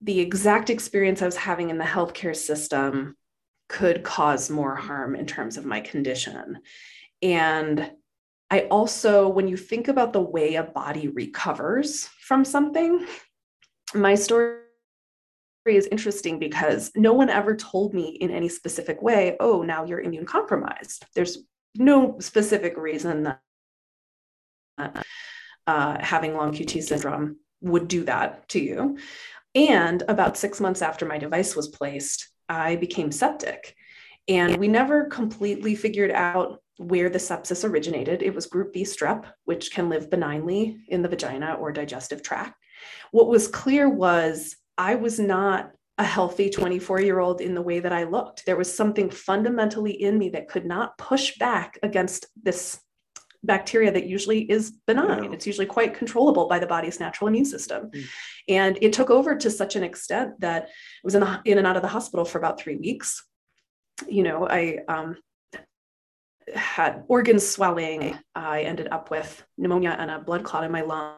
the 0.00 0.20
exact 0.20 0.70
experience 0.70 1.22
I 1.22 1.26
was 1.26 1.36
having 1.36 1.70
in 1.70 1.78
the 1.78 1.84
healthcare 1.84 2.36
system 2.36 3.16
could 3.68 4.02
cause 4.02 4.50
more 4.50 4.76
harm 4.76 5.16
in 5.16 5.26
terms 5.26 5.56
of 5.56 5.64
my 5.64 5.80
condition. 5.80 6.58
And 7.22 7.90
I 8.50 8.60
also, 8.62 9.28
when 9.28 9.48
you 9.48 9.56
think 9.56 9.88
about 9.88 10.12
the 10.12 10.20
way 10.20 10.54
a 10.54 10.62
body 10.62 11.08
recovers 11.08 12.08
from 12.20 12.44
something, 12.44 13.06
my 13.94 14.14
story 14.14 14.58
is 15.66 15.88
interesting 15.88 16.38
because 16.38 16.92
no 16.94 17.12
one 17.12 17.28
ever 17.28 17.56
told 17.56 17.92
me 17.92 18.10
in 18.10 18.30
any 18.30 18.48
specific 18.48 19.02
way, 19.02 19.36
oh, 19.40 19.62
now 19.62 19.84
you're 19.84 20.00
immune 20.00 20.26
compromised. 20.26 21.04
There's 21.14 21.38
no 21.78 22.18
specific 22.20 22.76
reason 22.76 23.24
that 24.78 25.04
uh, 25.66 25.98
having 26.00 26.34
long 26.34 26.52
QT 26.52 26.82
syndrome 26.82 27.38
would 27.60 27.88
do 27.88 28.04
that 28.04 28.48
to 28.50 28.60
you. 28.60 28.98
And 29.54 30.02
about 30.08 30.36
six 30.36 30.60
months 30.60 30.82
after 30.82 31.06
my 31.06 31.18
device 31.18 31.56
was 31.56 31.68
placed, 31.68 32.28
I 32.48 32.76
became 32.76 33.10
septic. 33.10 33.74
And 34.28 34.56
we 34.56 34.68
never 34.68 35.04
completely 35.06 35.74
figured 35.74 36.10
out 36.10 36.60
where 36.78 37.08
the 37.08 37.18
sepsis 37.18 37.68
originated. 37.68 38.22
It 38.22 38.34
was 38.34 38.46
group 38.46 38.72
B 38.72 38.82
strep, 38.82 39.24
which 39.44 39.72
can 39.72 39.88
live 39.88 40.10
benignly 40.10 40.78
in 40.88 41.02
the 41.02 41.08
vagina 41.08 41.54
or 41.54 41.72
digestive 41.72 42.22
tract. 42.22 42.54
What 43.12 43.28
was 43.28 43.48
clear 43.48 43.88
was 43.88 44.56
I 44.76 44.96
was 44.96 45.18
not 45.18 45.70
a 45.98 46.04
healthy 46.04 46.50
24 46.50 47.00
year 47.00 47.20
old 47.20 47.40
in 47.40 47.54
the 47.54 47.62
way 47.62 47.80
that 47.80 47.92
I 47.92 48.04
looked. 48.04 48.44
There 48.44 48.56
was 48.56 48.74
something 48.74 49.10
fundamentally 49.10 49.92
in 49.92 50.18
me 50.18 50.28
that 50.30 50.48
could 50.48 50.66
not 50.66 50.98
push 50.98 51.38
back 51.38 51.78
against 51.82 52.26
this 52.40 52.80
bacteria 53.42 53.92
that 53.92 54.06
usually 54.06 54.40
is 54.50 54.72
benign. 54.86 55.32
It's 55.32 55.46
usually 55.46 55.66
quite 55.66 55.94
controllable 55.94 56.48
by 56.48 56.58
the 56.58 56.66
body's 56.66 57.00
natural 57.00 57.28
immune 57.28 57.44
system. 57.44 57.90
Mm. 57.90 58.04
And 58.48 58.78
it 58.82 58.92
took 58.92 59.10
over 59.10 59.36
to 59.36 59.50
such 59.50 59.76
an 59.76 59.84
extent 59.84 60.40
that 60.40 60.64
I 60.64 60.68
was 61.04 61.14
in, 61.14 61.20
the, 61.20 61.40
in 61.44 61.58
and 61.58 61.66
out 61.66 61.76
of 61.76 61.82
the 61.82 61.88
hospital 61.88 62.24
for 62.24 62.38
about 62.38 62.60
three 62.60 62.76
weeks. 62.76 63.24
You 64.06 64.24
know, 64.24 64.46
I 64.48 64.78
um, 64.88 65.16
had 66.54 67.04
organ 67.08 67.38
swelling. 67.38 68.18
I 68.34 68.62
ended 68.62 68.88
up 68.90 69.10
with 69.10 69.44
pneumonia 69.56 69.96
and 69.98 70.10
a 70.10 70.18
blood 70.18 70.44
clot 70.44 70.64
in 70.64 70.72
my 70.72 70.82
lung. 70.82 71.14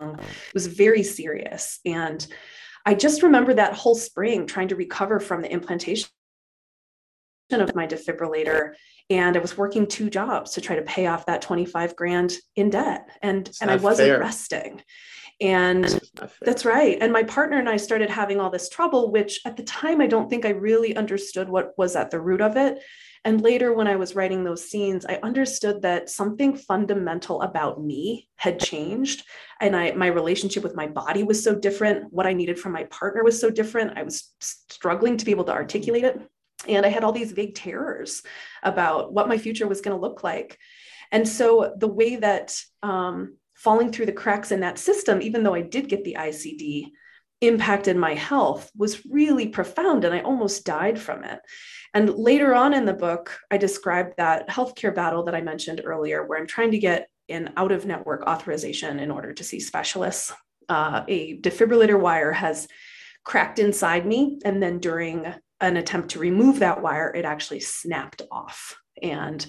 It 0.00 0.54
was 0.54 0.66
very 0.66 1.02
serious. 1.02 1.80
And 1.84 2.26
I 2.88 2.94
just 2.94 3.22
remember 3.22 3.52
that 3.52 3.74
whole 3.74 3.94
spring 3.94 4.46
trying 4.46 4.68
to 4.68 4.74
recover 4.74 5.20
from 5.20 5.42
the 5.42 5.52
implantation 5.52 6.08
of 7.50 7.74
my 7.74 7.86
defibrillator 7.86 8.72
and 9.10 9.36
I 9.36 9.40
was 9.40 9.58
working 9.58 9.86
two 9.86 10.08
jobs 10.08 10.52
to 10.52 10.62
try 10.62 10.76
to 10.76 10.80
pay 10.80 11.06
off 11.06 11.26
that 11.26 11.42
25 11.42 11.94
grand 11.96 12.36
in 12.56 12.70
debt 12.70 13.10
and 13.20 13.50
and 13.60 13.70
I 13.70 13.76
wasn't 13.76 14.08
fair. 14.08 14.20
resting. 14.20 14.80
And 15.38 15.84
that's, 16.14 16.38
that's 16.40 16.64
right. 16.64 16.96
And 16.98 17.12
my 17.12 17.24
partner 17.24 17.58
and 17.58 17.68
I 17.68 17.76
started 17.76 18.08
having 18.08 18.40
all 18.40 18.48
this 18.48 18.70
trouble 18.70 19.12
which 19.12 19.42
at 19.44 19.58
the 19.58 19.64
time 19.64 20.00
I 20.00 20.06
don't 20.06 20.30
think 20.30 20.46
I 20.46 20.50
really 20.50 20.96
understood 20.96 21.50
what 21.50 21.74
was 21.76 21.94
at 21.94 22.10
the 22.10 22.22
root 22.22 22.40
of 22.40 22.56
it. 22.56 22.82
And 23.28 23.42
later, 23.42 23.74
when 23.74 23.86
I 23.86 23.96
was 23.96 24.14
writing 24.14 24.42
those 24.42 24.70
scenes, 24.70 25.04
I 25.04 25.20
understood 25.22 25.82
that 25.82 26.08
something 26.08 26.56
fundamental 26.56 27.42
about 27.42 27.78
me 27.78 28.26
had 28.36 28.58
changed. 28.58 29.22
And 29.60 29.76
I, 29.76 29.92
my 29.92 30.06
relationship 30.06 30.62
with 30.62 30.74
my 30.74 30.86
body 30.86 31.24
was 31.24 31.44
so 31.44 31.54
different. 31.54 32.10
What 32.10 32.26
I 32.26 32.32
needed 32.32 32.58
from 32.58 32.72
my 32.72 32.84
partner 32.84 33.22
was 33.22 33.38
so 33.38 33.50
different. 33.50 33.98
I 33.98 34.02
was 34.02 34.32
struggling 34.40 35.18
to 35.18 35.26
be 35.26 35.30
able 35.30 35.44
to 35.44 35.52
articulate 35.52 36.04
it. 36.04 36.18
And 36.66 36.86
I 36.86 36.88
had 36.88 37.04
all 37.04 37.12
these 37.12 37.32
vague 37.32 37.54
terrors 37.54 38.22
about 38.62 39.12
what 39.12 39.28
my 39.28 39.36
future 39.36 39.68
was 39.68 39.82
going 39.82 39.94
to 39.94 40.00
look 40.00 40.24
like. 40.24 40.56
And 41.12 41.28
so 41.28 41.74
the 41.76 41.86
way 41.86 42.16
that 42.16 42.58
um, 42.82 43.36
falling 43.52 43.92
through 43.92 44.06
the 44.06 44.12
cracks 44.12 44.52
in 44.52 44.60
that 44.60 44.78
system, 44.78 45.20
even 45.20 45.42
though 45.42 45.54
I 45.54 45.60
did 45.60 45.90
get 45.90 46.02
the 46.02 46.16
ICD, 46.18 46.92
impacted 47.40 47.96
my 47.96 48.14
health 48.14 48.70
was 48.76 49.06
really 49.06 49.48
profound 49.48 50.04
and 50.04 50.14
I 50.14 50.20
almost 50.20 50.64
died 50.64 50.98
from 50.98 51.22
it. 51.24 51.40
And 51.94 52.10
later 52.10 52.54
on 52.54 52.74
in 52.74 52.84
the 52.84 52.92
book, 52.92 53.38
I 53.50 53.56
described 53.56 54.14
that 54.16 54.48
healthcare 54.48 54.94
battle 54.94 55.24
that 55.24 55.34
I 55.34 55.40
mentioned 55.40 55.80
earlier, 55.84 56.26
where 56.26 56.38
I'm 56.38 56.46
trying 56.46 56.72
to 56.72 56.78
get 56.78 57.08
an 57.28 57.52
out 57.56 57.72
of 57.72 57.86
network 57.86 58.26
authorization 58.26 58.98
in 58.98 59.10
order 59.10 59.32
to 59.32 59.44
see 59.44 59.60
specialists. 59.60 60.32
Uh, 60.68 61.04
a 61.08 61.38
defibrillator 61.40 61.98
wire 61.98 62.32
has 62.32 62.68
cracked 63.24 63.58
inside 63.58 64.06
me. 64.06 64.38
And 64.44 64.62
then 64.62 64.78
during 64.78 65.32
an 65.60 65.76
attempt 65.76 66.10
to 66.10 66.18
remove 66.18 66.60
that 66.60 66.82
wire, 66.82 67.12
it 67.14 67.24
actually 67.24 67.60
snapped 67.60 68.22
off. 68.30 68.76
And 69.02 69.44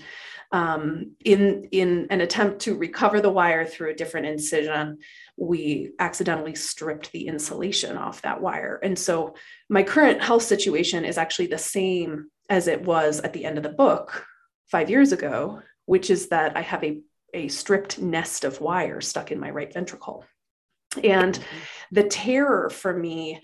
um, 0.51 1.15
in, 1.23 1.65
in 1.71 2.07
an 2.09 2.21
attempt 2.21 2.61
to 2.61 2.75
recover 2.75 3.21
the 3.21 3.29
wire 3.29 3.65
through 3.65 3.91
a 3.91 3.95
different 3.95 4.27
incision, 4.27 4.97
we 5.39 5.91
accidentally 5.99 6.53
stripped 6.53 7.11
the 7.11 7.27
insulation 7.27 7.95
off 7.95 8.21
that 8.21 8.41
wire. 8.41 8.79
And 8.83 8.99
so 8.99 9.35
my 9.69 9.83
current 9.83 10.21
health 10.21 10.43
situation 10.43 11.05
is 11.05 11.17
actually 11.17 11.47
the 11.47 11.57
same 11.57 12.29
as 12.49 12.67
it 12.67 12.83
was 12.83 13.21
at 13.21 13.31
the 13.31 13.45
end 13.45 13.57
of 13.57 13.63
the 13.63 13.69
book 13.69 14.25
five 14.67 14.89
years 14.89 15.13
ago, 15.13 15.61
which 15.85 16.09
is 16.09 16.27
that 16.29 16.57
I 16.57 16.61
have 16.61 16.83
a, 16.83 16.99
a 17.33 17.47
stripped 17.47 17.99
nest 17.99 18.43
of 18.43 18.59
wire 18.59 18.99
stuck 18.99 19.31
in 19.31 19.39
my 19.39 19.49
right 19.49 19.73
ventricle. 19.73 20.25
And 21.03 21.35
mm-hmm. 21.35 21.57
the 21.91 22.03
terror 22.03 22.69
for 22.69 22.93
me 22.93 23.39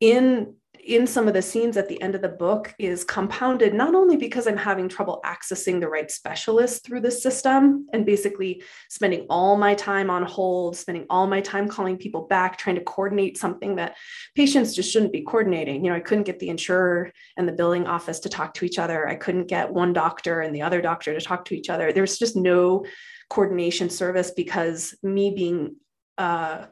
in 0.00 0.56
in 0.86 1.04
some 1.04 1.26
of 1.26 1.34
the 1.34 1.42
scenes 1.42 1.76
at 1.76 1.88
the 1.88 2.00
end 2.00 2.14
of 2.14 2.22
the 2.22 2.28
book 2.28 2.72
is 2.78 3.02
compounded 3.02 3.74
not 3.74 3.96
only 3.96 4.16
because 4.16 4.46
I'm 4.46 4.56
having 4.56 4.88
trouble 4.88 5.20
accessing 5.24 5.80
the 5.80 5.88
right 5.88 6.08
specialist 6.08 6.86
through 6.86 7.00
the 7.00 7.10
system 7.10 7.88
and 7.92 8.06
basically 8.06 8.62
spending 8.88 9.26
all 9.28 9.56
my 9.56 9.74
time 9.74 10.10
on 10.10 10.22
hold, 10.22 10.76
spending 10.76 11.04
all 11.10 11.26
my 11.26 11.40
time 11.40 11.68
calling 11.68 11.96
people 11.96 12.28
back, 12.28 12.56
trying 12.56 12.76
to 12.76 12.84
coordinate 12.84 13.36
something 13.36 13.74
that 13.76 13.96
patients 14.36 14.74
just 14.74 14.92
shouldn't 14.92 15.12
be 15.12 15.22
coordinating. 15.22 15.84
You 15.84 15.90
know, 15.90 15.96
I 15.96 16.00
couldn't 16.00 16.24
get 16.24 16.38
the 16.38 16.50
insurer 16.50 17.12
and 17.36 17.48
the 17.48 17.52
billing 17.52 17.88
office 17.88 18.20
to 18.20 18.28
talk 18.28 18.54
to 18.54 18.64
each 18.64 18.78
other. 18.78 19.08
I 19.08 19.16
couldn't 19.16 19.48
get 19.48 19.72
one 19.72 19.92
doctor 19.92 20.40
and 20.40 20.54
the 20.54 20.62
other 20.62 20.80
doctor 20.80 21.12
to 21.12 21.20
talk 21.20 21.46
to 21.46 21.56
each 21.56 21.68
other. 21.68 21.92
There's 21.92 22.16
just 22.16 22.36
no 22.36 22.86
coordination 23.28 23.90
service 23.90 24.30
because 24.30 24.94
me 25.02 25.32
being 25.34 25.76
uh, 26.16 26.66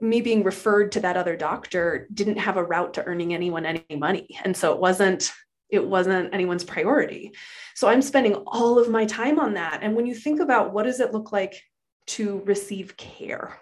me 0.00 0.20
being 0.20 0.42
referred 0.42 0.92
to 0.92 1.00
that 1.00 1.16
other 1.16 1.36
doctor 1.36 2.08
didn't 2.12 2.38
have 2.38 2.56
a 2.56 2.64
route 2.64 2.94
to 2.94 3.04
earning 3.04 3.34
anyone 3.34 3.66
any 3.66 3.84
money. 3.96 4.38
And 4.44 4.56
so 4.56 4.72
it 4.72 4.80
wasn't 4.80 5.32
it 5.70 5.86
wasn't 5.86 6.32
anyone's 6.32 6.64
priority. 6.64 7.32
So 7.74 7.88
i'm 7.88 8.02
spending 8.02 8.34
all 8.46 8.78
of 8.78 8.90
my 8.90 9.04
time 9.04 9.38
on 9.38 9.54
that. 9.54 9.80
And 9.82 9.94
when 9.94 10.06
you 10.06 10.14
think 10.14 10.40
about 10.40 10.72
what 10.72 10.84
does 10.84 11.00
it 11.00 11.12
look 11.12 11.32
like 11.32 11.62
to 12.08 12.42
receive 12.46 12.96
care 12.96 13.60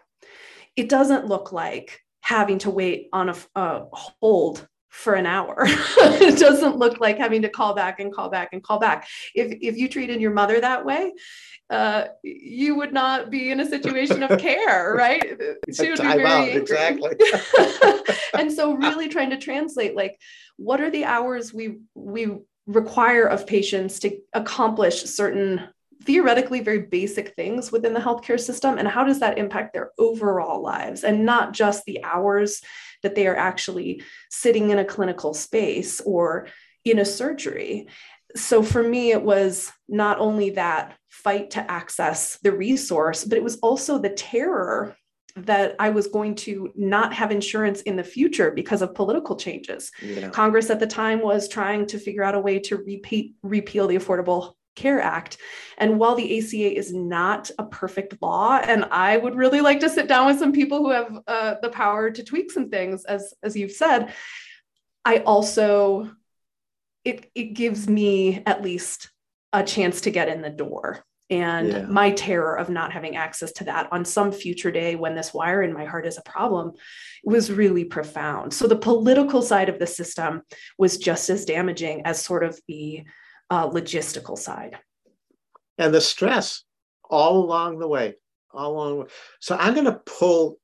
it 0.76 0.88
doesn't 0.88 1.26
look 1.26 1.52
like 1.52 2.00
having 2.20 2.58
to 2.58 2.70
wait 2.70 3.08
on 3.12 3.30
a, 3.30 3.36
a 3.54 3.84
hold 3.92 4.66
for 4.96 5.14
an 5.14 5.26
hour. 5.26 5.56
it 5.66 6.38
doesn't 6.38 6.78
look 6.78 7.00
like 7.00 7.18
having 7.18 7.42
to 7.42 7.48
call 7.48 7.74
back 7.74 8.00
and 8.00 8.12
call 8.12 8.30
back 8.30 8.48
and 8.52 8.62
call 8.62 8.78
back. 8.78 9.06
If 9.34 9.58
if 9.60 9.76
you 9.76 9.88
treated 9.88 10.20
your 10.20 10.32
mother 10.32 10.60
that 10.60 10.84
way, 10.84 11.12
uh, 11.68 12.06
you 12.22 12.76
would 12.76 12.92
not 12.92 13.30
be 13.30 13.50
in 13.50 13.60
a 13.60 13.66
situation 13.66 14.22
of 14.22 14.38
care, 14.38 14.94
right? 14.98 15.22
She 15.72 15.90
would 15.90 16.00
be 16.00 16.06
very 16.06 16.24
out, 16.24 16.48
exactly. 16.48 17.16
and 18.38 18.50
so, 18.50 18.74
really 18.74 19.08
trying 19.08 19.30
to 19.30 19.38
translate, 19.38 19.94
like, 19.94 20.18
what 20.56 20.80
are 20.80 20.90
the 20.90 21.04
hours 21.04 21.52
we 21.52 21.78
we 21.94 22.38
require 22.66 23.26
of 23.26 23.46
patients 23.46 24.00
to 24.00 24.18
accomplish 24.32 25.04
certain 25.04 25.68
theoretically 26.06 26.60
very 26.60 26.82
basic 26.82 27.34
things 27.34 27.72
within 27.72 27.92
the 27.92 28.00
healthcare 28.00 28.40
system 28.40 28.78
and 28.78 28.88
how 28.88 29.04
does 29.04 29.20
that 29.20 29.38
impact 29.38 29.72
their 29.72 29.90
overall 29.98 30.62
lives 30.62 31.04
and 31.04 31.26
not 31.26 31.52
just 31.52 31.84
the 31.84 32.02
hours 32.04 32.62
that 33.02 33.14
they 33.14 33.26
are 33.26 33.36
actually 33.36 34.02
sitting 34.30 34.70
in 34.70 34.78
a 34.78 34.84
clinical 34.84 35.34
space 35.34 36.00
or 36.02 36.46
in 36.84 36.98
a 36.98 37.04
surgery 37.04 37.88
so 38.34 38.62
for 38.62 38.82
me 38.82 39.10
it 39.10 39.22
was 39.22 39.72
not 39.88 40.18
only 40.18 40.50
that 40.50 40.96
fight 41.08 41.50
to 41.50 41.70
access 41.70 42.38
the 42.42 42.52
resource 42.52 43.24
but 43.24 43.36
it 43.36 43.44
was 43.44 43.56
also 43.56 43.98
the 43.98 44.10
terror 44.10 44.96
that 45.36 45.76
I 45.78 45.90
was 45.90 46.06
going 46.06 46.34
to 46.36 46.72
not 46.74 47.12
have 47.12 47.30
insurance 47.30 47.82
in 47.82 47.96
the 47.96 48.04
future 48.04 48.50
because 48.50 48.80
of 48.80 48.94
political 48.94 49.36
changes. 49.36 49.92
Yeah. 50.00 50.30
Congress 50.30 50.70
at 50.70 50.80
the 50.80 50.86
time 50.86 51.20
was 51.20 51.46
trying 51.46 51.86
to 51.88 51.98
figure 51.98 52.22
out 52.22 52.34
a 52.34 52.40
way 52.40 52.58
to 52.60 52.78
repeat, 52.78 53.34
repeal 53.42 53.86
the 53.86 53.96
Affordable 53.96 54.54
Care 54.76 55.00
Act. 55.00 55.38
And 55.78 55.98
while 55.98 56.14
the 56.14 56.38
ACA 56.38 56.76
is 56.76 56.92
not 56.94 57.50
a 57.58 57.64
perfect 57.64 58.22
law, 58.22 58.58
and 58.62 58.84
I 58.90 59.16
would 59.16 59.34
really 59.34 59.60
like 59.60 59.80
to 59.80 59.90
sit 59.90 60.06
down 60.06 60.26
with 60.26 60.38
some 60.38 60.52
people 60.52 60.78
who 60.78 60.90
have 60.90 61.18
uh, 61.26 61.54
the 61.60 61.70
power 61.70 62.10
to 62.10 62.22
tweak 62.22 62.52
some 62.52 62.70
things, 62.70 63.04
as, 63.04 63.34
as 63.42 63.56
you've 63.56 63.72
said, 63.72 64.12
I 65.04 65.18
also, 65.18 66.10
it, 67.04 67.30
it 67.34 67.54
gives 67.54 67.88
me 67.88 68.42
at 68.46 68.62
least 68.62 69.10
a 69.52 69.64
chance 69.64 70.02
to 70.02 70.10
get 70.10 70.28
in 70.28 70.42
the 70.42 70.50
door. 70.50 71.04
And 71.28 71.68
yeah. 71.68 71.82
my 71.82 72.12
terror 72.12 72.56
of 72.56 72.68
not 72.68 72.92
having 72.92 73.16
access 73.16 73.50
to 73.52 73.64
that 73.64 73.88
on 73.92 74.04
some 74.04 74.30
future 74.30 74.70
day 74.70 74.94
when 74.94 75.16
this 75.16 75.34
wire 75.34 75.62
in 75.62 75.72
my 75.72 75.84
heart 75.84 76.06
is 76.06 76.18
a 76.18 76.22
problem 76.22 76.72
was 77.24 77.50
really 77.50 77.84
profound. 77.84 78.54
So 78.54 78.68
the 78.68 78.76
political 78.76 79.42
side 79.42 79.68
of 79.68 79.80
the 79.80 79.88
system 79.88 80.42
was 80.78 80.98
just 80.98 81.28
as 81.28 81.44
damaging 81.44 82.02
as 82.04 82.22
sort 82.22 82.44
of 82.44 82.60
the 82.68 83.04
uh, 83.50 83.68
logistical 83.70 84.38
side. 84.38 84.78
And 85.78 85.92
the 85.92 86.00
stress 86.00 86.64
all 87.08 87.38
along 87.38 87.78
the 87.78 87.88
way, 87.88 88.14
all 88.52 88.72
along. 88.72 88.98
Way. 88.98 89.06
So 89.40 89.56
I'm 89.56 89.74
going 89.74 89.86
to 89.86 90.00
pull 90.06 90.58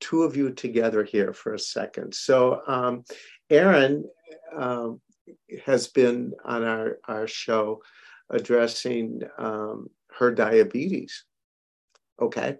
two 0.00 0.22
of 0.22 0.36
you 0.36 0.50
together 0.52 1.02
here 1.02 1.32
for 1.32 1.54
a 1.54 1.58
second. 1.58 2.14
So 2.14 2.62
um, 2.66 3.04
Erin 3.50 4.04
um, 4.56 5.00
has 5.66 5.88
been 5.88 6.32
on 6.44 6.64
our, 6.64 6.98
our 7.06 7.26
show 7.26 7.82
addressing 8.30 9.22
um, 9.38 9.88
her 10.18 10.32
diabetes. 10.32 11.24
Okay. 12.20 12.56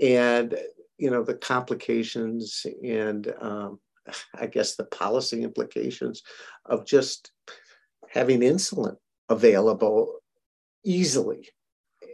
And, 0.00 0.56
you 0.98 1.10
know, 1.10 1.22
the 1.22 1.34
complications 1.34 2.64
and 2.84 3.32
um, 3.40 3.80
I 4.34 4.46
guess 4.46 4.76
the 4.76 4.84
policy 4.84 5.42
implications 5.42 6.22
of 6.64 6.86
just 6.86 7.32
having 8.10 8.40
insulin 8.40 8.96
available 9.28 10.20
easily 10.84 11.48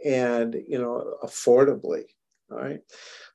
and 0.05 0.55
you 0.67 0.77
know 0.77 1.15
affordably 1.23 2.03
all 2.51 2.59
right? 2.59 2.81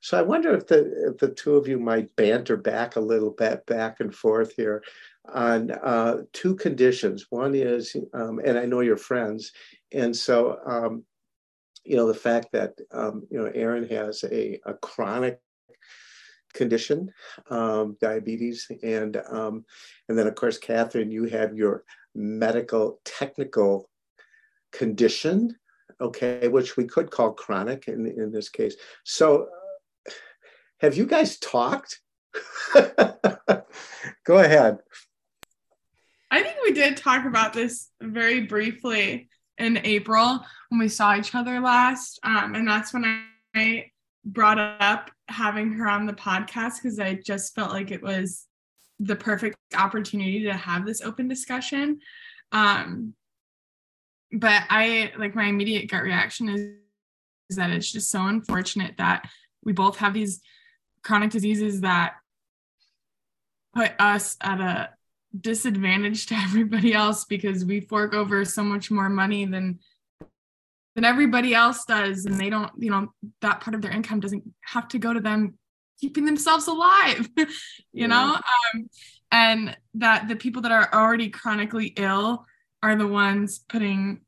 So 0.00 0.18
i 0.18 0.22
wonder 0.22 0.54
if 0.54 0.66
the 0.66 1.10
if 1.10 1.18
the 1.18 1.28
two 1.28 1.56
of 1.56 1.66
you 1.66 1.78
might 1.78 2.14
banter 2.16 2.56
back 2.56 2.96
a 2.96 3.00
little 3.00 3.30
bit 3.30 3.66
back 3.66 4.00
and 4.00 4.14
forth 4.14 4.54
here 4.54 4.82
on 5.32 5.70
uh, 5.70 6.22
two 6.32 6.56
conditions. 6.56 7.26
One 7.30 7.54
is 7.54 7.94
um, 8.14 8.40
and 8.44 8.58
i 8.58 8.64
know 8.64 8.80
you're 8.80 8.96
friends 8.96 9.52
and 9.92 10.16
so 10.16 10.58
um, 10.66 11.04
you 11.84 11.96
know 11.96 12.06
the 12.06 12.14
fact 12.14 12.48
that 12.52 12.74
um, 12.92 13.26
you 13.30 13.38
know 13.38 13.50
Erin 13.54 13.88
has 13.88 14.24
a, 14.24 14.60
a 14.64 14.74
chronic 14.74 15.40
condition 16.52 17.10
um, 17.50 17.96
diabetes 18.00 18.70
and 18.82 19.16
um, 19.30 19.64
and 20.08 20.18
then 20.18 20.26
of 20.26 20.34
course 20.34 20.58
Katherine 20.58 21.10
you 21.10 21.24
have 21.24 21.54
your 21.54 21.84
medical 22.14 23.00
technical 23.04 23.88
condition, 24.72 25.56
okay, 26.00 26.48
which 26.48 26.76
we 26.76 26.84
could 26.84 27.10
call 27.10 27.32
chronic 27.32 27.88
in, 27.88 28.06
in 28.06 28.32
this 28.32 28.48
case. 28.48 28.76
So, 29.04 29.48
have 30.80 30.96
you 30.96 31.06
guys 31.06 31.38
talked? 31.38 32.00
Go 32.74 34.38
ahead. 34.38 34.78
I 36.30 36.42
think 36.42 36.56
we 36.62 36.72
did 36.72 36.96
talk 36.96 37.26
about 37.26 37.52
this 37.52 37.90
very 38.00 38.42
briefly 38.42 39.28
in 39.58 39.78
April 39.84 40.40
when 40.68 40.78
we 40.78 40.88
saw 40.88 41.16
each 41.16 41.34
other 41.34 41.60
last. 41.60 42.20
Um, 42.22 42.54
and 42.54 42.66
that's 42.66 42.94
when 42.94 43.24
I 43.54 43.90
brought 44.24 44.58
up 44.58 45.10
having 45.28 45.72
her 45.72 45.88
on 45.88 46.06
the 46.06 46.12
podcast 46.12 46.82
because 46.82 46.98
I 46.98 47.14
just 47.14 47.54
felt 47.54 47.72
like 47.72 47.90
it 47.90 48.02
was 48.02 48.46
the 49.00 49.16
perfect 49.16 49.56
opportunity 49.74 50.44
to 50.44 50.52
have 50.52 50.84
this 50.86 51.00
open 51.00 51.26
discussion. 51.26 52.00
Um, 52.52 53.14
but 54.30 54.62
I 54.68 55.12
like 55.16 55.34
my 55.34 55.46
immediate 55.46 55.90
gut 55.90 56.02
reaction 56.02 56.48
is, 56.50 56.60
is 57.48 57.56
that 57.56 57.70
it's 57.70 57.90
just 57.90 58.10
so 58.10 58.26
unfortunate 58.26 58.98
that 58.98 59.28
we 59.64 59.72
both 59.72 59.96
have 59.96 60.14
these 60.14 60.40
chronic 61.02 61.30
diseases 61.30 61.80
that 61.80 62.14
put 63.74 63.92
us 63.98 64.36
at 64.42 64.60
a 64.60 64.90
disadvantage 65.40 66.26
to 66.26 66.34
everybody 66.44 66.92
else 66.92 67.24
because 67.24 67.64
we 67.64 67.80
fork 67.80 68.14
over 68.14 68.44
so 68.44 68.62
much 68.62 68.90
more 68.90 69.08
money 69.08 69.46
than 69.46 69.80
than 70.96 71.04
everybody 71.04 71.54
else 71.54 71.84
does 71.84 72.26
and 72.26 72.38
they 72.38 72.50
don't 72.50 72.72
you 72.76 72.90
know 72.90 73.12
that 73.40 73.60
part 73.60 73.74
of 73.74 73.80
their 73.80 73.92
income 73.92 74.18
doesn't 74.18 74.42
have 74.62 74.88
to 74.88 74.98
go 74.98 75.14
to 75.14 75.20
them 75.20 75.56
keeping 76.00 76.24
themselves 76.24 76.66
alive 76.66 77.28
you 77.36 77.46
yeah. 77.92 78.06
know 78.06 78.34
um, 78.34 78.88
and 79.32 79.76
that 79.94 80.28
the 80.28 80.36
people 80.36 80.62
that 80.62 80.72
are 80.72 80.88
already 80.92 81.28
chronically 81.28 81.92
ill 81.96 82.44
are 82.82 82.96
the 82.96 83.06
ones 83.06 83.60
putting 83.68 84.20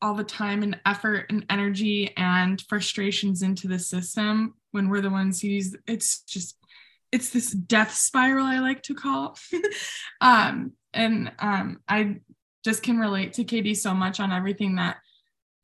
all 0.00 0.14
the 0.14 0.24
time 0.24 0.62
and 0.62 0.78
effort 0.86 1.26
and 1.30 1.44
energy 1.50 2.12
and 2.16 2.62
frustrations 2.68 3.42
into 3.42 3.66
the 3.66 3.78
system 3.78 4.54
when 4.70 4.88
we're 4.88 5.00
the 5.00 5.10
ones 5.10 5.40
who 5.40 5.48
use 5.48 5.74
it's 5.86 6.20
just 6.20 6.56
it's 7.10 7.30
this 7.30 7.50
death 7.50 7.92
spiral 7.92 8.44
i 8.44 8.58
like 8.58 8.82
to 8.82 8.94
call 8.94 9.36
um 10.20 10.72
and 10.92 11.32
um 11.38 11.80
i 11.88 12.16
just 12.64 12.82
can 12.82 12.98
relate 12.98 13.32
to 13.32 13.44
katie 13.44 13.74
so 13.74 13.94
much 13.94 14.20
on 14.20 14.30
everything 14.30 14.76
that 14.76 14.98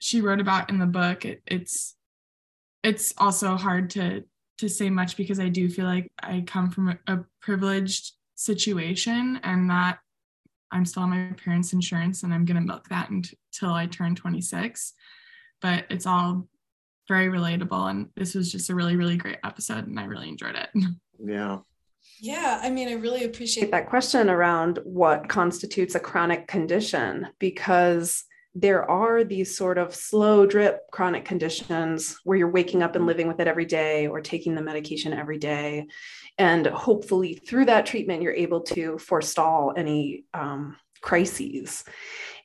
she 0.04 0.20
wrote 0.20 0.40
about 0.40 0.68
in 0.68 0.78
the 0.78 0.86
book. 0.86 1.24
It, 1.24 1.42
it's 1.46 1.96
it's 2.82 3.14
also 3.16 3.56
hard 3.56 3.90
to 3.90 4.24
to 4.58 4.68
say 4.68 4.90
much 4.90 5.16
because 5.16 5.40
I 5.40 5.48
do 5.48 5.68
feel 5.68 5.86
like 5.86 6.10
I 6.22 6.44
come 6.46 6.70
from 6.70 6.88
a, 6.88 6.98
a 7.06 7.24
privileged 7.40 8.12
situation 8.34 9.40
and 9.42 9.70
that 9.70 9.98
I'm 10.70 10.84
still 10.84 11.04
on 11.04 11.10
my 11.10 11.32
parents' 11.42 11.72
insurance 11.72 12.22
and 12.22 12.34
I'm 12.34 12.44
going 12.44 12.56
to 12.56 12.60
milk 12.60 12.88
that 12.88 13.10
until 13.10 13.72
I 13.72 13.86
turn 13.86 14.14
26. 14.14 14.92
But 15.60 15.84
it's 15.90 16.06
all 16.06 16.48
very 17.08 17.28
relatable. 17.28 17.90
And 17.90 18.08
this 18.16 18.34
was 18.34 18.50
just 18.50 18.70
a 18.70 18.74
really, 18.74 18.96
really 18.96 19.16
great 19.16 19.38
episode 19.44 19.86
and 19.86 19.98
I 19.98 20.04
really 20.04 20.28
enjoyed 20.28 20.56
it. 20.56 20.70
Yeah. 21.24 21.58
Yeah, 22.20 22.60
I 22.60 22.70
mean, 22.70 22.88
I 22.88 22.94
really 22.94 23.22
appreciate 23.22 23.70
that 23.70 23.88
question 23.88 24.28
around 24.28 24.80
what 24.82 25.28
constitutes 25.28 25.94
a 25.94 26.00
chronic 26.00 26.48
condition 26.48 27.28
because 27.38 28.24
there 28.54 28.88
are 28.88 29.24
these 29.24 29.56
sort 29.56 29.78
of 29.78 29.94
slow 29.94 30.46
drip 30.46 30.82
chronic 30.92 31.24
conditions 31.24 32.18
where 32.24 32.38
you're 32.38 32.50
waking 32.50 32.82
up 32.82 32.94
and 32.94 33.06
living 33.06 33.26
with 33.26 33.40
it 33.40 33.48
every 33.48 33.64
day 33.64 34.06
or 34.06 34.20
taking 34.20 34.54
the 34.54 34.62
medication 34.62 35.12
every 35.12 35.38
day. 35.38 35.86
And 36.38 36.66
hopefully, 36.66 37.34
through 37.34 37.64
that 37.66 37.86
treatment, 37.86 38.22
you're 38.22 38.32
able 38.32 38.60
to 38.62 38.98
forestall 38.98 39.72
any 39.76 40.24
um, 40.32 40.76
crises. 41.00 41.84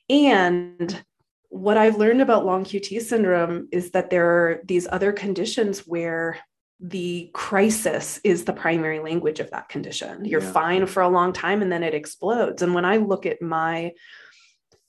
And 0.08 1.02
what 1.48 1.76
I've 1.76 1.96
learned 1.96 2.20
about 2.20 2.46
long 2.46 2.64
QT 2.64 3.00
syndrome 3.02 3.68
is 3.70 3.92
that 3.92 4.10
there 4.10 4.26
are 4.26 4.60
these 4.64 4.88
other 4.90 5.12
conditions 5.12 5.80
where 5.80 6.38
the 6.80 7.30
crisis 7.34 8.20
is 8.24 8.44
the 8.44 8.52
primary 8.52 9.00
language 9.00 9.38
of 9.38 9.50
that 9.50 9.68
condition. 9.68 10.24
You're 10.24 10.42
yeah. 10.42 10.52
fine 10.52 10.86
for 10.86 11.02
a 11.02 11.08
long 11.08 11.32
time 11.32 11.60
and 11.62 11.70
then 11.70 11.82
it 11.82 11.94
explodes. 11.94 12.62
And 12.62 12.74
when 12.74 12.84
I 12.84 12.96
look 12.96 13.26
at 13.26 13.42
my 13.42 13.92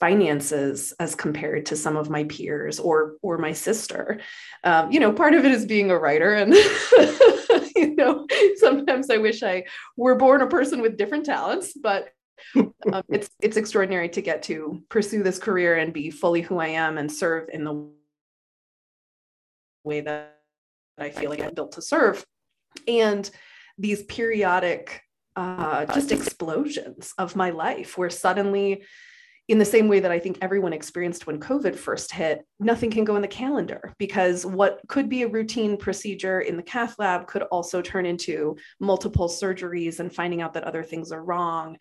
finances 0.02 0.94
as 1.00 1.14
compared 1.14 1.68
to 1.68 1.76
some 1.76 1.96
of 1.96 2.10
my 2.10 2.24
peers 2.26 2.80
or 2.80 3.14
or 3.22 3.38
my 3.38 3.54
sister. 3.54 4.20
Um, 4.66 4.92
you 4.92 5.00
know 5.00 5.14
part 5.14 5.36
of 5.36 5.46
it 5.46 5.52
is 5.52 5.66
being 5.66 5.92
a 5.92 5.98
writer 5.98 6.34
and 6.34 6.54
you 7.76 7.96
know 7.96 8.28
sometimes 8.58 9.10
i 9.10 9.18
wish 9.18 9.44
i 9.44 9.64
were 9.96 10.16
born 10.16 10.42
a 10.42 10.48
person 10.48 10.82
with 10.82 10.98
different 10.98 11.26
talents 11.26 11.74
but 11.74 12.10
um, 12.56 12.74
it's 13.10 13.30
it's 13.42 13.58
extraordinary 13.58 14.10
to 14.10 14.22
get 14.22 14.44
to 14.44 14.84
pursue 14.90 15.24
this 15.24 15.40
career 15.40 15.78
and 15.78 15.94
be 15.94 16.10
fully 16.10 16.42
who 16.42 16.58
i 16.58 16.68
am 16.68 16.98
and 16.98 17.12
serve 17.12 17.48
in 17.54 17.64
the 17.64 17.90
way 19.84 20.02
that 20.02 20.40
i 21.00 21.10
feel 21.10 21.30
like 21.30 21.42
i'm 21.42 21.54
built 21.54 21.74
to 21.74 21.82
serve. 21.82 22.26
And 22.88 23.30
these 23.78 24.04
periodic 24.04 25.02
uh, 25.36 25.86
just 25.86 26.12
explosions 26.12 27.14
of 27.18 27.36
my 27.36 27.52
life 27.52 27.98
where 27.98 28.10
suddenly 28.10 28.84
in 29.48 29.58
the 29.58 29.66
same 29.66 29.88
way 29.88 30.00
that 30.00 30.12
I 30.12 30.20
think 30.20 30.38
everyone 30.42 30.72
experienced 30.72 31.28
when 31.28 31.40
COVID 31.40 31.76
first 31.76 32.12
hit, 32.12 32.46
nothing 32.60 32.92
can 32.92 33.04
go 33.04 33.16
in 33.16 33.22
the 33.22 33.28
calendar 33.28 33.94
because 33.98 34.46
what 34.46 34.80
could 34.88 35.10
be 35.10 35.24
a 35.24 35.28
routine 35.28 35.78
procedure 35.78 36.42
in 36.42 36.56
the 36.58 36.64
cath 36.64 36.96
lab 37.00 37.28
could 37.28 37.42
also 37.44 37.82
turn 37.82 38.06
into 38.06 38.56
multiple 38.80 39.28
surgeries 39.28 40.00
and 40.00 40.14
finding 40.14 40.42
out 40.42 40.54
that 40.54 40.64
other 40.64 40.84
things 40.84 41.12
are 41.12 41.24
wrong. 41.24 41.76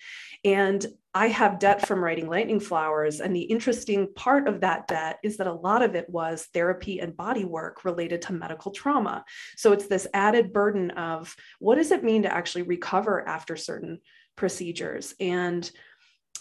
And 0.44 0.84
I 1.14 1.28
have 1.28 1.58
debt 1.58 1.86
from 1.86 2.02
writing 2.02 2.28
Lightning 2.28 2.60
Flowers. 2.60 3.20
And 3.20 3.34
the 3.34 3.42
interesting 3.42 4.08
part 4.14 4.48
of 4.48 4.60
that 4.60 4.86
debt 4.86 5.18
is 5.22 5.36
that 5.36 5.46
a 5.46 5.52
lot 5.52 5.82
of 5.82 5.94
it 5.94 6.08
was 6.08 6.48
therapy 6.54 7.00
and 7.00 7.16
body 7.16 7.44
work 7.44 7.84
related 7.84 8.22
to 8.22 8.32
medical 8.32 8.72
trauma. 8.72 9.24
So 9.56 9.72
it's 9.72 9.86
this 9.86 10.06
added 10.14 10.52
burden 10.52 10.92
of 10.92 11.34
what 11.58 11.76
does 11.76 11.90
it 11.90 12.04
mean 12.04 12.22
to 12.22 12.32
actually 12.32 12.62
recover 12.62 13.26
after 13.28 13.56
certain 13.56 14.00
procedures? 14.36 15.14
And 15.20 15.70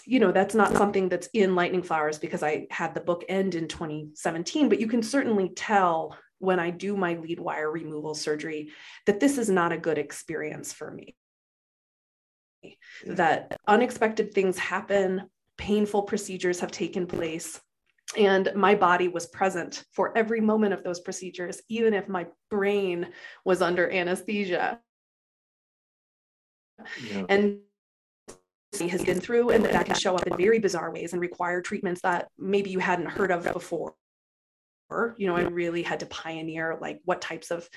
you 0.06 0.20
know 0.20 0.32
that's 0.32 0.54
not 0.54 0.76
something 0.76 1.08
that's 1.08 1.28
in 1.34 1.54
lightning 1.54 1.82
flowers 1.82 2.18
because 2.18 2.42
i 2.42 2.66
had 2.70 2.94
the 2.94 3.00
book 3.00 3.24
end 3.28 3.54
in 3.54 3.68
2017 3.68 4.68
but 4.68 4.80
you 4.80 4.86
can 4.86 5.02
certainly 5.02 5.50
tell 5.50 6.16
when 6.38 6.58
i 6.58 6.70
do 6.70 6.96
my 6.96 7.14
lead 7.14 7.38
wire 7.38 7.70
removal 7.70 8.14
surgery 8.14 8.70
that 9.06 9.20
this 9.20 9.38
is 9.38 9.48
not 9.50 9.72
a 9.72 9.78
good 9.78 9.98
experience 9.98 10.72
for 10.72 10.90
me. 10.90 11.16
That 13.06 13.58
unexpected 13.66 14.34
things 14.34 14.58
happen 14.58 15.30
painful 15.56 16.02
procedures 16.02 16.60
have 16.60 16.70
taken 16.70 17.06
place 17.06 17.60
and 18.16 18.50
my 18.54 18.74
body 18.74 19.08
was 19.08 19.26
present 19.26 19.84
for 19.92 20.16
every 20.16 20.40
moment 20.40 20.72
of 20.72 20.82
those 20.82 21.00
procedures 21.00 21.60
even 21.68 21.92
if 21.92 22.08
my 22.08 22.26
brain 22.50 23.08
was 23.44 23.62
under 23.62 23.90
anesthesia. 23.90 24.80
Yeah. 27.02 27.24
and 27.28 27.60
has 28.88 29.04
been 29.04 29.20
through 29.20 29.50
and 29.50 29.64
that, 29.64 29.72
that 29.72 29.86
can 29.86 29.94
show 29.94 30.16
up 30.16 30.26
in 30.26 30.36
very 30.36 30.58
bizarre 30.58 30.92
ways 30.92 31.12
and 31.12 31.20
require 31.20 31.60
treatments 31.60 32.00
that 32.02 32.28
maybe 32.38 32.70
you 32.70 32.78
hadn't 32.78 33.06
heard 33.06 33.30
of 33.30 33.44
before. 33.52 33.94
You 35.16 35.28
know 35.28 35.36
i 35.36 35.42
really 35.42 35.84
had 35.84 36.00
to 36.00 36.06
pioneer 36.06 36.76
like 36.80 37.00
what 37.04 37.20
types 37.20 37.52
of 37.52 37.68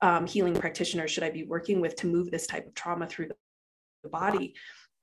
um, 0.00 0.26
healing 0.26 0.54
practitioners 0.54 1.10
should 1.10 1.22
i 1.22 1.30
be 1.30 1.44
working 1.44 1.78
with 1.78 1.94
to 1.96 2.06
move 2.06 2.30
this 2.30 2.46
type 2.46 2.66
of 2.66 2.74
trauma 2.74 3.06
through 3.06 3.28
the 4.02 4.08
body? 4.08 4.54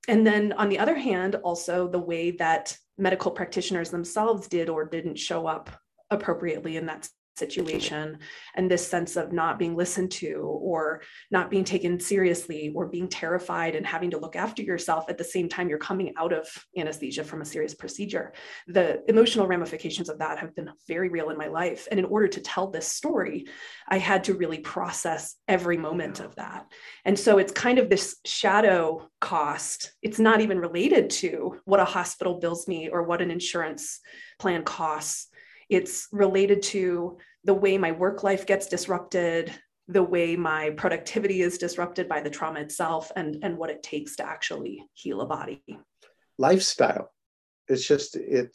And 0.08 0.26
then 0.26 0.52
on 0.54 0.68
the 0.68 0.78
other 0.80 0.96
hand 0.96 1.36
also 1.36 1.86
the 1.86 1.98
way 1.98 2.32
that 2.32 2.76
medical 2.98 3.30
practitioners 3.30 3.90
themselves 3.90 4.48
did 4.48 4.68
or 4.68 4.84
didn't 4.84 5.18
show 5.18 5.46
up 5.46 5.70
appropriately 6.10 6.76
in 6.76 6.86
that 6.86 7.08
situation 7.36 8.18
and 8.54 8.70
this 8.70 8.86
sense 8.86 9.16
of 9.16 9.32
not 9.32 9.58
being 9.58 9.74
listened 9.74 10.10
to 10.10 10.34
or 10.62 11.02
not 11.30 11.50
being 11.50 11.64
taken 11.64 11.98
seriously 11.98 12.72
or 12.74 12.86
being 12.86 13.08
terrified 13.08 13.74
and 13.74 13.86
having 13.86 14.10
to 14.10 14.18
look 14.18 14.36
after 14.36 14.62
yourself 14.62 15.06
at 15.08 15.18
the 15.18 15.24
same 15.24 15.48
time 15.48 15.68
you're 15.68 15.78
coming 15.78 16.12
out 16.18 16.32
of 16.32 16.46
anesthesia 16.76 17.24
from 17.24 17.40
a 17.40 17.44
serious 17.44 17.74
procedure. 17.74 18.32
The 18.68 19.02
emotional 19.08 19.46
ramifications 19.46 20.08
of 20.08 20.18
that 20.18 20.38
have 20.38 20.54
been 20.54 20.70
very 20.86 21.08
real 21.08 21.30
in 21.30 21.38
my 21.38 21.48
life. 21.48 21.88
And 21.90 21.98
in 21.98 22.06
order 22.06 22.28
to 22.28 22.40
tell 22.40 22.70
this 22.70 22.88
story 22.88 23.46
i 23.88 23.98
had 23.98 24.24
to 24.24 24.34
really 24.34 24.58
process 24.58 25.36
every 25.48 25.76
moment 25.76 26.20
of 26.20 26.34
that. 26.36 26.66
And 27.04 27.18
so 27.18 27.38
it's 27.38 27.52
kind 27.52 27.78
of 27.78 27.88
this 27.88 28.16
shadow 28.24 29.08
cost. 29.20 29.92
It's 30.02 30.18
not 30.18 30.40
even 30.40 30.58
related 30.58 31.10
to 31.10 31.60
what 31.64 31.80
a 31.80 31.84
hospital 31.84 32.38
bills 32.38 32.68
me 32.68 32.88
or 32.88 33.02
what 33.02 33.22
an 33.22 33.30
insurance 33.30 34.00
plan 34.38 34.64
costs 34.64 35.28
it's 35.72 36.08
related 36.12 36.62
to 36.62 37.18
the 37.44 37.54
way 37.54 37.78
my 37.78 37.92
work 37.92 38.22
life 38.22 38.46
gets 38.46 38.66
disrupted, 38.68 39.52
the 39.88 40.02
way 40.02 40.36
my 40.36 40.70
productivity 40.70 41.42
is 41.42 41.58
disrupted 41.58 42.08
by 42.08 42.20
the 42.20 42.30
trauma 42.30 42.60
itself, 42.60 43.10
and, 43.16 43.38
and 43.42 43.56
what 43.56 43.70
it 43.70 43.82
takes 43.82 44.16
to 44.16 44.26
actually 44.26 44.84
heal 44.92 45.20
a 45.20 45.26
body. 45.26 45.62
Lifestyle. 46.38 47.12
It's 47.68 47.86
just, 47.86 48.16
it, 48.16 48.54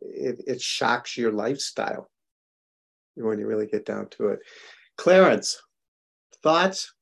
it, 0.00 0.42
it 0.46 0.60
shocks 0.60 1.16
your 1.16 1.32
lifestyle 1.32 2.10
when 3.14 3.38
you 3.38 3.46
really 3.46 3.66
get 3.66 3.86
down 3.86 4.08
to 4.10 4.28
it. 4.28 4.40
Clarence, 4.96 5.60
thoughts? 6.42 6.92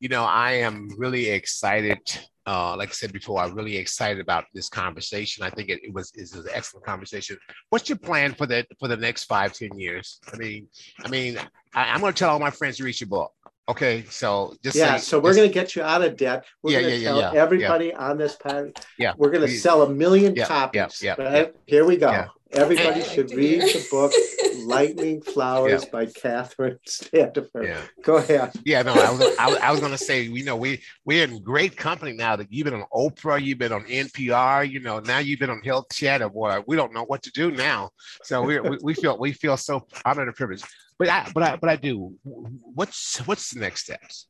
You 0.00 0.08
know, 0.08 0.24
I 0.24 0.52
am 0.52 0.90
really 0.98 1.30
excited 1.30 2.00
uh, 2.46 2.76
like 2.76 2.90
I 2.90 2.92
said 2.92 3.12
before, 3.12 3.40
I'm 3.40 3.54
really 3.54 3.76
excited 3.76 4.20
about 4.20 4.44
this 4.52 4.68
conversation. 4.68 5.44
I 5.44 5.50
think 5.50 5.70
it, 5.70 5.80
it 5.82 5.92
was 5.92 6.12
is 6.14 6.34
an 6.34 6.46
excellent 6.52 6.84
conversation. 6.84 7.38
What's 7.70 7.88
your 7.88 7.98
plan 7.98 8.34
for 8.34 8.46
the 8.46 8.66
for 8.78 8.88
the 8.88 8.96
next 8.96 9.24
five, 9.24 9.54
ten 9.54 9.78
years? 9.78 10.20
I 10.32 10.36
mean, 10.36 10.68
I 11.04 11.08
mean, 11.08 11.38
I, 11.74 11.94
am 11.94 12.00
going 12.00 12.12
to 12.12 12.18
tell 12.18 12.30
all 12.30 12.38
my 12.38 12.50
friends 12.50 12.76
to 12.78 12.84
read 12.84 13.00
your 13.00 13.08
book. 13.08 13.32
Okay, 13.66 14.04
so 14.10 14.54
just 14.62 14.76
yeah. 14.76 14.96
Say, 14.96 15.04
so 15.04 15.18
we're 15.18 15.34
going 15.34 15.48
to 15.48 15.54
get 15.54 15.74
you 15.74 15.82
out 15.82 16.02
of 16.02 16.16
debt. 16.16 16.44
We're 16.62 16.72
yeah, 16.72 16.80
going 16.80 16.92
to 16.92 16.98
yeah, 16.98 17.08
tell 17.08 17.20
yeah, 17.20 17.42
everybody 17.42 17.94
on 17.94 18.18
this 18.18 18.36
pad. 18.36 18.72
Yeah, 18.98 19.14
we're 19.16 19.30
going 19.30 19.46
to 19.46 19.56
sell 19.56 19.82
a 19.82 19.88
million 19.88 20.36
copies. 20.36 21.02
Yeah, 21.02 21.14
yeah, 21.18 21.24
right? 21.24 21.54
Here 21.66 21.86
we 21.86 21.96
go. 21.96 22.26
Everybody 22.54 23.02
should 23.02 23.32
read 23.32 23.62
the 23.62 23.86
book 23.90 24.12
Lightning 24.66 25.20
Flowers 25.20 25.84
yeah. 25.84 25.90
by 25.90 26.06
Katherine 26.06 26.78
Standefer. 26.86 27.64
Yeah. 27.64 27.80
Go 28.02 28.16
ahead. 28.16 28.52
Yeah, 28.64 28.82
no, 28.82 28.92
I 28.92 29.10
was, 29.10 29.36
I, 29.38 29.68
I 29.68 29.70
was 29.72 29.80
going 29.80 29.92
to 29.92 29.98
say, 29.98 30.22
you 30.22 30.44
know, 30.44 30.56
we, 30.56 30.80
we're 31.04 31.24
in 31.24 31.42
great 31.42 31.76
company 31.76 32.12
now 32.12 32.36
that 32.36 32.52
you've 32.52 32.64
been 32.64 32.74
on 32.74 32.84
Oprah, 32.94 33.42
you've 33.42 33.58
been 33.58 33.72
on 33.72 33.84
NPR, 33.84 34.70
you 34.70 34.80
know, 34.80 35.00
now 35.00 35.18
you've 35.18 35.40
been 35.40 35.50
on 35.50 35.62
Health 35.62 35.86
Chatter. 35.92 36.28
Boy, 36.28 36.60
we 36.66 36.76
don't 36.76 36.92
know 36.94 37.04
what 37.04 37.22
to 37.24 37.32
do 37.32 37.50
now. 37.50 37.90
So 38.22 38.42
we, 38.42 38.60
we, 38.60 38.78
we 38.82 38.94
feel, 38.94 39.18
we 39.18 39.32
feel 39.32 39.56
so 39.56 39.86
honored 40.04 40.28
and 40.28 40.36
privileged. 40.36 40.64
But 40.98 41.08
I, 41.08 41.30
but 41.34 41.42
I, 41.42 41.56
but 41.56 41.70
I 41.70 41.76
do. 41.76 42.14
What's, 42.22 43.18
what's 43.26 43.50
the 43.50 43.60
next 43.60 43.82
steps? 43.82 44.28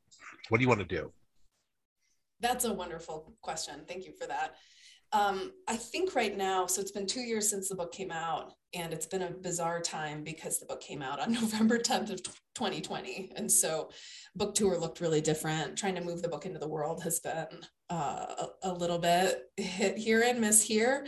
What 0.49 0.59
do 0.59 0.63
you 0.63 0.69
want 0.69 0.81
to 0.81 0.87
do? 0.87 1.13
That's 2.41 2.65
a 2.65 2.73
wonderful 2.73 3.35
question. 3.43 3.83
Thank 3.87 4.07
you 4.07 4.13
for 4.13 4.27
that. 4.27 4.55
Um, 5.13 5.53
I 5.69 5.77
think 5.77 6.15
right 6.15 6.37
now, 6.37 6.67
so 6.67 6.81
it's 6.81 6.91
been 6.91 7.07
two 7.07 7.21
years 7.21 7.49
since 7.49 7.69
the 7.69 7.77
book 7.77 7.93
came 7.93 8.11
out, 8.11 8.55
and 8.75 8.93
it's 8.93 9.07
been 9.07 9.23
a 9.23 9.31
bizarre 9.31 9.81
time 9.81 10.25
because 10.25 10.59
the 10.59 10.67
book 10.67 10.81
came 10.81 11.03
out 11.03 11.21
on 11.21 11.33
November 11.41 11.79
10th 11.79 12.11
of 12.11 12.23
2020. 12.55 13.33
And 13.37 13.51
so 13.51 13.91
book 14.35 14.55
tour 14.55 14.77
looked 14.77 15.01
really 15.01 15.21
different. 15.21 15.79
Trying 15.79 15.95
to 15.95 16.01
move 16.01 16.23
the 16.23 16.29
book 16.29 16.47
into 16.47 16.59
the 16.59 16.69
world 16.69 17.03
has 17.03 17.21
been 17.21 17.47
uh, 17.91 18.27
a, 18.39 18.49
a 18.65 18.73
little 18.73 18.99
bit 18.99 19.45
hit 19.57 19.97
here 19.97 20.23
and 20.23 20.41
miss 20.41 20.63
here. 20.63 21.07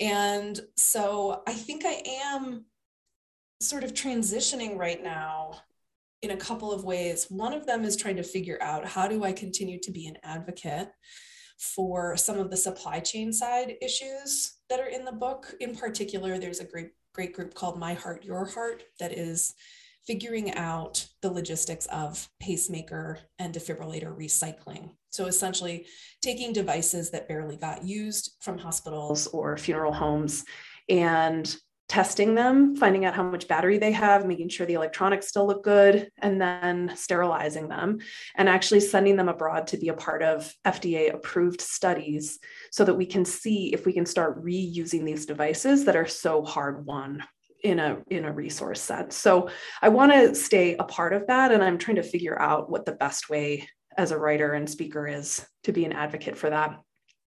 And 0.00 0.58
so 0.76 1.42
I 1.46 1.52
think 1.52 1.84
I 1.84 2.02
am 2.06 2.64
sort 3.60 3.84
of 3.84 3.94
transitioning 3.94 4.76
right 4.76 5.02
now 5.02 5.60
in 6.22 6.30
a 6.30 6.36
couple 6.36 6.72
of 6.72 6.84
ways. 6.84 7.26
One 7.28 7.52
of 7.52 7.66
them 7.66 7.84
is 7.84 7.96
trying 7.96 8.16
to 8.16 8.22
figure 8.22 8.58
out 8.60 8.86
how 8.86 9.08
do 9.08 9.24
I 9.24 9.32
continue 9.32 9.78
to 9.80 9.90
be 9.90 10.06
an 10.06 10.16
advocate 10.22 10.88
for 11.58 12.16
some 12.16 12.38
of 12.38 12.50
the 12.50 12.56
supply 12.56 13.00
chain 13.00 13.32
side 13.32 13.76
issues 13.80 14.58
that 14.68 14.80
are 14.80 14.88
in 14.88 15.04
the 15.04 15.12
book. 15.12 15.54
In 15.60 15.74
particular, 15.74 16.38
there's 16.38 16.60
a 16.60 16.64
great, 16.64 16.90
great 17.14 17.34
group 17.34 17.54
called 17.54 17.78
My 17.78 17.94
Heart, 17.94 18.24
Your 18.24 18.44
Heart 18.44 18.84
that 18.98 19.12
is 19.12 19.54
figuring 20.06 20.54
out 20.54 21.06
the 21.20 21.30
logistics 21.30 21.86
of 21.86 22.28
pacemaker 22.40 23.18
and 23.38 23.54
defibrillator 23.54 24.16
recycling. 24.16 24.90
So 25.10 25.26
essentially 25.26 25.86
taking 26.20 26.52
devices 26.52 27.10
that 27.10 27.28
barely 27.28 27.56
got 27.56 27.84
used 27.84 28.32
from 28.40 28.58
hospitals 28.58 29.28
or 29.28 29.56
funeral 29.56 29.92
homes 29.92 30.44
and 30.88 31.54
testing 31.92 32.34
them, 32.34 32.74
finding 32.74 33.04
out 33.04 33.14
how 33.14 33.22
much 33.22 33.46
battery 33.46 33.76
they 33.76 33.92
have, 33.92 34.24
making 34.24 34.48
sure 34.48 34.64
the 34.64 34.72
electronics 34.72 35.28
still 35.28 35.46
look 35.46 35.62
good, 35.62 36.08
and 36.22 36.40
then 36.40 36.90
sterilizing 36.96 37.68
them 37.68 37.98
and 38.34 38.48
actually 38.48 38.80
sending 38.80 39.14
them 39.14 39.28
abroad 39.28 39.66
to 39.66 39.76
be 39.76 39.90
a 39.90 39.94
part 39.94 40.22
of 40.22 40.50
FDA 40.64 41.12
approved 41.12 41.60
studies 41.60 42.38
so 42.70 42.82
that 42.82 42.94
we 42.94 43.04
can 43.04 43.26
see 43.26 43.74
if 43.74 43.84
we 43.84 43.92
can 43.92 44.06
start 44.06 44.42
reusing 44.42 45.04
these 45.04 45.26
devices 45.26 45.84
that 45.84 45.94
are 45.94 46.06
so 46.06 46.42
hard 46.42 46.86
won 46.86 47.22
in 47.62 47.78
a 47.78 47.98
in 48.08 48.24
a 48.24 48.32
resource 48.32 48.80
sense. 48.80 49.14
So 49.14 49.50
I 49.82 49.90
want 49.90 50.12
to 50.12 50.34
stay 50.34 50.76
a 50.76 50.84
part 50.84 51.12
of 51.12 51.26
that 51.26 51.52
and 51.52 51.62
I'm 51.62 51.76
trying 51.76 51.96
to 51.96 52.02
figure 52.02 52.40
out 52.40 52.70
what 52.70 52.86
the 52.86 52.92
best 52.92 53.28
way 53.28 53.68
as 53.98 54.12
a 54.12 54.18
writer 54.18 54.54
and 54.54 54.68
speaker 54.68 55.06
is 55.06 55.46
to 55.64 55.72
be 55.72 55.84
an 55.84 55.92
advocate 55.92 56.38
for 56.38 56.48
that. 56.48 56.80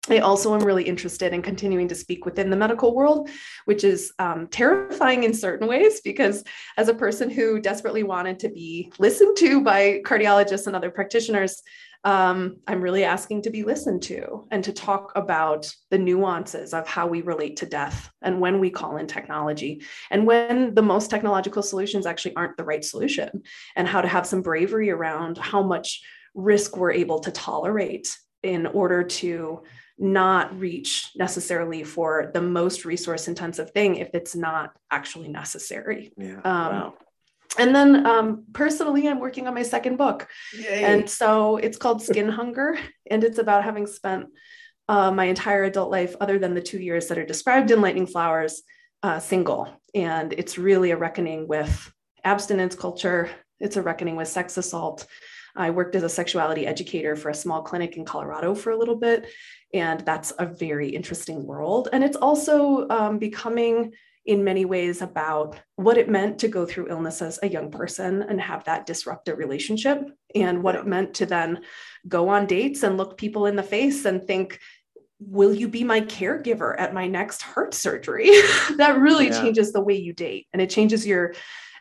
I 0.09 0.17
also 0.17 0.53
am 0.53 0.63
really 0.63 0.83
interested 0.83 1.33
in 1.33 1.41
continuing 1.41 1.87
to 1.87 1.95
speak 1.95 2.25
within 2.25 2.49
the 2.49 2.57
medical 2.57 2.93
world, 2.93 3.29
which 3.65 3.85
is 3.85 4.11
um, 4.19 4.47
terrifying 4.47 5.23
in 5.23 5.33
certain 5.33 5.65
ways 5.65 6.01
because, 6.01 6.43
as 6.75 6.89
a 6.89 6.93
person 6.93 7.29
who 7.29 7.61
desperately 7.61 8.03
wanted 8.03 8.39
to 8.39 8.49
be 8.49 8.91
listened 8.99 9.37
to 9.37 9.61
by 9.61 10.01
cardiologists 10.05 10.67
and 10.67 10.75
other 10.75 10.91
practitioners, 10.91 11.63
um, 12.03 12.57
I'm 12.67 12.81
really 12.81 13.05
asking 13.05 13.43
to 13.43 13.49
be 13.49 13.63
listened 13.63 14.01
to 14.03 14.45
and 14.51 14.61
to 14.65 14.73
talk 14.73 15.13
about 15.15 15.73
the 15.89 15.97
nuances 15.97 16.73
of 16.73 16.85
how 16.85 17.07
we 17.07 17.21
relate 17.21 17.55
to 17.57 17.65
death 17.65 18.11
and 18.21 18.41
when 18.41 18.59
we 18.59 18.69
call 18.69 18.97
in 18.97 19.07
technology 19.07 19.83
and 20.11 20.27
when 20.27 20.73
the 20.73 20.81
most 20.81 21.09
technological 21.09 21.63
solutions 21.63 22.05
actually 22.05 22.35
aren't 22.35 22.57
the 22.57 22.65
right 22.65 22.83
solution, 22.83 23.43
and 23.77 23.87
how 23.87 24.01
to 24.01 24.09
have 24.09 24.27
some 24.27 24.41
bravery 24.41 24.89
around 24.89 25.37
how 25.37 25.63
much 25.63 26.01
risk 26.35 26.75
we're 26.75 26.91
able 26.91 27.19
to 27.19 27.31
tolerate 27.31 28.17
in 28.41 28.65
order 28.67 29.01
to 29.03 29.63
not 29.97 30.57
reach 30.59 31.11
necessarily 31.15 31.83
for 31.83 32.31
the 32.33 32.41
most 32.41 32.85
resource 32.85 33.27
intensive 33.27 33.71
thing 33.71 33.97
if 33.97 34.09
it's 34.13 34.35
not 34.35 34.73
actually 34.89 35.27
necessary. 35.27 36.11
Yeah. 36.17 36.37
Um, 36.37 36.41
wow. 36.43 36.93
And 37.59 37.75
then 37.75 38.05
um, 38.05 38.45
personally, 38.53 39.07
I'm 39.07 39.19
working 39.19 39.47
on 39.47 39.53
my 39.53 39.61
second 39.61 39.97
book. 39.97 40.27
Yay. 40.57 40.83
And 40.83 41.09
so 41.09 41.57
it's 41.57 41.77
called 41.77 42.01
Skin 42.01 42.29
Hunger. 42.39 42.77
And 43.09 43.23
it's 43.23 43.37
about 43.37 43.63
having 43.63 43.85
spent 43.85 44.27
uh, 44.89 45.11
my 45.11 45.25
entire 45.25 45.63
adult 45.63 45.91
life, 45.91 46.15
other 46.19 46.39
than 46.39 46.55
the 46.55 46.61
two 46.61 46.79
years 46.79 47.07
that 47.07 47.17
are 47.17 47.25
described 47.25 47.71
in 47.71 47.81
Lightning 47.81 48.07
Flowers, 48.07 48.63
uh, 49.03 49.19
single. 49.19 49.69
And 49.93 50.33
it's 50.33 50.57
really 50.57 50.91
a 50.91 50.97
reckoning 50.97 51.47
with 51.47 51.91
abstinence 52.23 52.75
culture, 52.75 53.29
it's 53.59 53.77
a 53.77 53.81
reckoning 53.81 54.15
with 54.15 54.27
sex 54.27 54.57
assault. 54.57 55.05
I 55.55 55.69
worked 55.69 55.95
as 55.95 56.03
a 56.03 56.09
sexuality 56.09 56.65
educator 56.65 57.15
for 57.15 57.29
a 57.29 57.35
small 57.35 57.61
clinic 57.61 57.95
in 57.95 58.05
Colorado 58.05 58.55
for 58.55 58.71
a 58.71 58.77
little 58.77 58.95
bit. 58.95 59.27
And 59.73 60.01
that's 60.01 60.31
a 60.37 60.45
very 60.45 60.89
interesting 60.89 61.45
world. 61.45 61.89
And 61.91 62.03
it's 62.03 62.17
also 62.17 62.87
um, 62.89 63.17
becoming 63.17 63.93
in 64.25 64.43
many 64.43 64.63
ways 64.63 65.01
about 65.01 65.59
what 65.75 65.97
it 65.97 66.09
meant 66.09 66.39
to 66.39 66.47
go 66.47 66.65
through 66.65 66.89
illness 66.89 67.21
as 67.21 67.39
a 67.43 67.49
young 67.49 67.69
person 67.69 68.21
and 68.21 68.39
have 68.39 68.63
that 68.63 68.85
disrupt 68.85 69.27
a 69.27 69.35
relationship 69.35 70.09
and 70.33 70.63
what 70.63 70.75
it 70.75 70.85
meant 70.87 71.13
to 71.15 71.25
then 71.25 71.59
go 72.07 72.29
on 72.29 72.45
dates 72.45 72.83
and 72.83 72.97
look 72.97 73.17
people 73.17 73.47
in 73.47 73.55
the 73.57 73.63
face 73.63 74.05
and 74.05 74.23
think 74.23 74.59
will 75.19 75.53
you 75.53 75.67
be 75.67 75.83
my 75.83 76.01
caregiver 76.01 76.73
at 76.77 76.93
my 76.93 77.07
next 77.07 77.41
heart 77.41 77.73
surgery 77.73 78.25
that 78.77 78.97
really 78.99 79.27
Yeah. 79.27 79.41
changes 79.41 79.73
the 79.73 79.81
way 79.81 79.95
you 79.95 80.13
date 80.13 80.47
and 80.53 80.61
it 80.61 80.69
changes 80.69 81.05
your 81.05 81.33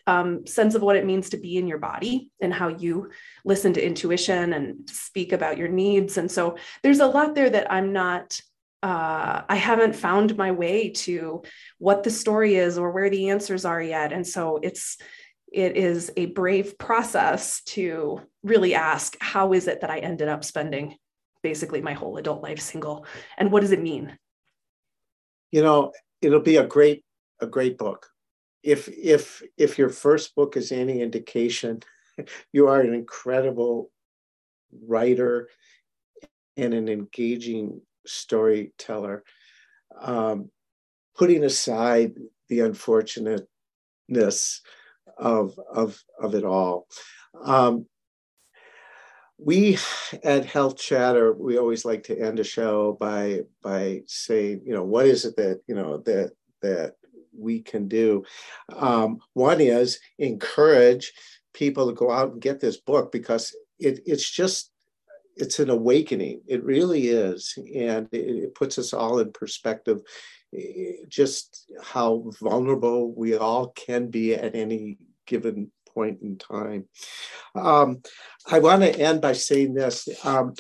um, 0.06 0.46
sense 0.46 0.74
of 0.74 0.82
what 0.82 0.96
it 0.96 1.06
means 1.06 1.30
to 1.30 1.36
be 1.36 1.56
in 1.56 1.66
your 1.66 1.78
body 1.78 2.30
and 2.40 2.52
how 2.52 2.68
you 2.68 3.10
listen 3.44 3.72
to 3.72 3.84
intuition 3.84 4.52
and 4.52 4.88
speak 4.88 5.32
about 5.32 5.58
your 5.58 5.68
needs 5.68 6.18
and 6.18 6.30
so 6.30 6.56
there's 6.82 7.00
a 7.00 7.06
lot 7.06 7.34
there 7.34 7.50
that 7.50 7.70
i'm 7.72 7.92
not 7.92 8.40
uh, 8.84 9.42
I 9.48 9.54
haven't 9.54 9.94
found 9.94 10.36
my 10.36 10.50
way 10.50 10.90
to 10.90 11.44
what 11.78 12.02
the 12.02 12.10
story 12.10 12.56
is 12.56 12.78
or 12.78 12.90
where 12.90 13.08
the 13.08 13.30
answers 13.30 13.64
are 13.64 13.80
yet. 13.80 14.12
And 14.12 14.26
so 14.26 14.58
it's 14.60 14.98
it 15.52 15.76
is 15.76 16.10
a 16.16 16.26
brave 16.26 16.76
process 16.78 17.62
to 17.66 18.22
really 18.42 18.74
ask, 18.74 19.16
how 19.20 19.52
is 19.52 19.68
it 19.68 19.82
that 19.82 19.90
I 19.90 19.98
ended 20.00 20.26
up 20.26 20.42
spending 20.42 20.96
basically 21.44 21.80
my 21.80 21.92
whole 21.92 22.16
adult 22.16 22.42
life 22.42 22.58
single? 22.58 23.06
And 23.38 23.52
what 23.52 23.60
does 23.60 23.70
it 23.70 23.80
mean? 23.80 24.18
you 25.52 25.62
know 25.62 25.92
it'll 26.20 26.40
be 26.40 26.56
a 26.56 26.66
great 26.66 27.04
a 27.40 27.46
great 27.46 27.78
book 27.78 28.08
if 28.62 28.88
if 28.88 29.42
if 29.56 29.78
your 29.78 29.88
first 29.88 30.34
book 30.34 30.56
is 30.56 30.72
any 30.72 31.00
indication 31.00 31.80
you 32.52 32.68
are 32.68 32.80
an 32.80 32.94
incredible 32.94 33.90
writer 34.86 35.48
and 36.56 36.74
an 36.74 36.88
engaging 36.88 37.80
storyteller. 38.06 39.24
Um, 40.00 40.50
putting 41.16 41.44
aside 41.44 42.14
the 42.48 42.60
unfortunateness 42.60 44.62
of 45.18 45.58
of 45.72 46.02
of 46.20 46.34
it 46.34 46.44
all. 46.44 46.86
Um, 47.42 47.86
we 49.38 49.78
at 50.22 50.46
health 50.46 50.78
chatter 50.78 51.32
we 51.32 51.58
always 51.58 51.84
like 51.84 52.04
to 52.04 52.18
end 52.18 52.38
a 52.38 52.44
show 52.44 52.96
by 52.98 53.40
by 53.62 54.02
saying 54.06 54.62
you 54.64 54.72
know 54.72 54.84
what 54.84 55.06
is 55.06 55.24
it 55.24 55.36
that 55.36 55.60
you 55.66 55.74
know 55.74 55.98
that 55.98 56.32
that 56.62 56.94
we 57.36 57.60
can 57.60 57.88
do. 57.88 58.24
Um, 58.74 59.18
one 59.32 59.60
is 59.60 59.98
encourage 60.18 61.12
people 61.52 61.88
to 61.88 61.94
go 61.94 62.10
out 62.10 62.32
and 62.32 62.40
get 62.40 62.60
this 62.60 62.78
book 62.78 63.12
because 63.12 63.54
it, 63.78 64.00
it's 64.06 64.28
just 64.28 64.70
it's 65.36 65.58
an 65.58 65.70
awakening. 65.70 66.42
It 66.46 66.62
really 66.64 67.08
is. 67.08 67.54
And 67.56 68.08
it, 68.12 68.44
it 68.44 68.54
puts 68.54 68.78
us 68.78 68.92
all 68.92 69.18
in 69.18 69.32
perspective 69.32 70.02
just 71.08 71.70
how 71.82 72.30
vulnerable 72.40 73.12
we 73.14 73.36
all 73.36 73.68
can 73.68 74.08
be 74.08 74.34
at 74.34 74.54
any 74.54 74.98
given 75.26 75.70
point 75.88 76.20
in 76.22 76.38
time. 76.38 76.88
Um, 77.54 78.02
I 78.50 78.58
want 78.58 78.82
to 78.82 78.98
end 78.98 79.20
by 79.20 79.32
saying 79.32 79.74
this. 79.74 80.08
Um, 80.24 80.54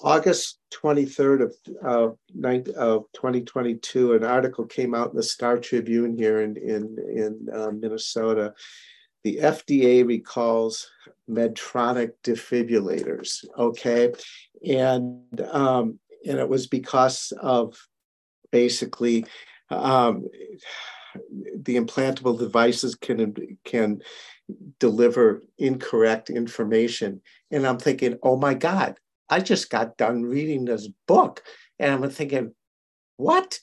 August 0.00 0.58
23rd 0.72 1.42
of, 1.42 1.54
uh, 1.84 2.80
of 2.80 3.04
2022, 3.14 4.14
an 4.14 4.24
article 4.24 4.64
came 4.64 4.94
out 4.94 5.10
in 5.10 5.16
the 5.16 5.22
Star 5.22 5.58
Tribune 5.58 6.16
here 6.16 6.40
in, 6.40 6.56
in, 6.56 6.96
in 7.14 7.48
uh, 7.52 7.70
Minnesota. 7.70 8.54
The 9.24 9.38
FDA 9.38 10.06
recalls 10.06 10.88
Medtronic 11.28 12.12
defibrillators, 12.22 13.44
okay? 13.58 14.12
And, 14.66 15.40
um, 15.50 15.98
and 16.26 16.38
it 16.38 16.48
was 16.48 16.68
because 16.68 17.32
of 17.40 17.76
basically 18.52 19.26
um, 19.70 20.28
the 21.56 21.76
implantable 21.76 22.38
devices 22.38 22.94
can, 22.94 23.58
can 23.64 24.00
deliver 24.78 25.42
incorrect 25.58 26.30
information. 26.30 27.20
And 27.50 27.66
I'm 27.66 27.78
thinking, 27.78 28.18
oh 28.22 28.36
my 28.36 28.54
God, 28.54 28.96
I 29.30 29.40
just 29.40 29.70
got 29.70 29.96
done 29.96 30.22
reading 30.22 30.64
this 30.64 30.88
book. 31.06 31.42
And 31.78 31.92
I'm 31.92 32.10
thinking, 32.10 32.54
what? 33.16 33.58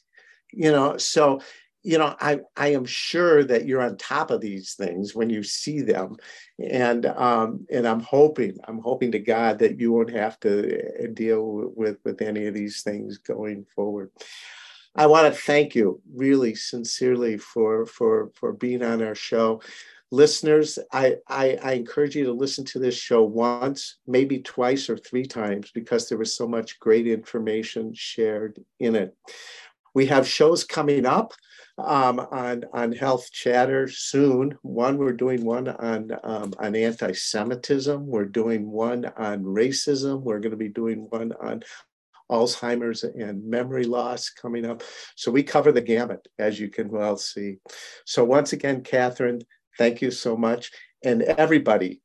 You 0.53 0.71
know, 0.71 0.97
so, 0.97 1.41
you 1.83 1.97
know, 1.97 2.15
I, 2.19 2.39
I 2.55 2.69
am 2.69 2.85
sure 2.85 3.43
that 3.43 3.65
you're 3.65 3.81
on 3.81 3.97
top 3.97 4.31
of 4.31 4.41
these 4.41 4.73
things 4.73 5.13
when 5.13 5.29
you 5.29 5.43
see 5.43 5.81
them. 5.81 6.17
And 6.59 7.05
um, 7.05 7.65
and 7.71 7.87
I'm 7.87 7.99
hoping, 7.99 8.57
I'm 8.67 8.79
hoping 8.79 9.11
to 9.11 9.19
God 9.19 9.59
that 9.59 9.79
you 9.79 9.91
won't 9.91 10.11
have 10.11 10.39
to 10.41 11.09
deal 11.13 11.71
with, 11.75 11.97
with 12.03 12.21
any 12.21 12.47
of 12.47 12.53
these 12.53 12.81
things 12.81 13.17
going 13.17 13.65
forward. 13.75 14.11
I 14.97 15.07
want 15.07 15.33
to 15.33 15.39
thank 15.39 15.75
you 15.75 16.01
really 16.13 16.55
sincerely 16.55 17.37
for 17.37 17.85
for 17.85 18.31
for 18.33 18.53
being 18.53 18.81
on 18.81 19.03
our 19.03 19.15
show 19.15 19.61
listeners 20.15 20.79
I, 20.93 21.17
I, 21.27 21.57
I 21.61 21.71
encourage 21.73 22.15
you 22.15 22.25
to 22.25 22.31
listen 22.31 22.63
to 22.65 22.79
this 22.79 22.95
show 22.95 23.23
once 23.23 23.97
maybe 24.07 24.39
twice 24.39 24.89
or 24.89 24.97
three 24.97 25.25
times 25.25 25.71
because 25.73 26.07
there 26.07 26.17
was 26.17 26.33
so 26.33 26.47
much 26.47 26.79
great 26.79 27.05
information 27.05 27.93
shared 27.93 28.63
in 28.79 28.95
it 28.95 29.15
we 29.93 30.05
have 30.05 30.27
shows 30.27 30.63
coming 30.63 31.05
up 31.05 31.33
um, 31.77 32.19
on 32.31 32.63
on 32.73 32.93
health 32.93 33.29
chatter 33.31 33.89
soon 33.89 34.57
one 34.61 34.97
we're 34.97 35.11
doing 35.11 35.43
one 35.43 35.67
on 35.67 36.11
um, 36.23 36.53
on 36.59 36.75
anti-semitism 36.75 38.07
we're 38.07 38.25
doing 38.25 38.71
one 38.71 39.05
on 39.17 39.43
racism 39.43 40.21
we're 40.21 40.39
going 40.39 40.51
to 40.51 40.57
be 40.57 40.69
doing 40.69 41.07
one 41.09 41.33
on 41.41 41.61
Alzheimer's 42.31 43.03
and 43.03 43.45
memory 43.47 43.83
loss 43.83 44.31
coming 44.31 44.65
up. 44.65 44.81
So 45.15 45.29
we 45.29 45.43
cover 45.43 45.71
the 45.71 45.81
gamut, 45.81 46.27
as 46.39 46.59
you 46.59 46.69
can 46.69 46.89
well 46.89 47.17
see. 47.17 47.57
So 48.05 48.23
once 48.25 48.51
again, 48.51 48.81
Katherine, 48.81 49.41
thank 49.77 50.01
you 50.01 50.11
so 50.11 50.37
much. 50.37 50.71
And 51.03 51.23
everybody 51.23 52.01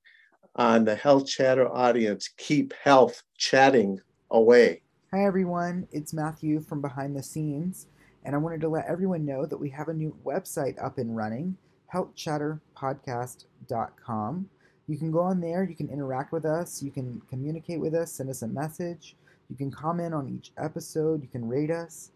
on 0.57 0.85
the 0.85 0.95
Health 0.95 1.27
Chatter 1.27 1.69
audience, 1.69 2.31
keep 2.37 2.73
health 2.83 3.23
chatting 3.37 4.01
away. 4.31 4.83
Hi, 5.13 5.25
everyone. 5.25 5.89
It's 5.93 6.13
Matthew 6.13 6.61
from 6.61 6.81
Behind 6.81 7.17
the 7.17 7.23
Scenes, 7.23 7.87
and 8.25 8.35
I 8.35 8.39
wanted 8.39 8.61
to 8.63 8.69
let 8.69 8.87
everyone 8.87 9.25
know 9.25 9.47
that 9.47 9.59
we 9.59 9.71
have 9.71 9.89
a 9.89 9.95
new 9.95 10.17
website 10.25 10.83
up 10.83 10.99
and 10.99 11.17
running 11.17 11.57
healthchatterpodcast.com. 11.93 14.49
You 14.87 14.99
can 14.99 15.11
go 15.11 15.21
on 15.21 15.41
there, 15.41 15.65
you 15.65 15.75
can 15.75 15.89
interact 15.89 16.33
with 16.33 16.45
us, 16.45 16.83
you 16.83 16.91
can 16.91 17.23
communicate 17.29 17.81
with 17.81 17.95
us, 17.95 18.13
send 18.13 18.29
us 18.31 18.43
a 18.43 18.49
message, 18.49 19.17
you 19.49 19.57
can 19.57 19.71
comment 19.71 20.15
on 20.15 20.29
each 20.29 20.53
episode, 20.59 21.23
you 21.23 21.29
can 21.29 21.49
rate 21.49 21.71
us, 21.71 22.11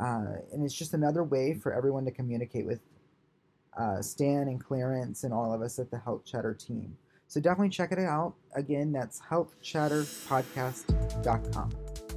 uh, 0.00 0.36
and 0.52 0.64
it's 0.64 0.74
just 0.74 0.94
another 0.94 1.24
way 1.24 1.54
for 1.54 1.74
everyone 1.74 2.04
to 2.04 2.10
communicate 2.10 2.66
with 2.66 2.80
uh, 3.78 4.02
Stan 4.02 4.48
and 4.48 4.62
Clarence 4.62 5.24
and 5.24 5.32
all 5.32 5.54
of 5.54 5.62
us 5.62 5.78
at 5.78 5.90
the 5.90 5.98
Health 5.98 6.24
Chatter 6.24 6.54
team. 6.54 6.96
So 7.28 7.40
definitely 7.40 7.70
check 7.70 7.92
it 7.92 7.98
out. 7.98 8.34
Again, 8.54 8.92
that's 8.92 9.20
healthchatterpodcast.com. 9.20 12.07